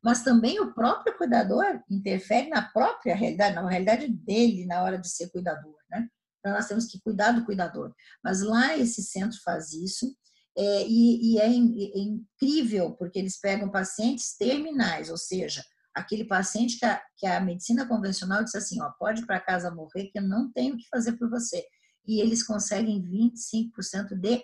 mas 0.02 0.22
também 0.22 0.60
o 0.60 0.74
próprio 0.74 1.16
cuidador 1.16 1.80
interfere 1.88 2.48
na 2.48 2.62
própria 2.62 3.14
realidade, 3.14 3.54
na 3.54 3.68
realidade 3.68 4.08
dele 4.08 4.66
na 4.66 4.82
hora 4.82 4.98
de 4.98 5.08
ser 5.08 5.30
cuidador, 5.30 5.76
né? 5.88 6.08
Então 6.40 6.52
nós 6.52 6.66
temos 6.66 6.86
que 6.86 7.00
cuidar 7.00 7.30
do 7.30 7.44
cuidador. 7.44 7.94
Mas 8.22 8.42
lá 8.42 8.76
esse 8.76 9.00
centro 9.00 9.38
faz 9.44 9.72
isso 9.72 10.12
é, 10.56 10.86
e, 10.86 11.34
e 11.34 11.38
é, 11.38 11.46
é, 11.46 11.98
incrível, 11.98 12.92
porque 12.92 13.18
eles 13.18 13.40
pegam 13.40 13.70
pacientes 13.70 14.36
terminais, 14.36 15.10
ou 15.10 15.16
seja, 15.16 15.64
aquele 15.94 16.24
paciente 16.24 16.78
que 16.78 16.84
a, 16.84 17.02
que 17.16 17.26
a 17.26 17.40
medicina 17.40 17.86
convencional 17.86 18.44
diz 18.44 18.54
assim, 18.54 18.80
ó, 18.80 18.90
pode 18.98 19.24
para 19.26 19.40
casa 19.40 19.70
morrer 19.70 20.08
que 20.08 20.18
eu 20.18 20.22
não 20.22 20.50
tenho 20.52 20.74
o 20.74 20.78
que 20.78 20.88
fazer 20.88 21.12
por 21.14 21.30
você. 21.30 21.64
E 22.06 22.20
eles 22.20 22.42
conseguem 22.42 23.02
25% 23.02 24.14
de 24.14 24.42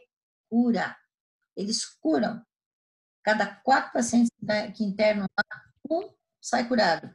cura. 0.49 0.97
Eles 1.57 1.85
curam. 1.85 2.43
Cada 3.25 3.47
quatro 3.47 3.93
pacientes 3.93 4.31
que 4.77 4.85
internam 4.85 5.27
lá, 5.37 5.63
um 5.91 6.09
sai 6.41 6.69
curado. 6.69 7.13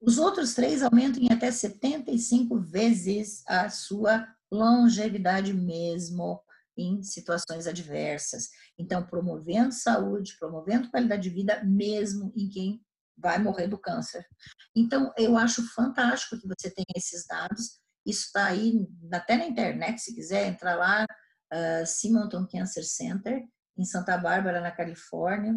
Os 0.00 0.18
outros 0.18 0.54
três 0.54 0.82
aumentam 0.82 1.22
em 1.22 1.32
até 1.32 1.50
75 1.50 2.60
vezes 2.60 3.42
a 3.46 3.68
sua 3.68 4.26
longevidade 4.50 5.52
mesmo 5.52 6.40
em 6.76 7.02
situações 7.02 7.66
adversas. 7.66 8.48
Então, 8.78 9.06
promovendo 9.06 9.72
saúde, 9.72 10.36
promovendo 10.38 10.90
qualidade 10.90 11.22
de 11.22 11.30
vida, 11.30 11.62
mesmo 11.64 12.32
em 12.36 12.48
quem 12.48 12.84
vai 13.16 13.38
morrer 13.38 13.66
do 13.66 13.78
câncer. 13.78 14.26
Então, 14.74 15.12
eu 15.16 15.36
acho 15.36 15.66
fantástico 15.74 16.38
que 16.38 16.46
você 16.46 16.70
tenha 16.70 16.86
esses 16.94 17.26
dados. 17.26 17.80
Isso 18.04 18.26
está 18.26 18.46
aí 18.46 18.86
até 19.12 19.36
na 19.36 19.46
internet, 19.46 20.00
se 20.00 20.14
quiser 20.14 20.46
entrar 20.46 20.76
lá, 20.76 21.04
uh, 21.04 21.86
Simonton 21.86 22.46
Cancer 22.46 22.84
Center, 22.84 23.42
em 23.76 23.84
Santa 23.84 24.16
Bárbara, 24.16 24.60
na 24.60 24.70
Califórnia, 24.70 25.54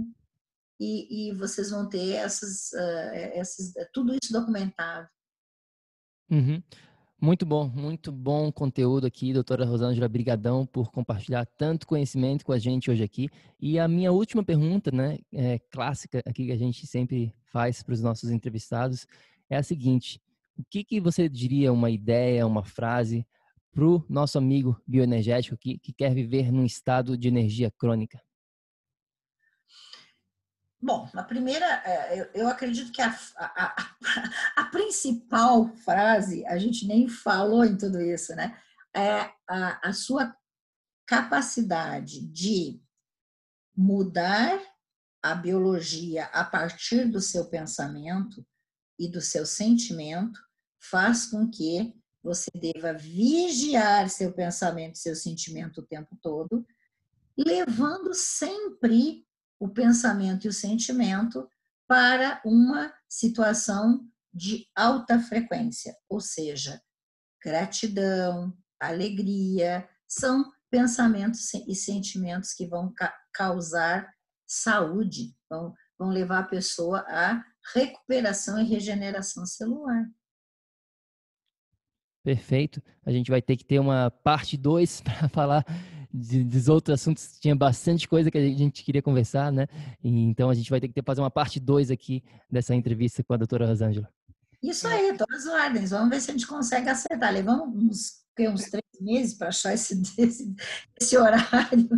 e, 0.80 1.30
e 1.30 1.36
vocês 1.36 1.70
vão 1.70 1.88
ter 1.90 2.14
essas, 2.14 2.72
uh, 2.72 3.14
esses, 3.36 3.74
tudo 3.94 4.14
isso 4.14 4.32
documentado. 4.32 5.08
Uhum. 6.32 6.64
Muito 7.22 7.46
bom, 7.46 7.68
muito 7.68 8.14
bom 8.14 8.50
conteúdo 8.50 9.06
aqui, 9.06 9.34
doutora 9.34 9.66
Rosângela. 9.66 10.08
Brigadão 10.08 10.66
por 10.66 10.90
compartilhar 10.90 11.46
tanto 11.46 11.86
conhecimento 11.86 12.46
com 12.46 12.54
a 12.54 12.58
gente 12.58 12.90
hoje 12.90 13.04
aqui. 13.04 13.28
E 13.60 13.78
a 13.78 13.90
minha 13.90 14.10
última 14.10 14.42
pergunta, 14.42 14.90
né, 14.90 15.18
é, 15.34 15.60
clássica 15.70 16.20
aqui 16.26 16.46
que 16.46 16.52
a 16.54 16.58
gente 16.58 16.88
sempre 16.88 17.34
faz 17.52 17.84
para 17.84 17.94
os 17.94 18.02
nossos 18.02 18.30
entrevistados, 18.30 19.06
é 19.50 19.58
a 19.58 19.64
seguinte: 19.64 20.22
o 20.58 20.64
que, 20.70 20.82
que 20.82 21.02
você 21.02 21.28
diria, 21.28 21.74
uma 21.74 21.90
ideia, 21.90 22.48
uma 22.48 22.64
frase 22.64 23.28
para 23.74 23.86
o 23.86 24.02
nosso 24.08 24.38
amigo 24.38 24.82
bioenergético 24.88 25.58
que, 25.58 25.78
que 25.78 25.92
quer 25.92 26.14
viver 26.14 26.54
num 26.54 26.66
estado 26.66 27.18
de 27.18 27.28
energia 27.28 27.70
crônica? 27.70 28.18
Bom, 30.82 31.10
a 31.14 31.24
primeira, 31.24 31.66
é, 31.86 32.32
eu 32.34 32.48
acredito 32.48 32.92
que 32.94 33.02
a, 33.02 33.10
a, 33.36 33.66
a, 33.66 33.96
a, 34.62 34.66
principal 34.66 35.68
frase, 35.78 36.46
a 36.46 36.58
gente 36.58 36.88
nem 36.88 37.08
falou 37.08 37.66
em 37.66 37.78
tudo 37.78 38.02
isso, 38.02 38.34
né? 38.34 38.58
É 38.96 39.30
a, 39.48 39.92
sua 39.92 40.34
capacidade 41.06 42.26
de 42.28 42.82
mudar 43.76 44.58
a 45.22 45.36
biologia 45.36 46.26
a 46.26 46.46
partir 46.46 47.06
do 47.06 47.20
seu 47.20 47.50
pensamento 47.50 48.46
e 48.98 49.10
do 49.10 49.20
seu 49.20 49.46
sentimento 49.46 50.40
faz 50.80 51.26
com 51.26 51.50
que 51.50 51.94
você 52.24 52.50
deva 52.56 52.94
vigiar 52.94 54.10
seu 54.10 54.32
pensamento, 54.32 54.98
seu 54.98 55.16
sentimento 55.16 55.82
o 55.82 55.86
tempo 55.86 56.18
todo, 56.22 56.66
levando 57.38 58.14
sempre 58.14 59.26
o 59.60 59.68
pensamento 59.68 60.46
e 60.46 60.50
o 60.50 60.54
sentimento 60.54 61.48
para 61.88 62.42
uma 62.46 62.94
situação 63.10 64.08
de 64.34 64.66
alta 64.76 65.20
frequência, 65.20 65.96
ou 66.08 66.22
seja, 66.22 66.82
gratidão, 67.44 68.56
alegria, 68.80 69.90
são 70.08 70.52
pensamentos 70.70 71.54
e 71.54 71.76
sentimentos 71.76 72.54
que 72.54 72.68
vão 72.68 72.94
causar 73.34 74.08
saúde, 74.48 75.36
vão, 75.50 75.74
vão 75.98 76.10
levar 76.10 76.40
a 76.40 76.48
pessoa 76.48 77.00
à 77.08 77.44
recuperação 77.74 78.60
e 78.60 78.64
regeneração 78.64 79.46
celular. 79.46 80.06
Perfeito. 82.24 82.82
A 83.06 83.12
gente 83.12 83.32
vai 83.32 83.42
ter 83.42 83.58
que 83.58 83.66
ter 83.66 83.80
uma 83.80 84.12
parte 84.12 84.58
2 84.58 85.02
para 85.02 85.30
falar 85.30 85.66
de, 86.14 86.44
dos 86.44 86.68
outros 86.68 87.00
assuntos. 87.00 87.38
Tinha 87.40 87.56
bastante 87.56 88.08
coisa 88.08 88.32
que 88.32 88.38
a 88.38 88.42
gente 88.42 88.84
queria 88.84 89.02
conversar, 89.02 89.52
né? 89.52 89.68
Então 90.04 90.50
a 90.50 90.54
gente 90.54 90.70
vai 90.70 90.80
ter 90.80 90.88
que 90.88 90.94
ter, 90.94 91.04
fazer 91.04 91.22
uma 91.22 91.32
parte 91.32 91.60
2 91.60 91.92
aqui 91.92 92.24
dessa 92.50 92.76
entrevista 92.76 93.24
com 93.24 93.34
a 93.34 93.38
doutora 93.38 93.68
Rosângela. 93.68 94.10
Isso 94.62 94.88
aí, 94.88 95.16
todas 95.18 95.48
as 95.48 95.54
ordens. 95.54 95.92
Vamos 95.92 96.10
ver 96.10 96.20
se 96.20 96.32
a 96.32 96.34
gente 96.34 96.48
consegue 96.48 96.90
acertar. 96.90 97.32
Levamos 97.32 97.70
uns, 97.76 98.24
uns 98.40 98.70
três 98.70 98.84
meses 99.00 99.34
para 99.36 99.48
achar 99.48 99.74
esse, 99.74 100.02
esse, 100.18 100.54
esse, 101.00 101.18
horário, 101.18 101.90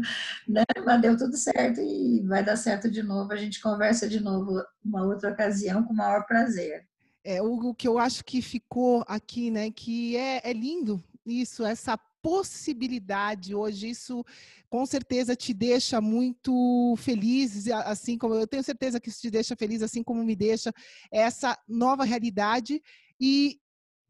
né? 0.47 0.63
Mas 0.85 1.01
deu 1.01 1.17
tudo 1.17 1.35
certo 1.35 1.81
e 1.81 2.21
vai 2.27 2.43
dar 2.43 2.55
certo 2.55 2.89
de 2.89 3.01
novo. 3.01 3.31
A 3.31 3.38
gente 3.38 3.61
conversa 3.61 4.07
de 4.07 4.19
novo 4.19 4.63
uma 4.83 5.03
outra 5.03 5.31
ocasião 5.31 5.83
com 5.83 5.93
o 5.93 5.97
maior 5.97 6.25
prazer. 6.27 6.85
É, 7.23 7.41
o, 7.41 7.73
que 7.73 7.88
eu 7.88 7.99
acho 7.99 8.23
que 8.25 8.41
ficou 8.41 9.03
aqui, 9.07 9.51
né, 9.51 9.69
que 9.69 10.17
é, 10.17 10.49
é 10.49 10.53
lindo 10.53 11.03
isso, 11.23 11.63
essa 11.63 11.95
possibilidade. 12.22 13.56
Hoje, 13.56 13.89
isso 13.89 14.23
com 14.69 14.85
certeza 14.85 15.35
te 15.35 15.53
deixa 15.53 15.99
muito 15.99 16.95
feliz, 16.98 17.68
assim 17.69 18.18
como 18.18 18.35
eu 18.35 18.48
tenho 18.48 18.64
certeza 18.64 18.99
que 18.99 19.10
isso 19.10 19.22
te 19.22 19.31
deixa 19.31 19.56
feliz, 19.56 19.81
assim 19.81 20.03
como 20.03 20.23
me 20.23 20.35
deixa 20.35 20.72
essa 21.11 21.57
nova 21.68 22.03
realidade. 22.03 22.81
E 23.19 23.60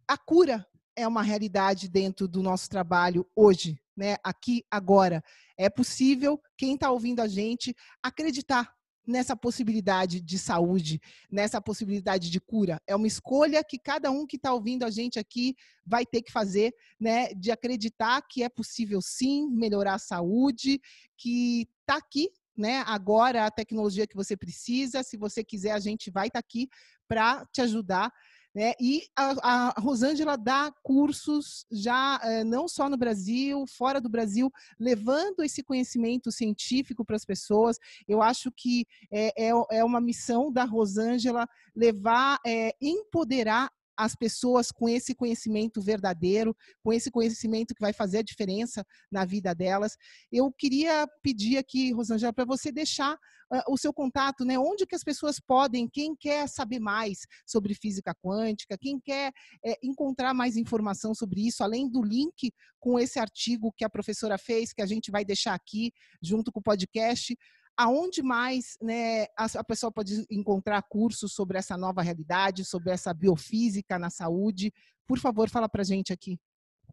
a 0.07 0.17
cura 0.17 0.65
é 0.95 1.07
uma 1.07 1.21
realidade 1.21 1.87
dentro 1.87 2.27
do 2.27 2.43
nosso 2.43 2.69
trabalho 2.69 3.25
hoje, 3.35 3.79
né? 3.95 4.17
Aqui 4.23 4.63
agora. 4.69 5.23
É 5.57 5.69
possível 5.69 6.41
quem 6.57 6.73
está 6.75 6.91
ouvindo 6.91 7.21
a 7.21 7.27
gente 7.27 7.75
acreditar 8.03 8.73
nessa 9.05 9.35
possibilidade 9.35 10.21
de 10.21 10.37
saúde, 10.37 11.01
nessa 11.29 11.61
possibilidade 11.61 12.29
de 12.29 12.39
cura. 12.39 12.81
É 12.85 12.95
uma 12.95 13.07
escolha 13.07 13.63
que 13.63 13.77
cada 13.79 14.11
um 14.11 14.25
que 14.25 14.35
está 14.35 14.53
ouvindo 14.53 14.83
a 14.83 14.89
gente 14.89 15.17
aqui 15.17 15.55
vai 15.85 16.05
ter 16.05 16.21
que 16.21 16.31
fazer, 16.31 16.73
né? 16.99 17.33
De 17.33 17.51
acreditar 17.51 18.21
que 18.21 18.43
é 18.43 18.49
possível 18.49 19.01
sim 19.01 19.47
melhorar 19.49 19.95
a 19.95 19.99
saúde, 19.99 20.79
que 21.17 21.67
está 21.81 21.97
aqui. 21.97 22.29
Né? 22.55 22.83
Agora 22.85 23.45
a 23.45 23.51
tecnologia 23.51 24.05
que 24.05 24.15
você 24.15 24.35
precisa, 24.35 25.03
se 25.03 25.17
você 25.17 25.43
quiser, 25.43 25.71
a 25.71 25.79
gente 25.79 26.11
vai 26.11 26.27
estar 26.27 26.41
tá 26.41 26.45
aqui 26.45 26.67
para 27.07 27.45
te 27.45 27.61
ajudar 27.61 28.11
né? 28.53 28.73
E 28.79 29.03
a, 29.15 29.69
a 29.69 29.79
Rosângela 29.79 30.37
dá 30.37 30.71
cursos 30.83 31.65
já 31.71 32.19
é, 32.23 32.43
não 32.43 32.67
só 32.67 32.89
no 32.89 32.97
Brasil, 32.97 33.65
fora 33.67 34.01
do 34.01 34.09
Brasil, 34.09 34.51
levando 34.79 35.43
esse 35.43 35.63
conhecimento 35.63 36.31
científico 36.31 37.05
para 37.05 37.15
as 37.15 37.25
pessoas. 37.25 37.77
Eu 38.07 38.21
acho 38.21 38.51
que 38.51 38.85
é, 39.11 39.49
é, 39.49 39.51
é 39.71 39.83
uma 39.83 40.01
missão 40.01 40.51
da 40.51 40.65
Rosângela 40.65 41.47
levar, 41.75 42.39
é, 42.45 42.75
empoderar 42.81 43.71
as 44.01 44.15
pessoas 44.15 44.71
com 44.71 44.89
esse 44.89 45.13
conhecimento 45.13 45.79
verdadeiro, 45.79 46.57
com 46.83 46.91
esse 46.91 47.11
conhecimento 47.11 47.75
que 47.75 47.81
vai 47.81 47.93
fazer 47.93 48.17
a 48.17 48.23
diferença 48.23 48.83
na 49.11 49.25
vida 49.25 49.53
delas. 49.53 49.95
Eu 50.31 50.51
queria 50.51 51.07
pedir 51.21 51.57
aqui, 51.57 51.91
Rosângela, 51.91 52.33
para 52.33 52.43
você 52.43 52.71
deixar 52.71 53.13
uh, 53.13 53.61
o 53.71 53.77
seu 53.77 53.93
contato, 53.93 54.43
né? 54.43 54.57
Onde 54.57 54.87
que 54.87 54.95
as 54.95 55.03
pessoas 55.03 55.39
podem, 55.39 55.87
quem 55.87 56.15
quer 56.15 56.49
saber 56.49 56.79
mais 56.79 57.27
sobre 57.45 57.75
física 57.75 58.15
quântica, 58.15 58.75
quem 58.75 58.99
quer 58.99 59.31
é, 59.63 59.77
encontrar 59.83 60.33
mais 60.33 60.57
informação 60.57 61.13
sobre 61.13 61.45
isso, 61.45 61.63
além 61.63 61.87
do 61.87 62.01
link 62.01 62.51
com 62.79 62.97
esse 62.97 63.19
artigo 63.19 63.71
que 63.71 63.85
a 63.85 63.89
professora 63.89 64.35
fez, 64.35 64.73
que 64.73 64.81
a 64.81 64.87
gente 64.87 65.11
vai 65.11 65.23
deixar 65.23 65.53
aqui 65.53 65.93
junto 66.23 66.51
com 66.51 66.59
o 66.59 66.63
podcast 66.63 67.37
aonde 67.77 68.21
mais 68.21 68.77
né, 68.81 69.25
a, 69.37 69.63
pessoa 69.63 69.91
pode 69.91 70.25
encontrar 70.29 70.81
cursos 70.83 71.33
sobre 71.33 71.57
essa 71.57 71.77
nova 71.77 72.01
realidade, 72.01 72.65
sobre 72.65 72.91
essa 72.91 73.13
biofísica 73.13 73.97
na 73.97 74.09
saúde? 74.09 74.73
Por 75.07 75.19
favor, 75.19 75.49
fala 75.49 75.67
para 75.67 75.83
gente 75.83 76.13
aqui. 76.13 76.39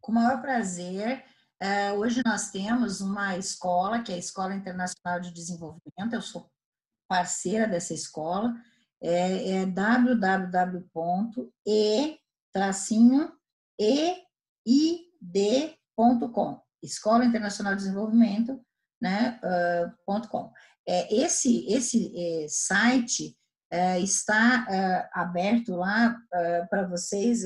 Com 0.00 0.12
o 0.12 0.14
maior 0.14 0.40
prazer. 0.40 1.24
É, 1.60 1.92
hoje 1.92 2.22
nós 2.24 2.50
temos 2.50 3.00
uma 3.00 3.36
escola, 3.36 4.00
que 4.02 4.12
é 4.12 4.14
a 4.14 4.18
Escola 4.18 4.54
Internacional 4.54 5.20
de 5.20 5.32
Desenvolvimento, 5.32 6.12
eu 6.12 6.22
sou 6.22 6.48
parceira 7.08 7.66
dessa 7.66 7.92
escola, 7.92 8.54
é, 9.02 9.62
é 9.62 9.66
www.e-eid.com, 9.66 10.22
Escola 16.80 17.24
Internacional 17.24 17.74
de 17.74 17.82
Desenvolvimento, 17.82 18.64
né, 19.00 19.38
uh, 20.06 20.28
.com. 20.28 20.52
É, 20.86 21.14
esse 21.14 21.66
esse 21.70 22.12
é, 22.16 22.46
site 22.48 23.36
é, 23.70 24.00
está 24.00 24.66
é, 24.70 25.10
aberto 25.12 25.76
lá 25.76 26.16
é, 26.32 26.64
para 26.66 26.88
vocês 26.88 27.42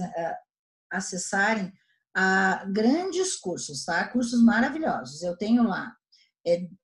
acessarem 0.88 1.72
a 2.14 2.64
grandes 2.66 3.36
cursos, 3.36 3.84
tá? 3.84 4.06
Cursos 4.08 4.40
maravilhosos. 4.42 5.22
Eu 5.22 5.36
tenho 5.36 5.64
lá, 5.64 5.92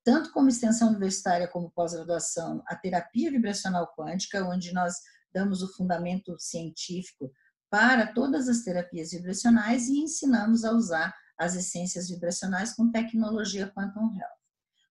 tanto 0.03 0.31
como 0.31 0.49
extensão 0.49 0.89
universitária 0.89 1.47
como 1.47 1.71
pós-graduação, 1.71 2.63
a 2.67 2.75
terapia 2.75 3.31
vibracional 3.31 3.93
quântica, 3.95 4.43
onde 4.43 4.73
nós 4.73 4.95
damos 5.33 5.61
o 5.61 5.71
fundamento 5.73 6.35
científico 6.39 7.31
para 7.69 8.07
todas 8.07 8.49
as 8.49 8.63
terapias 8.63 9.11
vibracionais 9.11 9.87
e 9.87 9.99
ensinamos 9.99 10.65
a 10.65 10.71
usar 10.71 11.15
as 11.37 11.55
essências 11.55 12.09
vibracionais 12.09 12.73
com 12.73 12.91
tecnologia 12.91 13.71
Quantum 13.73 14.13
Health. 14.17 14.38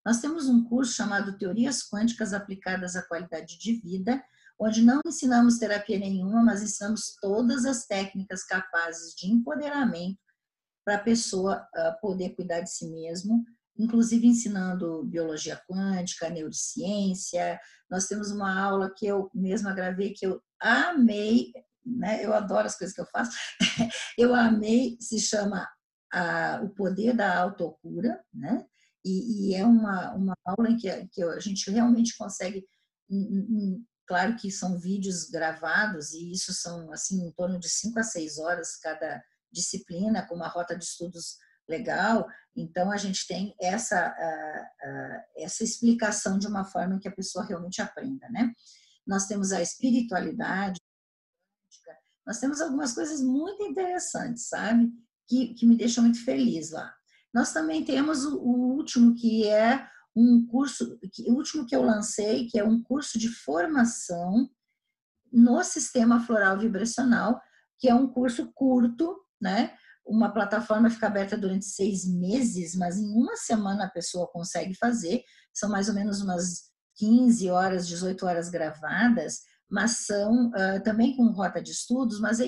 Nós 0.04 0.20
temos 0.20 0.48
um 0.48 0.64
curso 0.64 0.92
chamado 0.92 1.36
Teorias 1.36 1.82
Quânticas 1.88 2.32
Aplicadas 2.32 2.96
à 2.96 3.02
Qualidade 3.02 3.58
de 3.58 3.72
Vida, 3.80 4.22
onde 4.58 4.82
não 4.82 5.00
ensinamos 5.06 5.58
terapia 5.58 5.98
nenhuma, 5.98 6.42
mas 6.42 6.62
ensinamos 6.62 7.16
todas 7.20 7.64
as 7.64 7.86
técnicas 7.86 8.44
capazes 8.44 9.14
de 9.14 9.30
empoderamento 9.30 10.18
para 10.84 10.96
a 10.96 11.02
pessoa 11.02 11.68
uh, 11.76 12.00
poder 12.00 12.30
cuidar 12.30 12.60
de 12.60 12.70
si 12.70 12.88
mesmo, 12.90 13.44
inclusive 13.78 14.26
ensinando 14.26 15.04
biologia 15.04 15.60
quântica, 15.68 16.30
neurociência. 16.30 17.60
Nós 17.90 18.06
temos 18.06 18.30
uma 18.30 18.58
aula 18.58 18.92
que 18.96 19.06
eu 19.06 19.30
mesma 19.34 19.72
gravei 19.72 20.12
que 20.12 20.26
eu 20.26 20.42
amei, 20.60 21.52
né? 21.84 22.24
Eu 22.24 22.34
adoro 22.34 22.66
as 22.66 22.76
coisas 22.76 22.94
que 22.94 23.00
eu 23.00 23.06
faço. 23.06 23.36
eu 24.18 24.34
amei, 24.34 24.96
se 25.00 25.20
chama 25.20 25.68
uh, 26.14 26.64
O 26.64 26.70
Poder 26.70 27.14
da 27.14 27.38
Autocura, 27.38 28.20
né? 28.32 28.64
E, 29.04 29.50
e 29.50 29.54
é 29.54 29.64
uma, 29.64 30.14
uma 30.14 30.34
aula 30.44 30.70
em 30.70 30.76
que, 30.76 30.88
que 31.08 31.22
a 31.22 31.38
gente 31.40 31.70
realmente 31.70 32.16
consegue, 32.16 32.66
claro 34.06 34.36
que 34.36 34.50
são 34.50 34.78
vídeos 34.78 35.30
gravados, 35.30 36.12
e 36.12 36.32
isso 36.32 36.52
são 36.52 36.92
assim 36.92 37.26
em 37.26 37.32
torno 37.32 37.58
de 37.58 37.68
5 37.68 37.98
a 37.98 38.02
6 38.02 38.38
horas 38.38 38.76
cada 38.76 39.22
disciplina, 39.52 40.26
com 40.26 40.34
uma 40.34 40.48
rota 40.48 40.76
de 40.76 40.84
estudos 40.84 41.36
legal. 41.68 42.26
Então, 42.56 42.90
a 42.90 42.96
gente 42.96 43.26
tem 43.26 43.54
essa, 43.60 44.14
essa 45.36 45.62
explicação 45.62 46.38
de 46.38 46.46
uma 46.46 46.64
forma 46.64 46.98
que 46.98 47.08
a 47.08 47.14
pessoa 47.14 47.44
realmente 47.44 47.80
aprenda, 47.80 48.28
né? 48.30 48.52
Nós 49.06 49.26
temos 49.26 49.52
a 49.52 49.62
espiritualidade, 49.62 50.78
nós 52.26 52.38
temos 52.38 52.60
algumas 52.60 52.92
coisas 52.92 53.22
muito 53.22 53.62
interessantes, 53.62 54.48
sabe? 54.48 54.92
Que, 55.26 55.54
que 55.54 55.66
me 55.66 55.76
deixam 55.76 56.04
muito 56.04 56.22
feliz 56.24 56.70
lá. 56.70 56.94
Nós 57.38 57.52
também 57.52 57.84
temos 57.84 58.24
o, 58.24 58.36
o 58.36 58.74
último, 58.74 59.14
que 59.14 59.46
é 59.46 59.86
um 60.16 60.44
curso, 60.44 60.98
que, 61.12 61.30
o 61.30 61.34
último 61.34 61.64
que 61.64 61.76
eu 61.76 61.84
lancei, 61.84 62.48
que 62.48 62.58
é 62.58 62.64
um 62.64 62.82
curso 62.82 63.16
de 63.16 63.28
formação 63.28 64.50
no 65.32 65.62
sistema 65.62 66.18
floral 66.18 66.58
vibracional, 66.58 67.40
que 67.78 67.88
é 67.88 67.94
um 67.94 68.08
curso 68.08 68.50
curto, 68.52 69.16
né? 69.40 69.72
Uma 70.04 70.32
plataforma 70.32 70.90
fica 70.90 71.06
aberta 71.06 71.38
durante 71.38 71.66
seis 71.66 72.04
meses, 72.04 72.74
mas 72.74 72.98
em 72.98 73.06
uma 73.06 73.36
semana 73.36 73.84
a 73.84 73.90
pessoa 73.90 74.26
consegue 74.26 74.74
fazer. 74.74 75.22
São 75.54 75.70
mais 75.70 75.88
ou 75.88 75.94
menos 75.94 76.20
umas 76.20 76.72
15 76.96 77.50
horas, 77.50 77.86
18 77.86 78.26
horas 78.26 78.48
gravadas, 78.50 79.42
mas 79.70 80.06
são 80.06 80.48
uh, 80.48 80.82
também 80.82 81.16
com 81.16 81.30
rota 81.30 81.62
de 81.62 81.70
estudos, 81.70 82.18
mas 82.18 82.40
é 82.40 82.46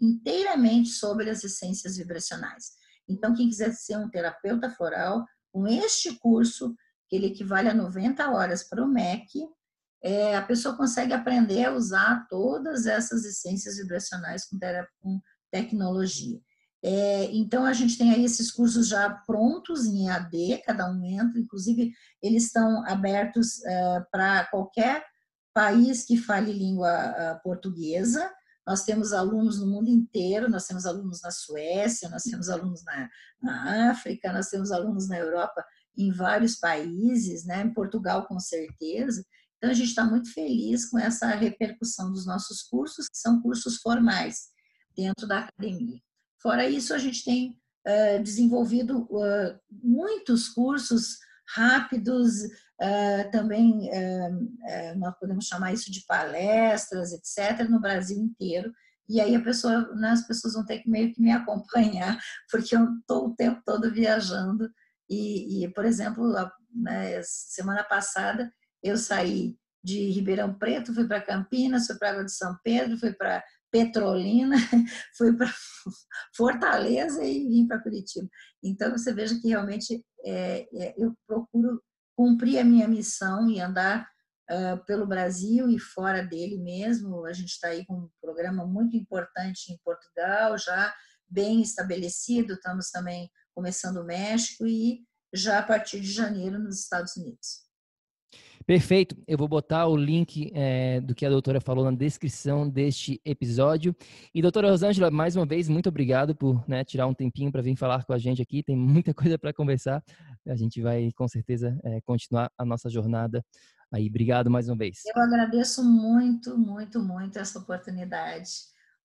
inteiramente 0.00 0.88
sobre 0.88 1.28
as 1.28 1.44
essências 1.44 1.98
vibracionais. 1.98 2.80
Então, 3.12 3.34
quem 3.34 3.48
quiser 3.48 3.72
ser 3.72 3.96
um 3.96 4.08
terapeuta 4.08 4.70
floral, 4.70 5.24
com 5.52 5.66
este 5.66 6.18
curso, 6.18 6.74
que 7.08 7.16
ele 7.16 7.26
equivale 7.26 7.68
a 7.68 7.74
90 7.74 8.30
horas 8.30 8.64
para 8.64 8.82
o 8.82 8.88
MEC, 8.88 9.46
é, 10.02 10.36
a 10.36 10.42
pessoa 10.42 10.76
consegue 10.76 11.12
aprender 11.12 11.64
a 11.64 11.72
usar 11.72 12.26
todas 12.28 12.86
essas 12.86 13.24
essências 13.24 13.76
vibracionais 13.76 14.44
com, 14.46 14.58
com 15.00 15.20
tecnologia. 15.50 16.40
É, 16.84 17.26
então, 17.32 17.64
a 17.64 17.72
gente 17.72 17.96
tem 17.96 18.12
aí 18.12 18.24
esses 18.24 18.50
cursos 18.50 18.88
já 18.88 19.08
prontos 19.08 19.86
em 19.86 20.08
EAD, 20.08 20.62
cada 20.66 20.90
um 20.90 21.04
entra, 21.04 21.38
inclusive 21.38 21.92
eles 22.20 22.46
estão 22.46 22.84
abertos 22.86 23.64
é, 23.64 24.00
para 24.10 24.44
qualquer 24.46 25.04
país 25.54 26.04
que 26.04 26.16
fale 26.16 26.52
língua 26.52 26.90
é, 26.90 27.34
portuguesa. 27.44 28.28
Nós 28.66 28.84
temos 28.84 29.12
alunos 29.12 29.58
no 29.60 29.66
mundo 29.66 29.88
inteiro, 29.88 30.48
nós 30.48 30.66
temos 30.66 30.86
alunos 30.86 31.20
na 31.22 31.30
Suécia, 31.30 32.08
nós 32.08 32.22
temos 32.22 32.48
alunos 32.48 32.84
na, 32.84 33.10
na 33.42 33.90
África, 33.90 34.32
nós 34.32 34.48
temos 34.48 34.70
alunos 34.70 35.08
na 35.08 35.18
Europa, 35.18 35.64
em 35.96 36.12
vários 36.12 36.56
países, 36.56 37.44
né? 37.44 37.62
em 37.62 37.74
Portugal 37.74 38.26
com 38.26 38.38
certeza. 38.38 39.24
Então, 39.56 39.70
a 39.70 39.74
gente 39.74 39.88
está 39.88 40.04
muito 40.04 40.32
feliz 40.32 40.86
com 40.90 40.98
essa 40.98 41.28
repercussão 41.28 42.10
dos 42.10 42.26
nossos 42.26 42.62
cursos, 42.62 43.08
que 43.08 43.16
são 43.16 43.40
cursos 43.40 43.76
formais 43.76 44.48
dentro 44.96 45.26
da 45.26 45.40
academia. 45.40 46.00
Fora 46.40 46.68
isso, 46.68 46.92
a 46.92 46.98
gente 46.98 47.24
tem 47.24 47.60
uh, 47.86 48.22
desenvolvido 48.22 49.02
uh, 49.02 49.58
muitos 49.70 50.48
cursos 50.48 51.18
rápidos, 51.54 52.42
uh, 52.82 53.30
também 53.30 53.88
nós 54.96 55.16
podemos 55.18 55.46
chamar 55.46 55.72
isso 55.72 55.90
de 55.90 56.04
palestras, 56.06 57.12
etc., 57.12 57.68
no 57.68 57.80
Brasil 57.80 58.18
inteiro. 58.18 58.72
E 59.08 59.20
aí 59.20 59.34
a 59.34 59.42
pessoa, 59.42 59.94
né, 59.94 60.10
as 60.10 60.26
pessoas 60.26 60.54
vão 60.54 60.64
ter 60.64 60.78
que 60.78 60.88
meio 60.88 61.12
que 61.12 61.20
me 61.20 61.32
acompanhar, 61.32 62.18
porque 62.50 62.76
eu 62.76 62.84
estou 62.98 63.28
o 63.28 63.34
tempo 63.34 63.60
todo 63.64 63.92
viajando. 63.92 64.70
E, 65.08 65.64
e 65.64 65.68
por 65.72 65.84
exemplo, 65.84 66.36
a, 66.36 66.50
né, 66.74 67.20
semana 67.22 67.84
passada 67.84 68.50
eu 68.82 68.96
saí 68.96 69.56
de 69.84 70.10
Ribeirão 70.10 70.54
Preto, 70.54 70.94
fui 70.94 71.06
para 71.06 71.20
Campinas, 71.20 71.86
fui 71.86 71.98
para 71.98 72.10
Água 72.10 72.24
de 72.24 72.32
São 72.32 72.56
Pedro, 72.62 72.98
fui 72.98 73.12
para 73.12 73.42
Petrolina, 73.70 74.56
fui 75.16 75.36
para 75.36 75.52
Fortaleza 76.36 77.24
e 77.24 77.48
vim 77.48 77.66
para 77.66 77.82
Curitiba. 77.82 78.28
Então, 78.62 78.90
você 78.92 79.12
veja 79.12 79.38
que 79.40 79.48
realmente 79.48 80.04
é, 80.24 80.68
é, 80.74 80.94
eu 80.96 81.14
procuro 81.26 81.82
cumprir 82.16 82.58
a 82.58 82.64
minha 82.64 82.88
missão 82.88 83.48
e 83.48 83.60
andar 83.60 84.08
uh, 84.50 84.84
pelo 84.84 85.06
Brasil 85.06 85.68
e 85.68 85.78
fora 85.78 86.22
dele 86.22 86.58
mesmo. 86.58 87.24
A 87.24 87.32
gente 87.32 87.50
está 87.50 87.68
aí 87.68 87.84
com 87.86 87.94
um 87.94 88.10
programa 88.20 88.66
muito 88.66 88.96
importante 88.96 89.72
em 89.72 89.78
Portugal, 89.84 90.56
já 90.58 90.94
bem 91.28 91.62
estabelecido. 91.62 92.54
Estamos 92.54 92.90
também 92.90 93.30
começando 93.54 93.98
o 93.98 94.04
México 94.04 94.66
e 94.66 95.04
já 95.34 95.58
a 95.58 95.62
partir 95.62 96.00
de 96.00 96.10
janeiro 96.10 96.58
nos 96.58 96.80
Estados 96.80 97.16
Unidos. 97.16 97.62
Perfeito. 98.66 99.16
Eu 99.26 99.36
vou 99.36 99.48
botar 99.48 99.86
o 99.86 99.96
link 99.96 100.50
é, 100.54 101.00
do 101.00 101.14
que 101.14 101.26
a 101.26 101.30
doutora 101.30 101.60
falou 101.60 101.84
na 101.84 101.96
descrição 101.96 102.68
deste 102.68 103.20
episódio. 103.24 103.94
E 104.34 104.40
doutora 104.40 104.70
Rosângela, 104.70 105.10
mais 105.10 105.36
uma 105.36 105.44
vez, 105.44 105.68
muito 105.68 105.88
obrigado 105.88 106.34
por 106.34 106.64
né, 106.68 106.84
tirar 106.84 107.06
um 107.06 107.14
tempinho 107.14 107.50
para 107.50 107.62
vir 107.62 107.76
falar 107.76 108.04
com 108.04 108.12
a 108.12 108.18
gente 108.18 108.40
aqui. 108.40 108.62
Tem 108.62 108.76
muita 108.76 109.12
coisa 109.14 109.38
para 109.38 109.52
conversar. 109.52 110.02
A 110.46 110.56
gente 110.56 110.80
vai, 110.80 111.10
com 111.12 111.28
certeza, 111.28 111.78
é, 111.84 112.00
continuar 112.00 112.50
a 112.56 112.64
nossa 112.64 112.88
jornada 112.88 113.44
aí. 113.90 114.08
Obrigado 114.08 114.50
mais 114.50 114.68
uma 114.68 114.76
vez. 114.76 115.00
Eu 115.06 115.22
agradeço 115.22 115.84
muito, 115.84 116.56
muito, 116.58 117.00
muito 117.00 117.38
essa 117.38 117.58
oportunidade. 117.58 118.50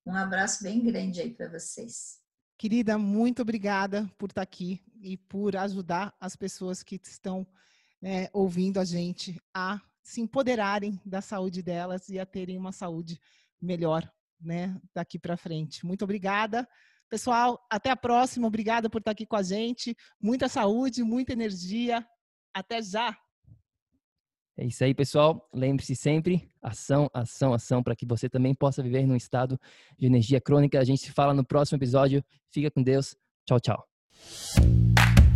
Um 0.05 0.15
abraço 0.15 0.63
bem 0.63 0.83
grande 0.83 1.21
aí 1.21 1.33
para 1.33 1.49
vocês. 1.49 2.19
Querida, 2.57 2.97
muito 2.97 3.41
obrigada 3.41 4.09
por 4.17 4.29
estar 4.29 4.41
aqui 4.41 4.81
e 5.01 5.15
por 5.17 5.55
ajudar 5.55 6.15
as 6.19 6.35
pessoas 6.35 6.81
que 6.81 6.99
estão 7.03 7.45
né, 8.01 8.29
ouvindo 8.33 8.79
a 8.79 8.85
gente 8.85 9.39
a 9.53 9.79
se 10.01 10.21
empoderarem 10.21 10.99
da 11.05 11.21
saúde 11.21 11.61
delas 11.61 12.09
e 12.09 12.17
a 12.17 12.25
terem 12.25 12.57
uma 12.57 12.71
saúde 12.71 13.19
melhor 13.61 14.09
né, 14.39 14.79
daqui 14.93 15.19
para 15.19 15.37
frente. 15.37 15.85
Muito 15.85 16.03
obrigada. 16.03 16.67
Pessoal, 17.09 17.59
até 17.69 17.89
a 17.89 17.95
próxima. 17.95 18.47
Obrigada 18.47 18.89
por 18.89 18.99
estar 18.99 19.11
aqui 19.11 19.25
com 19.25 19.35
a 19.35 19.43
gente. 19.43 19.95
Muita 20.21 20.49
saúde, 20.49 21.03
muita 21.03 21.33
energia. 21.33 22.05
Até 22.53 22.81
já. 22.81 23.17
É 24.57 24.65
isso 24.65 24.83
aí, 24.83 24.93
pessoal. 24.93 25.47
Lembre-se 25.53 25.95
sempre: 25.95 26.49
ação, 26.61 27.09
ação, 27.13 27.53
ação, 27.53 27.83
para 27.83 27.95
que 27.95 28.05
você 28.05 28.27
também 28.27 28.55
possa 28.55 28.81
viver 28.81 29.05
num 29.05 29.15
estado 29.15 29.59
de 29.97 30.07
energia 30.07 30.41
crônica. 30.41 30.79
A 30.79 30.83
gente 30.83 31.01
se 31.01 31.11
fala 31.11 31.33
no 31.33 31.45
próximo 31.45 31.77
episódio. 31.77 32.23
Fica 32.49 32.71
com 32.71 32.81
Deus. 32.81 33.15
Tchau, 33.45 33.59
tchau. 33.59 33.87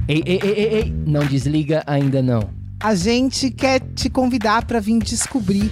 Ei, 0.10 0.23
ei, 0.26 0.39
ei, 0.43 0.52
ei, 0.52 0.73
ei, 0.80 0.91
não 0.91 1.26
desliga 1.26 1.84
ainda 1.85 2.22
não. 2.22 2.41
A 2.84 2.95
gente 2.95 3.52
quer 3.52 3.80
te 3.93 4.10
convidar 4.10 4.65
para 4.65 4.80
vir 4.80 4.99
descobrir 4.99 5.72